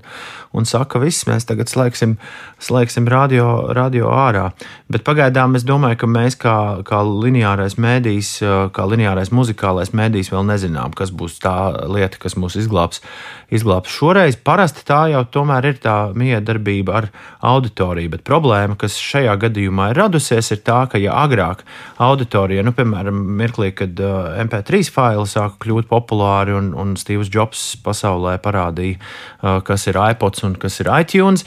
un 0.53 0.67
saka, 0.69 1.01
viss, 1.01 1.25
mēs 1.25 1.49
tagad 1.49 1.71
slēgsim, 1.71 2.13
slēgsim 2.61 3.09
radio, 3.09 3.47
radio 3.73 4.11
ārā. 4.13 4.51
Bet 4.93 5.01
pagaidām 5.07 5.57
es 5.57 5.65
domāju, 5.65 6.03
ka 6.03 6.09
mēs 6.11 6.37
kā, 6.37 6.55
kā 6.85 7.01
lineārais 7.01 7.79
mēdījis, 7.81 8.31
kā 8.77 8.85
lineārais 8.91 9.33
muzikālais 9.33 9.89
mēdījis 9.97 10.29
vēl 10.35 10.45
nezinām, 10.51 10.93
kas 10.93 11.09
būs 11.09 11.41
tā 11.41 11.57
lieta, 11.89 12.21
kas 12.21 12.37
mūs 12.37 12.59
izglābs. 12.61 13.01
izglābs. 13.49 13.89
Šoreiz 13.89 14.37
parasti 14.37 14.85
tā 14.85 15.07
jau 15.11 15.23
tomēr 15.37 15.67
ir 15.69 15.79
tā 15.83 15.95
miedarbība 16.17 16.95
ar 16.99 17.07
auditoriju, 17.51 18.13
bet 18.15 18.25
problēma, 18.27 18.77
kas 18.79 18.97
šajā 19.01 19.35
gadījumā 19.45 19.89
ir 19.91 20.01
radusies, 20.03 20.51
ir 20.55 20.61
tā, 20.65 20.81
ka 20.91 21.01
ja 21.01 21.17
agrāk 21.23 21.65
auditorija, 22.01 22.65
nu, 22.65 22.73
piemēram, 22.77 23.23
mirklī, 23.39 23.71
kad 23.75 23.99
uh, 24.03 24.31
MP3 24.45 24.83
faili 24.93 25.27
sāka 25.29 25.59
kļūt 25.65 25.89
populāri 25.91 26.55
un, 26.57 26.71
un 26.77 26.95
Steve's 26.99 27.31
Jobs 27.33 27.73
pasaulē 27.85 28.37
parādīja, 28.43 28.99
uh, 28.99 29.59
kas 29.65 29.87
ir 29.89 29.99
iPods 29.99 30.47
un 30.47 30.57
kas 30.59 30.79
ir 30.83 30.91
iTunes. 30.99 31.45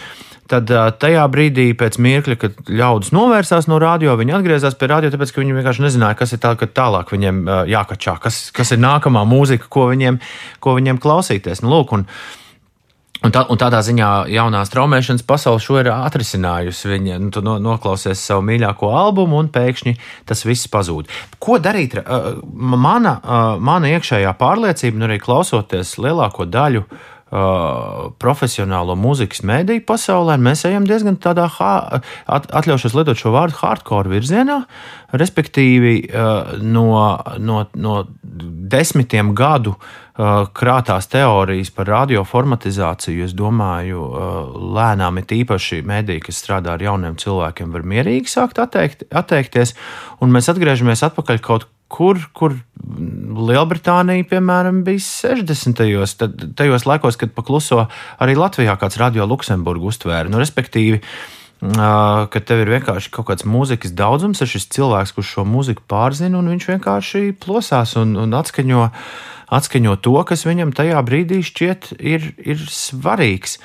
Tad 0.50 0.68
uh, 0.74 0.90
tajā 1.00 1.22
brīdī, 1.32 1.70
pēc 1.78 1.96
mirkļa, 2.02 2.36
kad 2.40 2.58
ļaudis 2.68 3.12
novērsās 3.14 3.68
no 3.70 3.78
radio, 3.80 4.18
viņi 4.20 4.34
atgriezās 4.36 4.76
pie 4.76 4.90
radio, 4.90 5.08
tāpēc 5.12 5.32
ka 5.32 5.40
viņi 5.40 5.56
vienkārši 5.56 5.84
nezināja, 5.86 6.18
kas 6.18 6.34
ir 6.34 6.42
tā, 6.42 6.52
tālāk 6.58 7.14
viņiem 7.14 7.42
uh, 7.46 7.62
jākačā, 7.70 8.18
kas, 8.20 8.44
kas 8.52 8.74
ir 8.74 8.82
nākamā 8.82 9.22
mūzika, 9.28 9.70
ko 9.72 9.86
viņiem, 9.92 10.18
ko 10.60 10.76
viņiem 10.76 11.00
klausīties. 11.00 11.62
Nu, 11.64 11.72
lūk, 11.72 11.94
un, 11.96 12.04
Un, 13.22 13.30
tā, 13.30 13.44
un 13.46 13.58
tādā 13.60 13.78
ziņā 13.86 14.08
jaunā 14.34 14.64
straumēšanas 14.66 15.22
pasaule 15.26 15.62
šo 15.62 15.78
ir 15.78 15.92
atrisinājusi. 15.94 16.88
Viņa 16.90 17.20
nu, 17.22 17.30
no, 17.46 17.54
noklausies 17.62 18.18
savu 18.18 18.42
mīļāko 18.48 18.90
albumu, 18.98 19.38
un 19.38 19.50
pēkšņi 19.54 19.94
tas 20.26 20.42
viss 20.48 20.70
pazūd. 20.72 21.10
Ko 21.42 21.60
darīt? 21.62 21.94
Uh, 22.02 22.42
Mana, 22.52 23.14
uh, 23.22 23.62
mana 23.62 23.92
iekšējā 23.94 24.34
pārliecība, 24.40 24.98
un 24.98 25.06
arī 25.06 25.20
klausoties 25.22 25.94
lielāko 26.02 26.48
daļu 26.50 26.82
uh, 26.82 27.11
profesionālo 27.32 28.92
mūzikas 29.00 29.40
mēdīju 29.48 29.86
pasaulē, 29.88 30.36
mēs 30.42 30.66
ejam 30.68 30.84
diezgan 30.88 31.16
tādā, 31.16 31.46
ha- 31.56 32.02
at, 32.28 32.50
atļaušos 32.52 32.96
lietot 32.98 33.16
šo 33.16 33.32
vārdu, 33.32 33.56
hardcore 33.62 34.12
virzienā. 34.12 34.58
Respektīvi, 35.16 35.94
uh, 36.08 36.54
no, 36.60 36.92
no, 37.40 37.64
no 37.72 37.96
desmitiem 38.72 39.32
gadu 39.36 39.74
uh, 39.76 40.44
krātās 40.52 41.08
teorijas 41.12 41.72
par 41.72 41.88
radioformatizāciju, 41.92 43.24
es 43.24 43.36
domāju, 43.36 44.06
uh, 44.08 44.38
lēnām 44.76 45.20
ir 45.20 45.36
īpaši 45.42 45.82
mēdīji, 45.88 46.26
kas 46.28 46.40
strādā 46.44 46.76
ar 46.76 46.84
jauniem 46.84 47.16
cilvēkiem, 47.20 47.72
var 47.72 47.84
mierīgi 47.84 48.32
sākt 48.32 48.60
atteikt, 48.60 49.08
atteikties, 49.08 49.72
un 50.20 50.32
mēs 50.36 50.52
atgriežamies 50.52 51.04
atpakaļ 51.08 51.40
kaut 51.40 51.64
kur, 51.64 51.70
kur 51.92 52.56
Lielbritānija, 53.52 54.26
piemēram, 54.30 54.82
bija 54.86 55.02
60. 55.04 55.84
gados, 55.92 56.16
tajos 56.58 56.88
laikos, 56.88 57.18
kad 57.20 57.34
pakluso 57.36 57.86
arī 58.22 58.34
Latvijā 58.38 58.74
kāds 58.80 58.98
radio 59.00 59.28
Luksemburgu 59.28 59.92
uztvēra. 59.92 60.30
Nu, 60.32 60.40
respektīvi, 60.42 61.02
ka 61.62 62.42
tev 62.42 62.64
ir 62.64 62.72
vienkārši 62.74 63.12
kaut 63.14 63.28
kāds 63.28 63.46
mūzikas 63.46 63.94
daudzums, 63.94 64.42
ir 64.42 64.50
šis 64.50 64.66
cilvēks, 64.74 65.14
kurš 65.14 65.36
šo 65.36 65.46
mūziku 65.46 65.84
pārzina, 65.88 66.40
un 66.40 66.50
viņš 66.50 66.68
vienkārši 66.72 67.36
plosās 67.42 67.94
un, 68.00 68.16
un 68.18 68.34
atskaņo, 68.34 68.88
atskaņo 69.54 69.96
to, 70.02 70.16
kas 70.26 70.42
viņam 70.48 70.74
tajā 70.74 70.98
brīdī 71.06 71.38
šķiet 71.46 71.92
ir, 72.00 72.32
ir 72.42 72.66
svarīgs. 72.66 73.60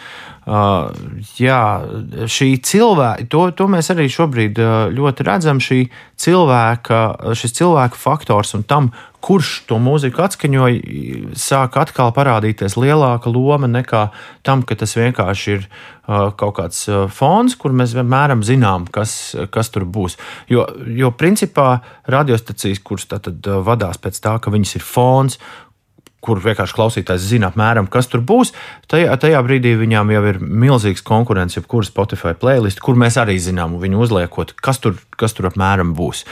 Uh, 0.47 0.93
jā, 1.35 1.83
šī 2.31 2.53
cilvēka, 2.63 3.25
to, 3.27 3.41
to 3.51 3.65
mēs 3.67 3.89
arī 3.91 4.05
šobrīd 4.07 4.61
uh, 4.63 4.75
ļoti 4.95 5.25
redzam, 5.27 5.59
šī 5.59 5.81
cilvēka, 6.23 7.01
šis 7.35 7.55
cilvēka 7.57 7.99
faktors 7.99 8.55
un 8.55 8.63
tam, 8.63 8.87
kurš 9.27 9.65
to 9.67 9.75
mūziku 9.81 10.23
atskaņoja, 10.23 11.33
sāk 11.35 11.75
atkal 11.81 12.13
parādīties 12.15 12.77
lielāka 12.79 13.27
loma 13.33 13.67
nekā 13.67 14.05
tam, 14.47 14.63
ka 14.63 14.77
tas 14.79 14.95
vienkārši 14.95 15.51
ir 15.57 15.67
uh, 15.67 16.29
kaut 16.39 16.55
kāds 16.61 16.79
uh, 16.87 17.09
fons, 17.11 17.57
kur 17.59 17.75
mēs 17.75 17.97
vienmēr 17.97 18.37
zinām, 18.47 18.87
kas, 18.87 19.35
kas 19.51 19.73
tur 19.73 19.83
būs. 19.83 20.15
Jo, 20.47 20.63
jo 20.87 21.11
principā 21.11 21.81
radiostacijas, 22.07 22.79
kuras 22.79 23.09
uh, 23.11 23.59
vadās 23.67 23.99
pēc 23.99 24.23
tā, 24.23 24.39
ka 24.39 24.53
viņas 24.55 24.77
ir 24.79 24.87
fons, 24.95 25.41
kur 26.23 26.41
vienkārši 26.43 26.75
klausītājs 26.75 27.27
zina 27.29 27.51
apmēram, 27.51 27.87
kas 27.91 28.09
tur 28.11 28.23
būs, 28.25 28.53
tajā, 28.91 29.13
tajā 29.21 29.41
brīdī 29.45 29.75
viņām 29.79 30.11
jau 30.15 30.23
ir 30.31 30.39
milzīgs 30.41 31.05
konkurence, 31.05 31.59
jebkura 31.59 31.87
Spotify 31.87 32.33
playlist, 32.37 32.81
kur 32.83 32.97
mēs 32.99 33.19
arī 33.21 33.37
zinām, 33.41 33.77
viņu 33.81 34.01
uzliekot, 34.07 34.55
kas 34.63 34.81
tur, 34.83 34.97
kas 35.19 35.37
tur 35.37 35.51
apmēram 35.51 35.93
būs. 35.97 36.25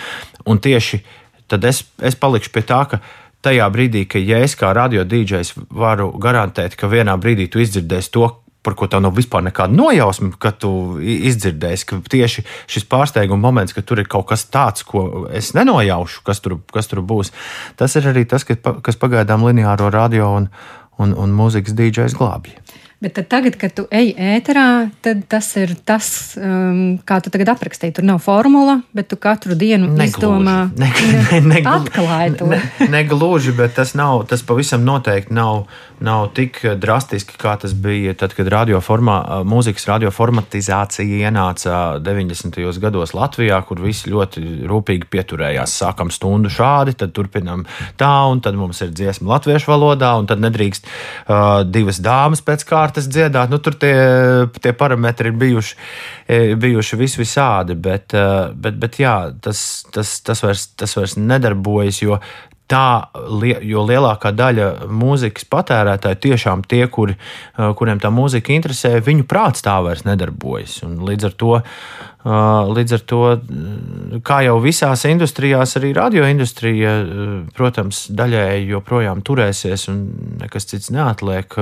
Un 0.49 0.61
tieši 0.63 1.03
tad 1.51 1.67
es, 1.69 1.83
es 2.01 2.17
palikšu 2.17 2.51
pie 2.55 2.65
tā, 2.65 2.81
ka 2.89 3.01
tajā 3.45 3.67
brīdī, 3.73 4.07
ka 4.09 4.21
ja 4.21 4.41
es 4.43 4.57
kā 4.57 4.73
radio 4.73 5.05
dīdžejs 5.05 5.53
varu 5.69 6.09
garantēt, 6.21 6.77
ka 6.79 6.89
vienā 6.89 7.13
brīdī 7.21 7.47
tu 7.51 7.61
izdzirdēsi 7.61 8.11
to, 8.15 8.31
par 8.65 8.75
ko 8.77 8.89
tev 8.89 9.03
nav 9.05 9.13
vispār 9.17 9.43
nekāda 9.45 9.75
nojausma, 9.75 10.33
ka 10.41 10.51
tu 10.57 10.71
izdzirdēsi, 11.01 11.87
ka 11.89 11.99
tieši 12.11 12.45
šis 12.71 12.87
pārsteiguma 12.89 13.47
moments, 13.47 13.75
ka 13.75 13.83
tur 13.85 14.01
ir 14.01 14.09
kaut 14.11 14.27
kas 14.31 14.47
tāds, 14.49 14.85
ko 14.87 15.25
es 15.29 15.53
nenojaušu, 15.57 16.23
kas 16.25 16.41
tur, 16.43 16.57
kas 16.73 16.89
tur 16.91 17.03
būs, 17.05 17.33
tas 17.79 17.95
ir 17.99 18.09
arī 18.11 18.25
tas, 18.29 18.45
kas 18.45 19.01
pagaidām 19.01 19.45
lineāro 19.45 19.91
radio 19.93 20.33
un, 20.39 20.49
un, 20.97 21.13
un 21.13 21.37
mūzikas 21.37 21.77
dīdžais 21.77 22.17
glābj. 22.17 22.57
Bet 23.05 23.19
tagad, 23.29 23.53
kad 23.61 23.69
tu 23.69 23.83
ej 23.93 24.15
ēterā, 24.17 24.89
tad 25.05 25.19
tas 25.29 25.45
ir 25.61 25.75
tas, 25.85 26.07
um, 26.41 26.95
kā 27.05 27.19
tu 27.21 27.29
tagad 27.29 27.51
aprakstīji. 27.53 27.93
Tur 27.99 28.07
nav 28.07 28.17
formula, 28.23 28.79
bet 28.97 29.11
tu 29.11 29.17
katru 29.21 29.53
dienu 29.53 29.91
negluži. 29.91 30.09
izdomā, 30.09 30.55
ne, 30.73 30.89
ne, 31.13 31.41
ne, 31.51 31.59
atklāji 31.69 32.33
to. 32.39 32.47
Ne, 32.49 32.89
negluži, 32.89 33.53
bet 33.53 33.75
tas, 33.77 33.93
nav, 33.93 34.23
tas 34.31 34.41
pavisam 34.41 34.81
noteikti 34.87 35.37
nav, 35.37 35.67
nav 36.01 36.31
tik 36.33 36.63
drastiski, 36.81 37.37
kā 37.37 37.53
tas 37.61 37.75
bija 37.77 38.15
tad, 38.17 38.33
kad 38.33 38.49
radio 38.49 38.81
formā, 38.81 39.19
mūzikas 39.45 39.85
radioformatizācija 39.91 41.29
ienāca 41.29 41.99
90. 42.01 42.57
gados 42.81 43.13
Latvijā, 43.13 43.61
kur 43.69 43.85
visi 43.85 44.09
ļoti 44.09 44.65
rūpīgi 44.65 45.11
pieturējās. 45.13 45.77
Sākam 45.83 46.09
stundu 46.09 46.49
šādi, 46.49 46.97
tad 46.97 47.13
turpinam 47.13 47.67
tā, 48.01 48.11
un 48.33 48.41
tad 48.41 48.57
mums 48.57 48.81
ir 48.81 48.89
dziesma 48.97 49.35
latviešu 49.35 49.69
valodā, 49.75 50.15
un 50.17 50.25
tad 50.25 50.41
nedrīkst 50.41 50.89
uh, 50.89 51.61
divas 51.69 52.01
dāmas 52.01 52.41
pēc 52.41 52.65
kārtas 52.65 52.94
kārtas 52.95 53.09
dziedāt. 53.11 53.49
Nu, 53.51 53.59
tur 53.59 53.75
tie, 53.75 54.47
tie 54.61 54.73
parametri 54.73 55.29
ir 55.29 55.35
bijuši, 55.35 55.75
e, 56.27 56.55
bijuši 56.55 56.97
vis 56.97 57.17
visādi, 57.17 57.75
bet, 57.75 58.13
e, 58.13 58.53
bet, 58.55 58.77
bet 58.79 58.99
jā, 58.99 59.31
tas, 59.41 59.85
tas, 59.91 60.21
tas, 60.21 60.41
vairs, 60.43 60.67
tas 60.75 60.95
vairs 60.95 61.17
nedarbojas, 61.17 62.01
jo 62.01 62.19
tā, 62.71 63.09
jo 63.65 63.83
lielākā 63.85 64.31
daļa 64.33 64.69
mūzikas 64.89 65.45
patērētāji 65.51 66.21
tiešām 66.29 66.63
tie, 66.69 66.85
kuri, 66.91 67.15
uh, 67.15 67.71
kuriem 67.77 68.01
tā 68.01 68.09
mūzika 68.13 68.55
interesē, 68.55 68.97
viņu 69.05 69.27
prāts 69.29 69.65
tā 69.65 69.77
vairs 69.85 70.05
nedarbojas. 70.07 70.79
Un 70.87 70.97
līdz 71.05 71.27
ar 71.29 71.35
to, 71.37 71.51
uh, 71.59 72.73
līdz 72.73 72.97
ar 72.97 73.05
to, 73.11 73.21
kā 74.25 74.41
jau 74.47 74.57
visās 74.63 75.05
industrijās, 75.09 75.75
arī 75.77 75.93
radioindustrija, 75.97 76.95
uh, 77.03 77.37
protams, 77.57 78.05
daļēji 78.17 78.67
joprojām 78.73 79.21
turēsies, 79.25 79.87
un 79.93 80.01
nekas 80.41 80.69
cits 80.73 80.91
neatliek, 80.95 81.53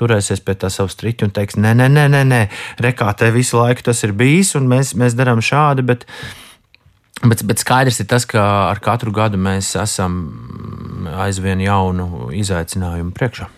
turēsies 0.00 0.44
pie 0.44 0.56
tā 0.58 0.72
savu 0.72 0.92
striķu 0.92 1.28
un 1.28 1.36
teiks, 1.36 1.60
nē, 1.60 1.76
nē, 1.76 1.92
nē, 1.92 2.08
nē, 2.16 2.26
nē. 2.32 2.42
rekā 2.88 3.12
te 3.20 3.32
visu 3.34 3.60
laiku 3.60 3.90
tas 3.90 4.04
ir 4.08 4.16
bijis, 4.16 4.56
un 4.56 4.68
mēs, 4.70 4.96
mēs 4.96 5.16
darām 5.18 5.44
šādi. 5.44 5.84
Bet, 5.92 6.08
Bet, 7.24 7.42
bet 7.42 7.62
skaidrs 7.62 7.98
ir 8.02 8.06
tas, 8.10 8.26
ka 8.28 8.42
ar 8.70 8.80
katru 8.82 9.12
gadu 9.14 9.40
mēs 9.40 9.72
esam 9.80 10.20
aizvien 11.18 11.62
jaunu 11.62 12.28
izaicinājumu 12.36 13.14
priekšā. 13.16 13.48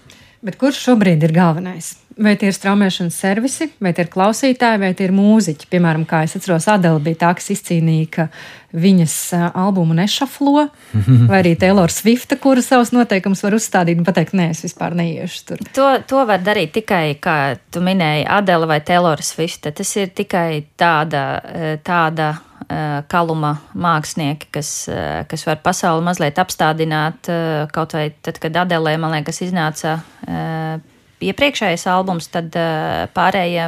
Bet 0.40 0.56
kurš 0.56 0.78
šobrīd 0.86 1.20
ir 1.26 1.34
galvenais? 1.36 1.98
Vai 2.20 2.32
tie 2.40 2.48
ir 2.48 2.54
straumēšanas 2.56 3.16
servisi, 3.16 3.66
vai 3.80 3.92
tie 3.96 4.06
ir 4.06 4.10
klausītāji, 4.12 4.80
vai 4.80 4.90
tie 4.96 5.06
ir 5.06 5.12
mūziķi? 5.12 5.68
Piemēram, 5.72 6.06
kā 6.08 6.22
es 6.24 6.34
atceros, 6.36 6.66
Adela 6.72 7.00
bija 7.00 7.18
tā, 7.22 7.30
kas 7.36 7.52
izcīnīja, 7.52 8.08
ka 8.12 8.26
viņas 8.72 9.14
albumu 9.52 9.96
nešaflo, 9.96 10.66
vai 11.30 11.42
arī 11.42 11.54
Taylor 11.60 11.92
Swifta, 11.92 12.40
kura 12.40 12.64
savus 12.64 12.92
noteikumus 12.96 13.44
var 13.44 13.56
uzstādīt 13.56 14.00
un 14.00 14.08
pateikt, 14.08 14.36
nē, 14.36 14.50
es 14.56 14.64
vispār 14.64 14.96
neiešu 14.96 15.46
tur. 15.52 15.64
To, 15.76 15.90
to 16.08 16.24
var 16.28 16.44
darīt 16.44 16.72
tikai, 16.76 17.04
kā 17.20 17.38
tu 17.72 17.84
minēji, 17.84 18.28
Adela 18.40 18.68
vai 18.68 18.80
Taylor 18.84 19.20
Swifta. 19.24 19.72
Tas 19.76 19.92
ir 20.00 20.12
tikai 20.16 20.62
tāda, 20.80 21.24
tāda 21.84 22.34
kaluma 23.10 23.56
mākslinieki, 23.74 24.50
kas, 24.54 24.70
kas 25.30 25.42
var 25.48 25.58
pasauli 25.64 26.04
mazliet 26.06 26.38
apstādināt. 26.38 27.30
Kaut 27.74 27.96
vai 27.96 28.10
tad, 28.22 28.38
kad 28.42 28.62
Adelē, 28.62 28.94
man 29.00 29.16
liekas, 29.16 29.42
iznāca 29.42 29.98
iepriekšējais 31.20 31.84
albums, 31.90 32.30
tad 32.32 32.54
pārējie, 33.16 33.64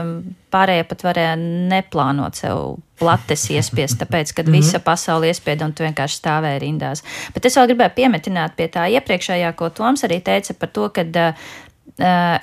pārējie 0.55 0.85
pat 0.89 1.05
varēja 1.05 1.35
neplānot 1.41 2.39
sev 2.39 2.77
plates 3.01 3.49
iespiest, 3.53 3.99
tāpēc, 4.01 4.33
kad 4.37 4.47
-hmm. 4.47 4.63
visa 4.63 4.81
pasaule 4.81 5.29
iespieda 5.29 5.67
un 5.67 5.75
tu 5.75 5.85
vienkārši 5.85 6.21
stāvēji 6.21 6.63
rindās. 6.63 7.03
Bet 7.35 7.47
es 7.47 7.57
vēl 7.59 7.73
gribēju 7.73 7.97
piemetināt 7.97 8.57
pie 8.57 8.69
tā 8.73 8.87
iepriekšējā, 8.95 9.53
ko 9.59 9.69
Toms 9.71 10.05
arī 10.05 10.23
teica 10.23 10.55
par 10.55 10.69
to, 10.69 10.89
kad, 10.89 11.19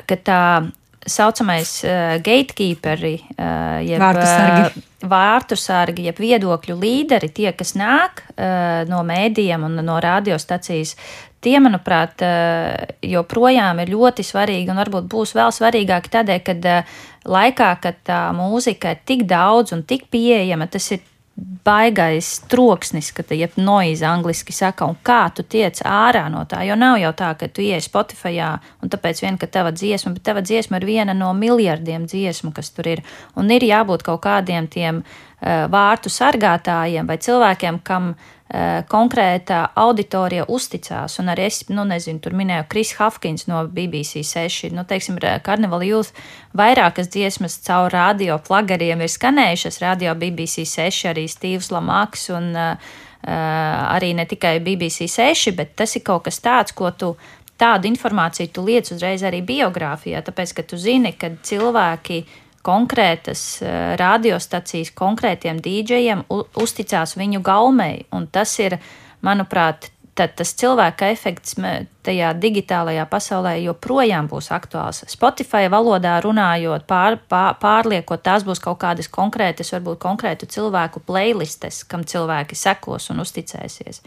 ka 0.05 0.16
tā 0.24 0.43
saucamais 1.08 1.72
uh, 1.86 2.18
gatekeeperi, 2.24 3.16
uh, 3.36 3.80
jeb 3.86 4.02
vārtu 4.02 4.26
sargi. 4.28 4.68
Uh, 4.68 5.10
vārtu 5.10 5.56
sargi, 5.60 6.08
jeb 6.10 6.20
viedokļu 6.20 6.76
līderi, 6.80 7.32
tie, 7.32 7.52
kas 7.56 7.76
nāk 7.80 8.24
uh, 8.34 8.84
no 8.89 9.02
mēdījiem 9.08 9.64
un 9.70 9.80
no 9.86 10.00
radiostacijas, 10.04 10.95
tie, 11.43 11.56
manuprāt, 11.64 12.20
uh, 12.26 12.97
joprojām 13.06 13.80
ir 13.84 13.93
ļoti 13.93 14.26
svarīgi 14.28 14.74
un 14.74 14.82
varbūt 14.84 15.08
būs 15.12 15.36
vēl 15.39 15.54
svarīgāki 15.56 16.12
tādēļ, 16.18 16.41
kad 16.52 16.68
uh, 16.68 16.97
laikā, 17.30 17.72
kad 17.84 18.04
tā 18.08 18.24
mūzika 18.36 18.95
ir 18.95 19.06
tik 19.08 19.24
daudz 19.30 19.76
un 19.76 19.86
tik 19.88 20.10
pieejama, 20.12 20.68
tas 20.72 20.91
ir 20.95 21.06
baigais 21.66 22.32
troksnis, 22.50 23.12
ka 23.16 23.24
te 23.24 23.38
jeb 23.40 23.56
noize 23.60 24.06
angliski 24.08 24.54
saka, 24.56 24.88
un 24.90 24.98
kā 25.06 25.22
tu 25.36 25.44
tiec 25.44 25.82
ārā 25.86 26.26
no 26.32 26.44
tā, 26.50 26.64
jo 26.68 26.78
nav 26.80 26.98
jau 27.02 27.12
tā, 27.18 27.34
ka 27.40 27.50
tu 27.52 27.64
ieej 27.66 27.84
Spotify 27.86 28.36
un 28.84 28.92
tāpēc 28.92 29.24
vien, 29.24 29.38
ka 29.40 29.48
tava 29.48 29.72
dziesma, 29.76 30.14
bet 30.16 30.26
tava 30.28 30.44
dziesma 30.46 30.80
ir 30.80 30.88
viena 30.88 31.16
no 31.18 31.32
miljardiem 31.34 32.08
dziesmu, 32.10 32.52
kas 32.56 32.72
tur 32.76 32.88
ir, 32.88 33.04
un 33.36 33.52
ir 33.52 33.66
jābūt 33.66 34.04
kaut 34.08 34.22
kādiem 34.26 34.68
tiem 34.72 35.04
uh, 35.04 35.68
vārtu 35.72 36.12
sargātājiem 36.14 37.08
vai 37.08 37.18
cilvēkiem, 37.22 37.82
kam 37.84 38.14
uh, 38.14 38.39
Eh, 38.50 38.84
konkrēta 38.89 39.68
auditorija 39.78 40.47
uzticās. 40.50 41.20
Un 41.22 41.28
arī 41.30 41.43
es, 41.45 41.60
nu, 41.70 41.84
nezinu, 41.86 42.18
tur 42.18 42.34
minēju 42.34 42.64
Kris 42.72 42.95
Hafkins 42.97 43.45
no 43.45 43.60
BBC 43.70 44.24
6. 44.26 44.72
Nu, 44.74 44.82
teiksim, 44.89 45.20
Carnival 45.45 45.86
Youth 45.86 46.18
vairākas 46.58 47.12
dziesmas 47.14 47.60
caur 47.68 47.93
radio 47.93 48.39
plagariem 48.41 49.06
ir 49.06 49.14
skanējušas. 49.14 49.78
Radio 49.84 50.16
BBC 50.18 50.66
6, 50.66 51.06
arī 51.12 51.28
Stīvs 51.30 51.70
Lamaks 51.70 52.26
un 52.34 52.50
uh, 52.58 52.89
arī 53.30 54.16
ne 54.18 54.26
tikai 54.26 54.58
BBC 54.66 55.06
6, 55.06 55.54
bet 55.54 55.78
tas 55.78 55.93
ir 55.93 56.08
kaut 56.10 56.26
kas 56.26 56.41
tāds, 56.41 56.74
ko 56.74 56.89
tu 56.89 57.14
tādu 57.54 57.86
informāciju 57.91 58.50
tu 58.50 58.66
liec 58.66 58.89
uzreiz 58.89 59.22
arī 59.30 59.43
biogrāfijā, 59.45 60.24
tāpēc, 60.26 60.58
ka 60.58 60.66
tu 60.66 60.82
zini, 60.82 61.14
ka 61.14 61.36
cilvēki 61.38 62.24
konkrētas 62.66 63.43
eh, 63.62 63.78
radiostacijas 63.99 64.91
konkrētiem 64.97 65.62
dīdžejiem 65.64 66.26
uzticās 66.30 67.16
viņu 67.20 67.43
gaumei. 67.45 68.05
Un 68.16 68.28
tas 68.32 68.53
ir, 68.60 68.78
manuprāt, 69.26 69.89
tad 70.20 70.36
tas 70.36 70.51
cilvēka 70.60 71.07
efekts 71.14 71.55
tajā 72.03 72.34
digitālajā 72.36 73.05
pasaulē 73.10 73.53
joprojām 73.64 74.28
būs 74.28 74.49
aktuāls. 74.51 75.05
Spotify 75.07 75.70
valodā 75.72 76.18
runājot, 76.24 76.84
pār, 76.89 77.20
pār, 77.32 77.55
pārliekot, 77.62 78.24
tās 78.26 78.43
būs 78.47 78.60
kaut 78.64 78.82
kādas 78.84 79.07
konkrētas, 79.12 79.72
varbūt 79.78 80.01
konkrētu 80.03 80.49
cilvēku 80.51 81.03
playlistes, 81.07 81.86
kam 81.88 82.03
cilvēki 82.03 82.60
sekos 82.60 83.10
un 83.14 83.24
uzticēsies. 83.24 84.03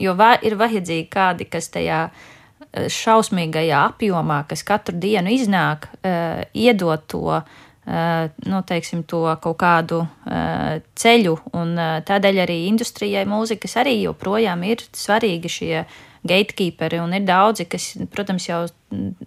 Jo 0.00 0.16
va, 0.18 0.34
ir 0.44 0.58
vajadzīgi 0.60 1.08
kādi, 1.08 1.48
kas 1.48 1.70
tajā 1.72 2.06
eh, 2.10 2.88
šausmīgajā 2.92 3.84
apjomā, 3.94 4.42
kas 4.50 4.66
katru 4.66 4.98
dienu 5.00 5.32
iznāk, 5.32 5.88
uh, 6.02 6.42
iedot 6.52 7.08
to 7.08 7.38
Eh, 7.38 7.73
nu, 7.84 8.62
teiksim, 8.64 9.02
to 9.04 9.26
kaut 9.44 9.58
kādu 9.60 10.00
uh, 10.04 10.80
ceļu. 10.96 11.34
Un, 11.52 11.74
uh, 11.76 11.98
tādēļ 12.06 12.40
arī 12.46 12.58
industrijai 12.70 13.26
mūzikas 13.28 13.76
arī 13.82 13.98
joprojām 14.02 14.64
ir 14.64 14.84
svarīgi 14.96 15.50
šie 15.52 15.82
gatekeeperi. 16.24 17.02
Un 17.04 17.12
ir 17.18 17.26
daudzi, 17.28 17.66
kas, 17.68 17.90
protams, 18.14 18.48
jau 18.48 18.62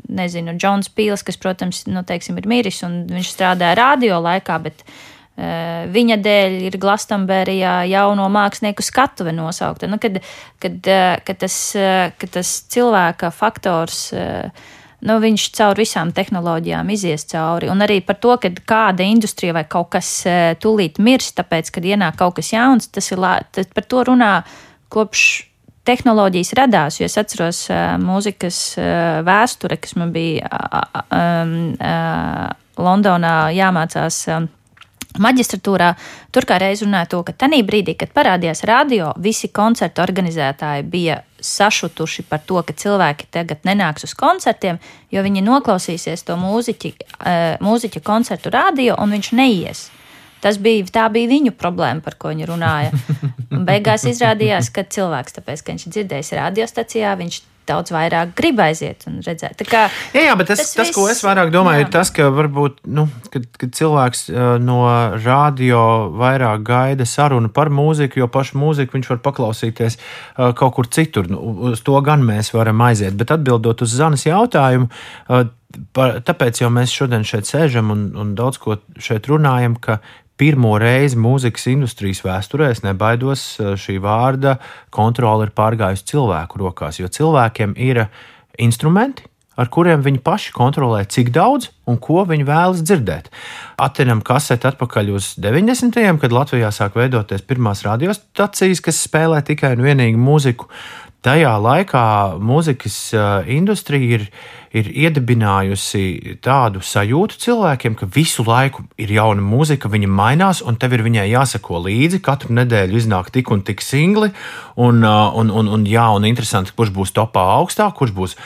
nezinu, 0.10 0.56
Džons 0.58 0.90
Pīls, 0.90 1.26
kas, 1.26 1.38
protams, 1.38 1.84
nu, 1.92 2.02
teiksim, 2.08 2.40
ir 2.42 2.50
miris 2.50 2.82
un 2.88 3.04
viņš 3.12 3.36
strādāja 3.36 3.78
radio 3.78 4.18
laikā, 4.24 4.58
bet 4.66 4.84
Viņa 5.38 6.16
dēļ 6.26 6.54
ir 6.66 6.76
Glastonberijā 6.82 7.84
jauno 7.86 8.24
mākslinieku 8.34 8.82
skatuve 8.82 9.30
nosaukta. 9.38 9.86
Nu, 9.86 10.00
kad, 10.02 10.18
kad, 10.58 10.80
kad, 11.28 11.38
tas, 11.44 11.58
kad 12.18 12.32
tas 12.34 12.54
cilvēka 12.74 13.30
faktors 13.30 14.08
nu, 15.06 15.18
viņš 15.22 15.48
caur 15.58 15.78
visām 15.78 16.14
tehnoloģijām 16.16 16.90
izies 16.94 17.28
cauri. 17.30 17.70
Un 17.70 17.84
arī 17.86 18.00
par 18.06 18.18
to, 18.24 18.34
ka 18.42 18.52
kāda 18.70 19.06
industrija 19.06 19.56
vai 19.58 19.66
kaut 19.70 19.92
kas 19.94 20.10
tūlīt 20.64 21.02
mirs, 21.04 21.34
tāpēc, 21.38 21.70
kad 21.76 21.86
ienāk 21.86 22.18
kaut 22.18 22.40
kas 22.40 22.54
jauns, 22.54 22.90
tas 22.90 23.12
ir 23.14 23.22
tas 23.54 23.70
par 23.74 23.86
to 23.86 24.08
runā 24.10 24.34
kopš. 24.94 25.28
Tehnoloģijas 25.88 26.50
radās, 26.60 26.98
jo 27.00 27.08
es 27.08 27.14
atceros 27.16 27.62
uh, 27.72 27.94
mūzikas 27.96 28.58
uh, 28.76 29.22
vēsture, 29.24 29.78
kas 29.80 29.94
man 29.96 30.10
bija 30.12 30.50
uh, 30.52 30.98
uh, 31.08 32.50
Londonā 32.76 33.36
jāmācās. 33.56 34.18
Uh, 34.28 34.50
maģistratūrā, 35.24 35.92
tur 36.32 36.48
kā 36.48 36.60
reiz 36.62 36.84
runāja 36.86 37.10
to, 37.14 37.24
ka 37.28 37.36
tajā 37.46 37.64
brīdī, 37.68 37.98
kad 38.00 38.14
parādījās 38.16 38.64
radio, 38.68 39.12
visi 39.22 39.50
koncertu 39.54 40.04
organizētāji 40.06 40.86
bija 40.88 41.22
sašutuši 41.44 42.26
par 42.30 42.42
to, 42.46 42.62
ka 42.66 42.74
cilvēki 42.74 43.30
tagad 43.34 43.68
nenāks 43.68 44.08
uz 44.08 44.16
koncertiem, 44.18 44.80
jo 45.14 45.24
viņi 45.24 45.46
noklausīsies 45.46 46.26
to 46.28 46.38
mūziķi, 46.40 46.94
mūziķa 47.64 48.04
koncertu 48.06 48.54
radio 48.54 48.98
un 49.02 49.16
viņš 49.18 49.32
neies. 49.38 49.88
Tas 50.42 50.60
bija, 50.62 50.86
tā 50.94 51.08
bija 51.10 51.30
viņu 51.32 51.54
problēma, 51.58 52.04
par 52.06 52.16
ko 52.20 52.30
viņi 52.30 52.46
runāja. 52.46 52.92
Un 53.56 53.64
beigās 53.66 54.06
izrādījās, 54.06 54.70
ka 54.70 54.84
cilvēks, 54.86 55.34
tāpēc, 55.40 55.64
ka 55.64 55.74
viņš 55.74 55.86
dzirdējis 55.90 56.36
radiostacijā, 56.38 57.14
viņš 57.18 57.40
daudz 57.70 57.94
vairāk 57.94 58.34
grib 58.38 58.60
aiziet 58.64 59.06
un 59.10 59.20
redzēt. 59.26 59.64
Kā, 59.70 59.88
jā, 60.16 60.24
jā, 60.30 60.36
bet 60.40 60.50
tas, 60.52 60.62
tas, 60.62 60.74
tas 60.78 60.90
viss, 60.90 60.96
ko 60.96 61.08
es 61.12 61.22
vairāk 61.26 61.52
domāju, 61.54 61.84
jā. 61.84 61.88
ir 61.88 61.92
tas, 61.94 62.12
ka 62.16 62.30
varbūt, 62.34 62.80
nu, 62.98 63.08
kad, 63.34 63.48
kad 63.62 63.76
cilvēks 63.78 64.28
no 64.64 64.80
radio 65.24 65.82
vairāk 66.18 66.66
gaida 66.68 67.08
sarunu 67.08 67.52
par 67.54 67.72
mūziku, 67.74 68.24
jo 68.24 68.30
pašu 68.32 68.60
mūziku 68.62 68.98
viņš 68.98 69.12
var 69.14 69.22
paklausīties 69.28 70.00
kaut 70.38 70.76
kur 70.78 70.90
citur. 70.92 71.30
Nu, 71.32 71.42
uz 71.72 71.84
to 71.86 72.00
gan 72.06 72.26
mēs 72.28 72.54
varam 72.56 72.82
aiziet. 72.88 73.18
Bet 73.20 73.34
atbildot 73.36 73.84
uz 73.86 73.96
Zanas 73.98 74.26
jautājumu, 74.28 74.90
par, 75.96 76.20
tāpēc 76.26 76.64
jau 76.64 76.72
mēs 76.74 76.94
šodien 76.94 77.26
šeit 77.28 77.50
sēžam 77.50 77.92
un, 77.94 78.08
un 78.18 78.34
daudz 78.38 78.60
ko 78.62 78.80
šeit 79.02 79.28
runājam, 79.32 79.78
ka 79.82 80.00
pirmo 80.38 80.76
reizi 80.82 81.18
mūzikas 81.20 81.68
industrijas 81.72 82.24
vēsturē, 82.26 82.72
es 82.74 82.84
nebaidos 82.86 83.46
eh, 83.60 83.74
šī 83.80 83.98
vārda, 84.04 84.58
kontrole 84.94 85.48
ir 85.48 85.56
pārgājusi 85.58 86.08
cilvēku 86.14 86.62
rokās, 86.62 87.02
jo 87.02 87.10
cilvēkiem 87.12 87.76
ir 87.82 88.06
instrumenti, 88.62 89.26
ar 89.58 89.72
kuriem 89.74 90.06
viņi 90.06 90.22
paši 90.26 90.54
kontrolē, 90.56 91.04
cik 91.10 91.34
daudz 91.36 91.72
un 91.88 92.00
ko 92.04 92.26
viņi 92.28 92.48
vēlas 92.48 92.84
dzirdēt. 92.84 93.32
Atcerām 93.82 94.22
kaseti 94.26 94.68
atpakaļ 94.70 95.12
uz 95.16 95.34
90. 95.42 95.98
gadsimtu, 95.98 96.22
kad 96.22 96.36
Latvijā 96.36 96.72
sāk 96.72 96.98
veidoties 97.00 97.46
pirmās 97.48 97.84
radiostacijas, 97.88 98.82
kas 98.82 99.04
spēlē 99.08 99.44
tikai 99.46 99.76
un 99.78 99.86
vienīgi 99.86 100.20
mūziku. 100.20 100.70
Tajā 101.26 101.56
laikā 101.60 102.06
mūzikas 102.40 102.98
industrija 103.50 104.20
ir 104.20 104.30
ir 104.76 104.90
iedibinājusi 104.92 106.38
tādu 106.44 106.82
sajūtu 106.84 107.40
cilvēkiem, 107.42 107.96
ka 107.98 108.08
visu 108.14 108.44
laiku 108.48 108.86
ir 109.00 109.12
jauna 109.16 109.44
mūzika, 109.44 109.90
viņa 109.92 110.10
mainās, 110.12 110.62
un 110.66 110.78
tev 110.80 110.98
ir 110.98 111.04
viņai 111.06 111.28
jāsako 111.32 111.82
līdzi. 111.86 112.22
Katru 112.26 112.56
nedēļu 112.58 113.00
iznāk 113.00 113.32
tik 113.36 113.52
un 113.54 113.64
tik 113.68 113.84
singli, 113.86 114.32
un, 114.76 115.04
un, 115.04 115.52
un, 115.52 115.72
un, 115.78 115.86
jā, 115.88 116.08
un 116.16 116.28
interesanti, 116.30 116.76
kurš 116.78 116.94
būs 116.96 117.14
topā 117.16 117.46
augstāk, 117.58 117.96
kurš 117.98 118.16
būs, 118.18 118.38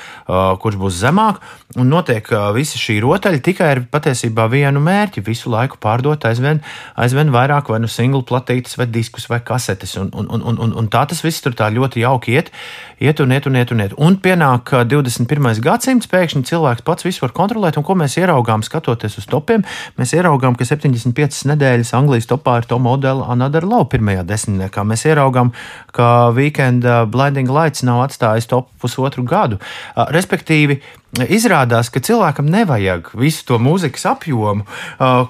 kurš 0.62 0.80
būs 0.82 1.00
zemāk. 1.02 1.42
Un 1.80 1.88
notiek 1.92 2.28
visa 2.56 2.80
šī 2.80 3.00
rotaļa 3.04 3.31
tikai 3.40 3.68
ar 3.72 3.80
patiesībā 3.92 4.50
vienu 4.52 4.82
mērķi- 4.84 5.24
visu 5.32 5.50
laiku 5.50 5.78
pārdot 5.80 6.26
aizvien, 6.28 6.62
aizvien 6.98 7.32
vairāk 7.32 7.70
vai 7.70 7.80
nu 7.80 7.88
singlu 7.88 8.24
platītes, 8.24 8.78
vai 8.78 8.86
diskus, 8.86 9.30
vai 9.30 9.40
kasetes. 9.40 9.96
Un, 9.98 10.10
un, 10.14 10.28
un, 10.30 10.58
un, 10.58 10.74
un 10.78 10.88
tā 10.88 11.08
tas 11.08 11.22
viss 11.22 11.42
tur 11.42 11.54
tā 11.54 11.70
ļoti 11.72 12.02
jauki 12.02 12.36
iet, 12.36 12.52
iet 13.00 13.20
un 13.20 13.32
iet 13.32 13.48
un 13.48 13.56
iet. 13.56 13.72
Un, 13.72 13.80
iet. 13.80 13.94
un 13.98 14.18
pienāk 14.18 14.72
21. 14.86 15.62
gadsimts 15.62 16.08
pēkšņi 16.08 16.44
cilvēks 16.44 16.82
pats 16.84 17.04
visu 17.04 17.22
var 17.22 17.32
kontrolēt, 17.32 17.78
un 17.78 17.84
ko 17.84 17.96
mēs 17.96 18.18
ieraugām 18.18 18.64
skatoties 18.64 19.18
uz 19.18 19.26
topiem? 19.26 19.64
Mēs 19.98 20.14
ieraugām, 20.14 20.56
ka 20.56 20.66
75 20.66 21.46
nedēļas 21.52 21.94
Anglijas 21.94 22.28
topā 22.28 22.58
ir 22.62 22.68
to 22.70 22.80
modeli 22.80 23.24
Another 23.28 23.66
Love 23.66 23.90
pirmajā 23.94 24.24
desmitniekā. 24.28 24.84
Mēs 24.84 25.06
ieraugām, 25.06 25.54
ka 25.96 26.32
Weekend 26.36 26.86
uh, 26.86 27.06
Blinding 27.06 27.50
Lights 27.52 27.86
nav 27.88 28.06
atstājis 28.08 28.50
top 28.52 28.72
pusotru 28.82 29.24
gadu. 29.28 29.60
Uh, 29.96 30.08
respektīvi, 30.12 30.82
Izrādās, 31.12 31.90
ka 31.92 32.00
cilvēkam 32.00 32.48
nevajag 32.48 33.10
visu 33.20 33.44
to 33.50 33.58
mūzikas 33.60 34.06
apjomu, 34.14 34.64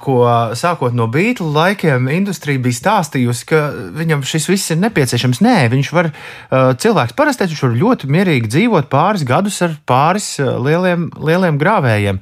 ko 0.03 0.17
sākot 0.53 0.93
no 0.93 1.07
beigļu 1.09 1.47
laikiem 1.55 2.05
industrija 2.13 2.61
bija 2.61 2.77
stāstījusi, 2.77 3.47
ka 3.49 3.61
viņam 3.97 4.21
šis 4.21 4.45
viss 4.51 4.73
ir 4.75 4.77
nepieciešams. 4.83 5.41
Nē, 5.41 5.55
viņš 5.73 5.89
var, 5.97 6.11
cilvēks 6.51 7.17
parasti 7.17 7.49
viņš 7.49 7.63
var 7.65 7.73
ļoti 7.81 8.11
mierīgi 8.13 8.51
dzīvot 8.53 8.91
pāris 8.93 9.25
gadus 9.25 9.57
ar 9.65 9.73
pāris 9.89 10.35
lieliem, 10.37 11.09
lieliem 11.17 11.57
grāvējiem. 11.61 12.21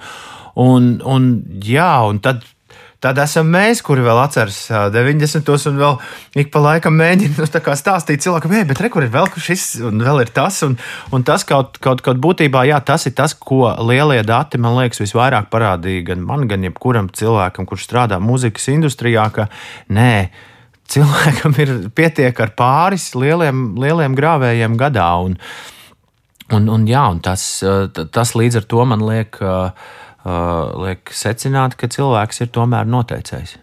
Un, 0.59 0.87
un, 1.03 1.27
jā, 1.63 1.91
un 2.07 2.23
tad 2.23 2.47
Tad 2.99 3.15
esam 3.23 3.47
mēs, 3.47 3.79
kuri 3.79 4.01
vēl 4.03 4.17
atceras 4.19 4.57
90. 4.91 5.47
un 5.69 5.77
vēl 5.79 5.93
ik 6.41 6.49
pa 6.51 6.59
laikam 6.59 6.97
mēģina 6.99 7.45
nu, 7.45 7.75
stāstīt 7.79 8.25
cilvēkam, 8.25 8.51
hei, 8.57 8.65
bet 8.67 8.81
re, 8.83 8.89
kur 8.91 9.05
ir 9.05 9.13
vēl 9.13 9.29
šis 9.39 9.63
un 9.87 10.03
vēl 10.03 10.25
ir 10.25 10.33
tas. 10.35 10.57
Un, 10.67 10.75
un 11.15 11.23
tas 11.23 11.45
kaut, 11.47 11.79
kaut, 11.79 12.03
kaut 12.03 12.19
būtībā, 12.19 12.65
jā, 12.67 12.81
tas 12.83 13.07
ir 13.07 13.15
tas, 13.15 13.37
ko 13.39 13.69
lielie 13.87 14.19
dati 14.27 14.59
man 14.59 14.75
liekas 14.81 14.99
visvairāk 14.99 15.47
parādīja 15.53 16.09
gan 16.11 16.25
man, 16.27 16.43
gan 16.51 16.67
jebkuram 16.67 17.07
cilvēkam, 17.15 17.69
kurš 17.69 17.87
strādā 17.87 18.19
muzikas 18.19 18.67
industrijā, 18.73 19.29
ka 19.31 19.47
nē. 19.95 20.13
Cilvēkam 20.89 21.55
ir 21.63 21.73
pietiek 21.95 22.35
ar 22.43 22.51
pāris 22.57 23.13
lieliem, 23.15 23.77
lieliem 23.79 24.17
grāvējiem 24.17 24.75
gadā. 24.75 25.07
Un, 25.23 25.39
un, 26.51 26.67
un, 26.75 26.85
jā, 26.89 27.07
un 27.13 27.23
tas, 27.23 27.47
tas 27.95 28.35
līdz 28.35 28.59
ar 28.59 28.69
to 28.75 28.89
man 28.91 29.07
liekas 29.07 29.39
Uh, 29.39 29.97
liek 30.25 31.11
secināt, 31.15 31.77
ka 31.79 31.87
cilvēks 31.91 32.43
ir 32.43 32.51
tomēr 32.55 32.87
noteicējis. 32.89 33.57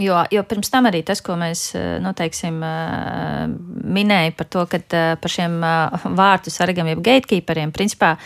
Jo, 0.00 0.22
jo 0.32 0.42
pirms 0.48 0.70
tam 0.72 0.86
arī 0.88 1.02
tas, 1.04 1.20
ko 1.24 1.34
mēs 1.40 1.70
uh, 1.76 1.98
noteiksim, 2.00 2.60
uh, 2.64 3.48
minējām 3.96 4.36
par 4.38 4.48
to, 4.48 4.64
ka 4.70 4.80
par 5.20 5.32
šiem 5.32 5.58
vārtu 6.16 6.52
sargam, 6.52 6.88
jeb 6.88 7.02
gatekeeperiem, 7.04 7.74
principā 7.74 8.16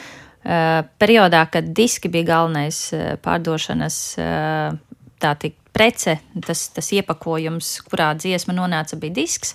periodā, 0.44 1.46
kad 1.48 1.70
diski 1.72 2.10
bija 2.12 2.34
galvenais 2.34 2.78
pārdošanas 3.24 3.94
tā 5.16 5.30
tik 5.40 5.54
prece, 5.74 6.18
tas, 6.44 6.68
tas 6.74 6.90
iepakojums, 6.94 7.70
kurā 7.88 8.12
dziesma 8.18 8.54
nonāca, 8.54 8.98
bija 9.00 9.16
disks. 9.16 9.54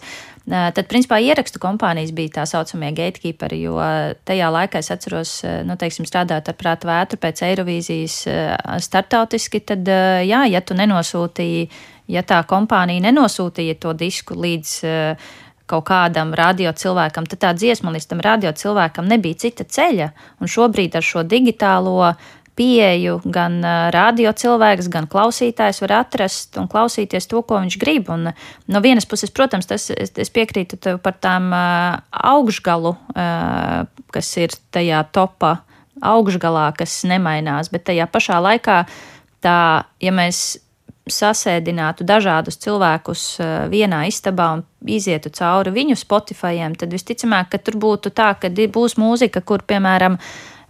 Tad, 0.49 0.79
principā, 0.89 1.19
ierakstu 1.21 1.59
kompānijas 1.61 2.09
bija 2.17 2.39
tā 2.39 2.45
saucamie 2.49 2.89
gatekeeperi, 2.97 3.59
jo 3.67 3.75
tajā 4.25 4.47
laikā 4.49 4.81
es 4.81 4.89
atceros, 4.89 5.33
nu, 5.67 5.75
teiksim, 5.77 6.07
strādāt 6.09 6.49
ar 6.49 6.57
prātu 6.57 6.89
vētru 6.89 7.19
pēc 7.21 7.43
Eirovīzijas 7.45 8.15
startautiski, 8.81 9.61
tad, 9.61 9.85
jā, 10.25 10.41
ja 10.49 10.63
tu 10.65 10.77
nenosūtīji, 10.79 11.67
ja 12.09 12.25
tā 12.25 12.41
kompānija 12.49 13.05
nenosūtīja 13.11 13.77
to 13.83 13.93
disku 13.99 14.39
līdz 14.41 14.73
kaut 15.69 15.85
kādam 15.85 16.33
radio 16.33 16.73
cilvēkam, 16.73 17.29
tad 17.29 17.43
tā 17.43 17.53
dziesma 17.53 17.93
līdz 17.93 18.09
tam 18.09 18.25
radio 18.25 18.49
cilvēkam 18.49 19.05
nebija 19.05 19.37
cita 19.45 19.67
ceļa. 19.69 20.07
Un 20.41 20.49
šobrīd 20.49 20.97
ar 20.97 21.05
šo 21.05 21.21
digitālo 21.29 21.99
uh, 22.07 22.29
pieeju 22.59 23.21
gan 23.23 23.61
radio 23.95 24.33
cilvēks, 24.35 24.89
gan 24.91 25.07
klausītājs 25.11 25.79
var 25.85 25.95
atrast 26.01 26.59
un 26.59 26.67
klausīties 26.71 27.29
to, 27.31 27.39
ko 27.47 27.61
viņš 27.63 27.79
grib. 27.79 28.11
Un 28.11 28.33
no 28.67 28.83
vienas 28.83 29.07
puses, 29.07 29.31
protams, 29.31 29.69
tas, 29.69 29.87
es, 29.95 30.11
es 30.19 30.33
piekrītu 30.35 30.79
tev 30.83 30.99
par 31.03 31.15
tām 31.23 31.53
augšgalu, 31.55 32.95
kas 34.11 34.31
ir 34.43 34.55
tajā 34.75 35.05
topā 35.15 35.55
augšgalā, 36.05 36.69
kas 36.79 37.01
nemainās, 37.07 37.71
bet 37.71 37.87
tajā 37.89 38.07
pašā 38.11 38.39
laikā 38.43 38.83
tā, 39.43 39.59
ja 40.03 40.15
mēs 40.15 40.59
sasēdinātu 41.09 42.05
dažādus 42.07 42.59
cilvēkus 42.61 43.23
vienā 43.71 44.03
istabā 44.09 44.51
un 44.57 44.63
izietu 44.85 45.31
cauri 45.33 45.73
viņu 45.73 45.97
Spotifyiem, 45.99 46.75
tad 46.77 46.93
visticamāk, 46.93 47.49
ka 47.53 47.61
tur 47.63 47.79
būtu 47.81 48.13
tā, 48.15 48.33
ka 48.39 48.51
būs 48.51 48.97
mūzika, 49.01 49.41
kur, 49.41 49.65
piemēram, 49.65 50.19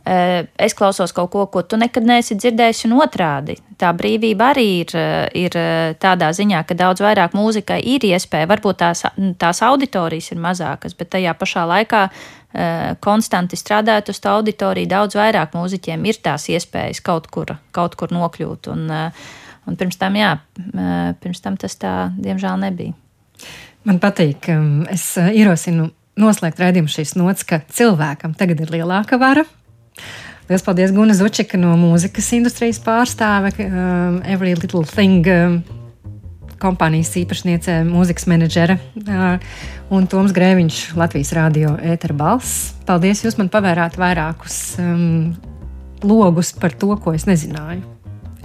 es 0.05 0.73
klausos 0.73 1.13
kaut 1.13 1.29
ko, 1.31 1.45
ko 1.51 1.61
tu 1.63 1.77
nekad 1.77 2.05
neesi 2.07 2.37
dzirdējis, 2.39 2.85
un 2.87 2.97
otrādi. 3.03 3.57
Tā 3.79 3.91
brīvība 3.95 4.51
arī 4.53 4.67
ir, 4.79 4.93
eh, 4.95 5.27
ir 5.45 5.57
eh, 5.57 5.95
tādā 5.99 6.31
ziņā, 6.35 6.63
ka 6.65 6.75
daudz 6.75 7.03
vairāk 7.03 7.35
mūzikai 7.37 7.79
ir 7.83 8.07
iespēja, 8.07 8.47
varbūt 8.49 8.79
tās, 8.79 9.03
tās 9.37 9.61
auditorijas 9.61 10.31
ir 10.31 10.41
mazākas, 10.41 10.95
bet 10.97 11.11
tajā 11.15 11.35
pašā 11.37 11.67
laikā 11.67 12.09
konstanti 13.05 13.53
strādājot 13.53 14.07
uz 14.09 14.19
tā 14.23 14.31
auditoriju, 14.39 14.89
daudz 14.89 15.13
vairāk 15.13 15.51
mūziķiem 15.53 16.07
ir 16.09 16.17
tās 16.17 16.47
iespējas 16.49 16.97
kaut 17.05 17.27
kur, 17.29 17.51
kaut 17.71 17.93
kur 17.93 18.09
nokļūt. 18.09 18.71
Un, 18.73 18.89
un 19.69 19.77
pirms 19.77 19.99
tam, 20.01 20.17
jā, 20.17 20.31
pirms 21.21 21.43
tam 21.45 21.59
tas 21.61 21.77
tā, 21.77 21.93
diemžēl, 22.17 22.57
nebija. 22.57 22.97
Man 23.85 24.01
patīk, 24.01 24.49
es 24.89 25.05
ierosinu 25.21 25.91
noslēgt 26.17 26.57
redzējumu 26.57 26.89
šīs 26.89 27.13
nots, 27.21 27.45
ka 27.45 27.61
cilvēkam 27.69 28.33
tagad 28.33 28.65
ir 28.65 28.73
lielāka 28.79 29.21
vara, 29.21 29.45
Lielas 30.49 30.65
paldies 30.65 30.93
Guna 30.95 31.13
Zučika 31.13 31.59
no 31.61 31.75
mūzikas 31.77 32.31
industrijas 32.37 32.79
pārstāve. 32.81 33.51
Um, 33.65 34.21
Every 34.25 34.55
Little 34.57 34.81
Thing 34.89 35.27
um, 35.29 35.59
kompānijas 36.59 37.11
īpašniece, 37.19 37.81
mūzikas 37.87 38.27
menedžere, 38.29 38.79
un 39.93 40.07
Toms 40.11 40.33
Grēviņš, 40.35 40.81
Latvijas 40.99 41.31
radio 41.37 41.75
ētera 41.79 42.17
balss. 42.17 42.73
Paldies, 42.87 43.23
jūs 43.25 43.37
man 43.39 43.51
pavērāt 43.53 43.97
vairākus 43.99 44.57
um, 44.81 45.31
logus 46.03 46.51
par 46.57 46.75
to, 46.75 46.91
ko 46.99 47.15
es 47.15 47.27
nezināju. 47.29 47.85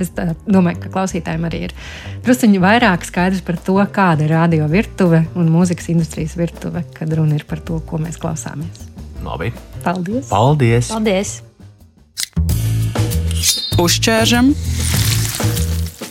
Es 0.03 0.11
domāju, 0.11 0.81
ka 0.83 0.91
klausītājiem 0.97 1.45
arī 1.47 1.61
ir 1.69 1.75
druskuļi 2.27 2.63
vairāk 2.63 3.07
skaidrs 3.07 3.45
par 3.47 3.61
to, 3.63 3.79
kāda 3.95 4.27
ir 4.27 4.35
radio 4.35 4.67
virtuve 4.71 5.23
un 5.39 5.53
mūzikas 5.55 5.93
industrijas 5.95 6.35
virtuve, 6.39 6.83
kad 6.97 7.15
runa 7.15 7.39
ir 7.39 7.47
par 7.47 7.63
to, 7.63 7.79
ko 7.87 8.03
mēs 8.03 8.19
klausāmies. 8.19 8.89
Labi. 9.25 9.55
Paldies! 9.85 10.31
Paldies! 10.33 10.89
Paldies! 10.89 11.33
Uzķēršam, 13.85 14.53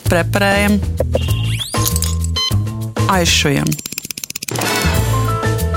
preparējam, 0.05 0.77
aizšujam. 3.15 3.71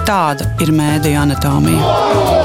Tāda 0.06 0.50
ir 0.60 0.74
mēdīņa 0.76 1.22
anatomija. 1.24 2.35